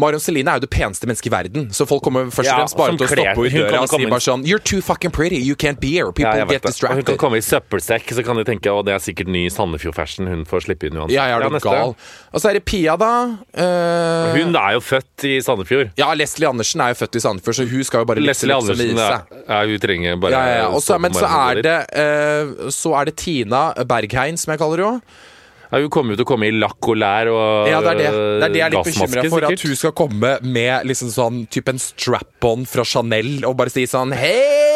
Marion 0.00 0.22
Celine 0.22 0.50
er 0.50 0.60
jo 0.60 0.66
det 0.66 0.72
peneste 0.72 1.08
mennesket 1.08 1.30
i 1.30 1.34
verden, 1.34 1.68
så 1.74 1.86
folk 1.88 2.04
kommer 2.04 2.30
først 2.32 2.50
og 2.50 2.60
fremst 2.60 2.78
bare 2.78 2.96
til 2.96 3.06
å 3.06 3.10
stoppe 3.10 3.48
kan 3.54 3.60
døra 3.60 3.82
og 3.84 3.92
si 3.92 4.08
bare 4.10 4.24
sånn 4.24 4.44
You're 4.48 4.62
too 4.62 4.82
fucking 4.84 5.12
pretty, 5.14 5.40
you 5.40 5.56
can't 5.56 5.80
be 5.80 5.92
here. 5.94 6.12
People 6.12 6.34
Ja, 6.38 6.46
get. 6.48 6.64
Og 6.64 6.98
hun 6.98 7.06
kan 7.06 7.18
komme 7.20 7.40
i 7.40 7.44
søppelsekk, 7.44 8.12
så 8.16 8.24
kan 8.26 8.38
de 8.40 8.44
tenke 8.48 8.72
at 8.72 8.88
det 8.88 8.94
er 8.96 9.02
sikkert 9.02 9.30
ny 9.32 9.46
Sandefjord-fashion 9.52 10.30
hun 10.30 10.44
får 10.48 10.66
slippe 10.66 10.88
inn 10.88 10.98
uansett. 10.98 11.16
Ja, 11.16 11.28
jeg 11.30 11.38
er 11.38 11.46
ja, 11.46 11.62
gal. 11.64 11.94
Og 12.32 12.42
så 12.42 12.50
er 12.50 12.58
det 12.58 12.64
Pia, 12.68 12.96
da. 13.00 13.12
Uh... 13.56 14.34
Hun 14.36 14.56
er 14.58 14.76
jo 14.76 14.82
født 14.84 15.26
i 15.28 15.34
Sandefjord. 15.44 15.92
Ja, 16.00 16.10
Leslie 16.18 16.48
Andersen 16.48 16.82
er 16.84 16.94
jo 16.94 17.00
født 17.02 17.20
i 17.20 17.24
Sandefjord, 17.24 17.58
så 17.60 17.68
hun 17.70 17.86
skal 17.86 18.04
jo 18.04 18.10
bare 18.10 18.24
Leslie 18.24 18.50
liksom 18.50 18.74
Andersen 18.74 19.04
er, 19.04 19.44
ja, 19.44 19.60
Hun 19.68 19.84
trenger 19.84 20.18
bare 20.22 20.34
Ja, 20.34 20.42
ja, 20.48 20.56
ja. 20.64 20.72
Også, 20.74 20.98
men 21.02 21.14
så 21.16 21.28
er 21.28 21.62
det 21.64 21.78
uh, 21.94 22.66
Så 22.74 22.94
er 22.98 23.10
det 23.10 23.16
Tina 23.20 23.66
Bergheim, 23.88 24.38
som 24.40 24.54
jeg 24.54 24.62
kaller 24.62 24.84
henne. 24.84 25.22
Ja, 25.70 25.80
Hun 25.80 25.90
kommer 25.92 26.14
jo 26.14 26.20
til 26.20 26.26
å 26.26 26.30
komme 26.34 26.48
i 26.50 26.54
lakk 26.54 26.90
og 26.92 26.98
lær 27.00 27.30
og 27.32 27.70
Ja, 27.70 27.80
det 27.84 27.94
er 27.94 28.00
det. 28.00 28.10
Det 28.14 28.48
er 28.48 28.54
det 28.54 28.60
jeg 28.60 28.66
er 28.66 28.76
litt 28.76 28.90
bekymra 28.90 29.26
for. 29.32 29.48
At 29.48 29.66
hun 29.68 29.78
skal 29.80 29.96
komme 29.96 30.36
med 30.44 30.88
liksom 30.90 31.12
sånn 31.14 31.42
type 31.52 31.74
en 31.74 31.82
strap-on 31.82 32.68
fra 32.68 32.86
Chanel 32.86 33.44
og 33.48 33.56
bare 33.60 33.72
si 33.74 33.86
sånn 33.90 34.14
Hei! 34.14 34.74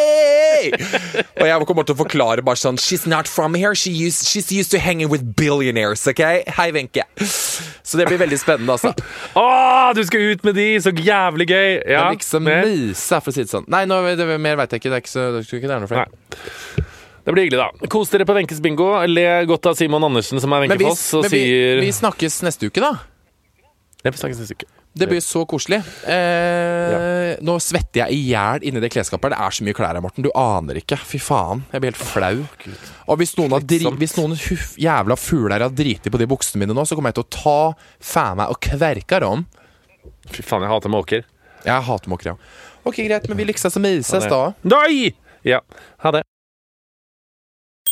og 1.39 1.47
jeg 1.47 1.67
kommer 1.69 1.87
til 1.87 1.95
å 1.95 1.99
forklare 2.01 2.43
bare 2.43 2.59
sånn 2.59 2.79
She's 2.83 3.07
not 3.07 3.29
from 3.31 3.55
here. 3.55 3.75
She 3.79 3.93
used, 3.93 4.27
she's 4.27 4.51
used 4.51 4.73
to 4.75 4.81
hanging 4.83 5.11
with 5.13 5.37
billionaires, 5.39 6.07
OK? 6.11 6.23
Hei, 6.59 6.69
Wenche. 6.75 7.05
Så 7.19 8.01
det 8.01 8.09
blir 8.09 8.21
veldig 8.21 8.39
spennende, 8.41 8.75
altså. 8.75 8.93
Å, 9.39 9.95
du 9.97 10.03
skal 10.09 10.35
ut 10.35 10.45
med 10.47 10.59
de! 10.59 10.69
Så 10.83 10.93
jævlig 10.93 11.49
gøy! 11.49 11.79
Ja, 11.87 12.09
Men 12.09 12.19
liksom 12.19 12.47
mer? 12.49 12.67
myse, 12.67 13.23
for 13.23 13.33
å 13.33 13.37
si 13.39 13.47
det 13.47 13.53
sånn. 13.53 13.69
Nei, 13.71 13.85
nå, 13.89 14.03
det, 14.19 14.29
mer 14.43 14.59
veit 14.61 14.75
jeg 14.75 14.83
ikke. 14.83 14.93
Det 14.93 14.99
er 15.01 15.05
ikke 15.07 15.15
så 15.15 15.27
det, 15.37 15.45
er 15.45 15.61
ikke 15.61 15.71
det 15.71 15.77
er 15.79 15.85
noe 15.85 15.93
flere. 15.93 16.97
Det 17.29 17.35
blir 17.37 17.45
hyggelig, 17.45 17.61
da. 17.61 17.89
Kos 17.93 18.09
dere 18.09 18.25
på 18.25 18.33
Wenches 18.39 18.63
bingo. 18.65 18.87
Le 19.05 19.27
godt 19.51 19.67
av 19.69 19.75
Simon 19.77 20.07
Andersen, 20.07 20.41
som 20.41 20.55
er 20.57 20.63
Wenche 20.65 20.81
Foss, 20.81 21.03
og 21.19 21.27
men 21.27 21.33
vi, 21.35 21.41
sier 21.45 21.81
vi 21.85 21.91
snakkes 21.93 22.39
neste 22.47 22.71
uke, 22.71 22.81
da. 22.81 22.95
Ja, 24.01 24.09
vi 24.15 24.17
snakkes 24.17 24.39
neste 24.41 24.57
uke. 24.57 24.69
Det 24.99 25.07
blir 25.11 25.21
så 25.23 25.43
koselig. 25.47 25.83
Eh, 26.09 27.35
Nå 27.45 27.59
svetter 27.61 28.01
jeg 28.07 28.17
i 28.17 28.23
hjel 28.31 28.65
inni 28.67 28.81
det 28.81 28.89
klesskapet. 28.95 29.35
Det 29.35 29.39
er 29.45 29.55
så 29.59 29.67
mye 29.67 29.77
klær 29.77 29.93
her, 29.93 30.01
Morten. 30.03 30.25
Du 30.25 30.31
aner 30.33 30.81
ikke. 30.81 30.97
Fy 31.05 31.21
faen. 31.23 31.61
Jeg 31.75 31.85
blir 31.85 31.93
helt 31.93 32.01
flau. 32.01 32.41
Og 33.13 33.21
hvis 33.21 33.37
noen, 33.37 33.59
hvis 34.01 34.17
noen 34.17 34.35
huff, 34.47 34.73
jævla 34.81 35.19
fugler 35.21 35.67
har 35.67 35.77
driti 35.77 36.09
på 36.11 36.23
de 36.23 36.31
buksene 36.33 36.65
mine 36.65 36.75
nå, 36.75 36.87
så 36.89 36.97
kommer 36.97 37.13
jeg 37.13 37.21
til 37.21 37.27
å 37.27 37.31
ta 37.37 37.59
faen 38.15 38.41
meg 38.41 38.55
og 38.57 38.59
kverke 38.71 39.21
dem. 39.27 39.45
Fy 40.33 40.41
faen, 40.49 40.65
jeg 40.65 40.73
hater 40.73 40.97
måker. 40.97 41.29
Jeg 41.69 41.87
hater 41.93 42.15
måker, 42.15 42.33
ja. 42.33 42.37
Ok, 42.89 43.03
greit, 43.05 43.29
men 43.29 43.37
vi 43.45 43.51
likses 43.53 43.77
og 43.77 43.85
mises, 43.85 44.27
da. 44.33 44.41
Nei! 44.65 45.13
Ja, 45.47 45.61
ha 46.07 46.17
det. 46.17 46.25